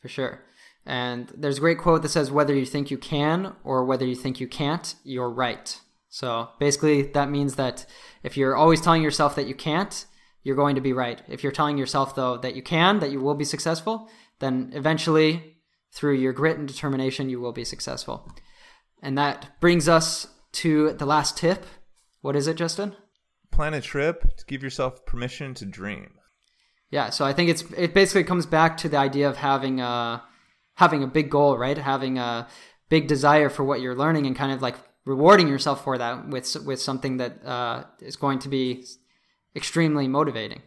For 0.00 0.08
sure. 0.08 0.42
And 0.86 1.32
there's 1.36 1.58
a 1.58 1.60
great 1.60 1.78
quote 1.78 2.02
that 2.02 2.10
says, 2.10 2.30
whether 2.30 2.54
you 2.54 2.64
think 2.64 2.90
you 2.90 2.98
can 2.98 3.54
or 3.64 3.84
whether 3.84 4.06
you 4.06 4.14
think 4.14 4.40
you 4.40 4.46
can't, 4.46 4.94
you're 5.02 5.30
right. 5.30 5.80
So 6.08 6.48
basically, 6.60 7.02
that 7.02 7.28
means 7.28 7.56
that 7.56 7.84
if 8.22 8.36
you're 8.36 8.56
always 8.56 8.80
telling 8.80 9.02
yourself 9.02 9.34
that 9.36 9.48
you 9.48 9.54
can't, 9.54 10.06
you're 10.44 10.56
going 10.56 10.76
to 10.76 10.80
be 10.80 10.92
right. 10.92 11.20
If 11.28 11.42
you're 11.42 11.52
telling 11.52 11.76
yourself, 11.76 12.14
though, 12.14 12.36
that 12.38 12.54
you 12.54 12.62
can, 12.62 13.00
that 13.00 13.10
you 13.10 13.20
will 13.20 13.34
be 13.34 13.44
successful, 13.44 14.08
then 14.38 14.70
eventually, 14.74 15.56
through 15.92 16.14
your 16.14 16.32
grit 16.32 16.56
and 16.56 16.68
determination, 16.68 17.28
you 17.28 17.40
will 17.40 17.52
be 17.52 17.64
successful. 17.64 18.32
And 19.02 19.18
that 19.18 19.60
brings 19.60 19.88
us 19.88 20.28
to 20.52 20.92
the 20.92 21.04
last 21.04 21.36
tip. 21.36 21.66
What 22.20 22.36
is 22.36 22.46
it, 22.46 22.56
Justin? 22.56 22.94
Plan 23.50 23.74
a 23.74 23.80
trip 23.80 24.36
to 24.36 24.44
give 24.46 24.62
yourself 24.62 25.04
permission 25.04 25.52
to 25.54 25.66
dream. 25.66 26.12
Yeah, 26.90 27.10
so 27.10 27.24
I 27.24 27.32
think 27.32 27.50
it's 27.50 27.64
it 27.76 27.92
basically 27.92 28.24
comes 28.24 28.46
back 28.46 28.76
to 28.78 28.88
the 28.88 28.96
idea 28.96 29.28
of 29.28 29.36
having 29.36 29.80
a 29.80 30.22
having 30.76 31.02
a 31.02 31.06
big 31.06 31.28
goal, 31.28 31.58
right? 31.58 31.76
Having 31.76 32.18
a 32.18 32.46
big 32.88 33.08
desire 33.08 33.48
for 33.50 33.64
what 33.64 33.80
you're 33.80 33.96
learning 33.96 34.26
and 34.26 34.36
kind 34.36 34.52
of 34.52 34.62
like 34.62 34.76
rewarding 35.04 35.48
yourself 35.48 35.82
for 35.82 35.98
that 35.98 36.28
with 36.28 36.56
with 36.64 36.80
something 36.80 37.16
that 37.16 37.44
uh, 37.44 37.84
is 38.00 38.16
going 38.16 38.38
to 38.38 38.48
be 38.48 38.84
extremely 39.54 40.06
motivating. 40.06 40.62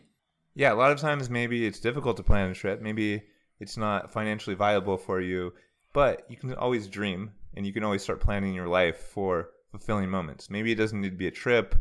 Yeah, 0.56 0.74
a 0.74 0.76
lot 0.76 0.92
of 0.92 1.00
times 1.00 1.30
maybe 1.30 1.66
it's 1.66 1.80
difficult 1.80 2.18
to 2.18 2.24
plan 2.24 2.50
a 2.50 2.54
trip. 2.54 2.82
Maybe 2.82 3.24
it's 3.60 3.78
not 3.78 4.12
financially 4.12 4.56
viable 4.56 4.98
for 4.98 5.22
you, 5.22 5.54
but 5.94 6.26
you 6.30 6.38
can 6.38 6.54
always 6.56 6.88
dream 6.88 7.32
and 7.56 7.66
you 7.66 7.74
can 7.74 7.84
always 7.84 8.02
start 8.02 8.20
planning 8.20 8.54
your 8.54 8.68
life 8.68 8.98
for 8.98 9.50
fulfilling 9.72 10.10
moments. 10.10 10.50
Maybe 10.50 10.72
it 10.72 10.76
doesn't 10.76 11.00
need 11.00 11.12
to 11.12 11.18
be 11.18 11.28
a 11.28 11.32
trip. 11.32 11.76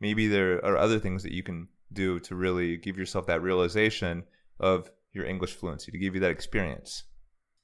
Maybe 0.00 0.26
there 0.28 0.64
are 0.64 0.76
other 0.76 0.98
things 0.98 1.22
that 1.22 1.32
you 1.32 1.42
can 1.42 1.68
do 1.92 2.18
to 2.20 2.34
really 2.34 2.76
give 2.78 2.98
yourself 2.98 3.26
that 3.26 3.42
realization 3.42 4.24
of 4.58 4.90
your 5.12 5.26
English 5.26 5.54
fluency, 5.54 5.92
to 5.92 5.98
give 5.98 6.14
you 6.14 6.20
that 6.20 6.30
experience 6.30 7.04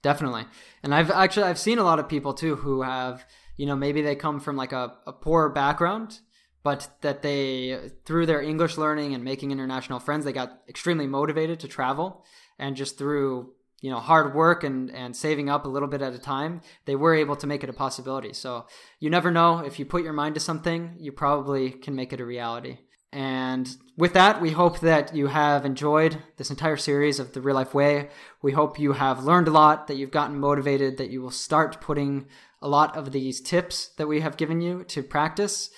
definitely. 0.02 0.44
And 0.82 0.94
i've 0.94 1.10
actually 1.10 1.44
i've 1.44 1.58
seen 1.58 1.78
a 1.78 1.84
lot 1.84 1.98
of 1.98 2.08
people 2.08 2.34
too 2.34 2.56
who 2.56 2.82
have 2.82 3.24
you 3.56 3.66
know 3.66 3.76
maybe 3.76 4.02
they 4.02 4.16
come 4.16 4.40
from 4.40 4.56
like 4.56 4.72
a, 4.72 4.94
a 5.06 5.12
poor 5.12 5.48
background 5.48 6.20
but 6.62 6.88
that 7.00 7.22
they 7.22 7.90
through 8.04 8.26
their 8.26 8.40
english 8.40 8.76
learning 8.76 9.14
and 9.14 9.24
making 9.24 9.50
international 9.50 10.00
friends 10.00 10.24
they 10.24 10.32
got 10.32 10.60
extremely 10.68 11.06
motivated 11.06 11.60
to 11.60 11.68
travel. 11.68 12.24
And 12.58 12.76
just 12.76 12.98
through 12.98 13.52
you 13.80 13.90
know 13.90 13.98
hard 13.98 14.34
work 14.34 14.62
and 14.62 14.90
and 14.90 15.16
saving 15.16 15.50
up 15.50 15.64
a 15.64 15.68
little 15.68 15.88
bit 15.88 16.02
at 16.02 16.14
a 16.14 16.18
time 16.18 16.60
they 16.84 16.94
were 16.94 17.14
able 17.14 17.34
to 17.36 17.46
make 17.46 17.64
it 17.64 17.70
a 17.70 17.72
possibility. 17.72 18.32
So 18.32 18.66
you 19.00 19.10
never 19.10 19.30
know. 19.30 19.58
If 19.58 19.78
you 19.78 19.84
put 19.84 20.04
your 20.04 20.12
mind 20.12 20.34
to 20.36 20.40
something 20.40 20.96
you 20.98 21.12
probably 21.12 21.70
can 21.70 21.94
make 21.94 22.12
it 22.12 22.20
a 22.20 22.24
reality 22.24 22.78
and 23.12 23.68
with 23.98 24.14
that, 24.14 24.40
we 24.40 24.50
hope 24.50 24.80
that 24.80 25.14
you 25.14 25.26
have 25.26 25.66
enjoyed 25.66 26.16
this 26.38 26.48
entire 26.48 26.78
series 26.78 27.20
of 27.20 27.32
The 27.32 27.42
Real 27.42 27.56
Life 27.56 27.74
Way. 27.74 28.08
We 28.40 28.52
hope 28.52 28.78
you 28.78 28.94
have 28.94 29.24
learned 29.24 29.48
a 29.48 29.52
lot, 29.52 29.86
that 29.86 29.96
you've 29.96 30.10
gotten 30.10 30.40
motivated, 30.40 30.96
that 30.96 31.10
you 31.10 31.20
will 31.20 31.30
start 31.30 31.80
putting 31.80 32.26
a 32.62 32.68
lot 32.68 32.96
of 32.96 33.12
these 33.12 33.40
tips 33.40 33.88
that 33.98 34.08
we 34.08 34.20
have 34.20 34.38
given 34.38 34.62
you 34.62 34.84
to 34.84 35.02
practice. 35.02 35.70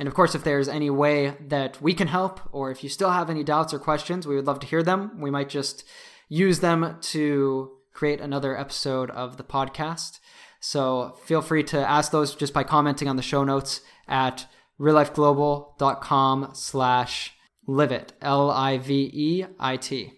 And 0.00 0.08
of 0.08 0.14
course, 0.14 0.34
if 0.34 0.42
there's 0.42 0.68
any 0.68 0.90
way 0.90 1.36
that 1.48 1.80
we 1.80 1.94
can 1.94 2.08
help, 2.08 2.40
or 2.50 2.72
if 2.72 2.82
you 2.82 2.88
still 2.88 3.10
have 3.10 3.30
any 3.30 3.44
doubts 3.44 3.72
or 3.72 3.78
questions, 3.78 4.26
we 4.26 4.34
would 4.34 4.46
love 4.46 4.58
to 4.60 4.66
hear 4.66 4.82
them. 4.82 5.20
We 5.20 5.30
might 5.30 5.48
just 5.48 5.84
use 6.28 6.60
them 6.60 6.96
to 7.00 7.70
create 7.92 8.20
another 8.20 8.58
episode 8.58 9.10
of 9.10 9.36
the 9.36 9.44
podcast. 9.44 10.18
So 10.58 11.16
feel 11.24 11.42
free 11.42 11.62
to 11.64 11.78
ask 11.78 12.10
those 12.10 12.34
just 12.34 12.54
by 12.54 12.64
commenting 12.64 13.06
on 13.06 13.16
the 13.16 13.22
show 13.22 13.44
notes 13.44 13.82
at 14.08 14.46
reallifeglobal.com 14.82 16.50
slash 16.54 17.32
live 17.68 17.92
it 17.92 18.12
L-I-V-E-I-T. 18.20 20.12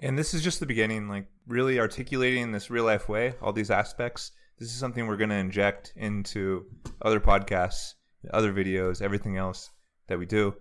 And 0.00 0.18
this 0.18 0.34
is 0.34 0.42
just 0.42 0.60
the 0.60 0.66
beginning, 0.66 1.08
like 1.08 1.26
really 1.46 1.80
articulating 1.80 2.52
this 2.52 2.70
real 2.70 2.84
life 2.84 3.08
way, 3.08 3.34
all 3.40 3.54
these 3.54 3.70
aspects. 3.70 4.32
This 4.58 4.68
is 4.68 4.74
something 4.74 5.06
we're 5.06 5.16
going 5.16 5.30
to 5.30 5.36
inject 5.36 5.94
into 5.96 6.66
other 7.00 7.20
podcasts, 7.20 7.94
other 8.32 8.52
videos, 8.52 9.00
everything 9.00 9.38
else 9.38 9.70
that 10.08 10.18
we 10.18 10.26
do. 10.26 10.54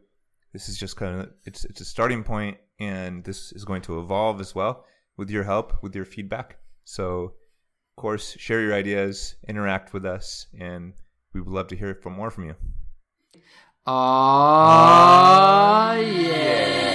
This 0.53 0.69
is 0.69 0.77
just 0.77 0.95
kind 0.95 1.19
of 1.19 1.31
it's 1.45 1.65
it's 1.65 1.81
a 1.81 1.85
starting 1.85 2.23
point 2.23 2.57
and 2.79 3.23
this 3.23 3.51
is 3.51 3.65
going 3.65 3.81
to 3.83 3.99
evolve 3.99 4.39
as 4.39 4.55
well 4.55 4.85
with 5.17 5.29
your 5.29 5.43
help, 5.43 5.83
with 5.83 5.95
your 5.95 6.05
feedback. 6.05 6.57
So, 6.83 7.23
of 7.23 8.01
course, 8.01 8.35
share 8.37 8.61
your 8.61 8.73
ideas, 8.73 9.35
interact 9.47 9.93
with 9.93 10.05
us, 10.05 10.47
and 10.59 10.93
we 11.33 11.41
would 11.41 11.53
love 11.53 11.67
to 11.67 11.75
hear 11.75 11.95
from 11.95 12.13
more 12.13 12.31
from 12.31 12.45
you. 12.45 12.55
Oh, 13.87 13.93
yeah. 15.99 16.90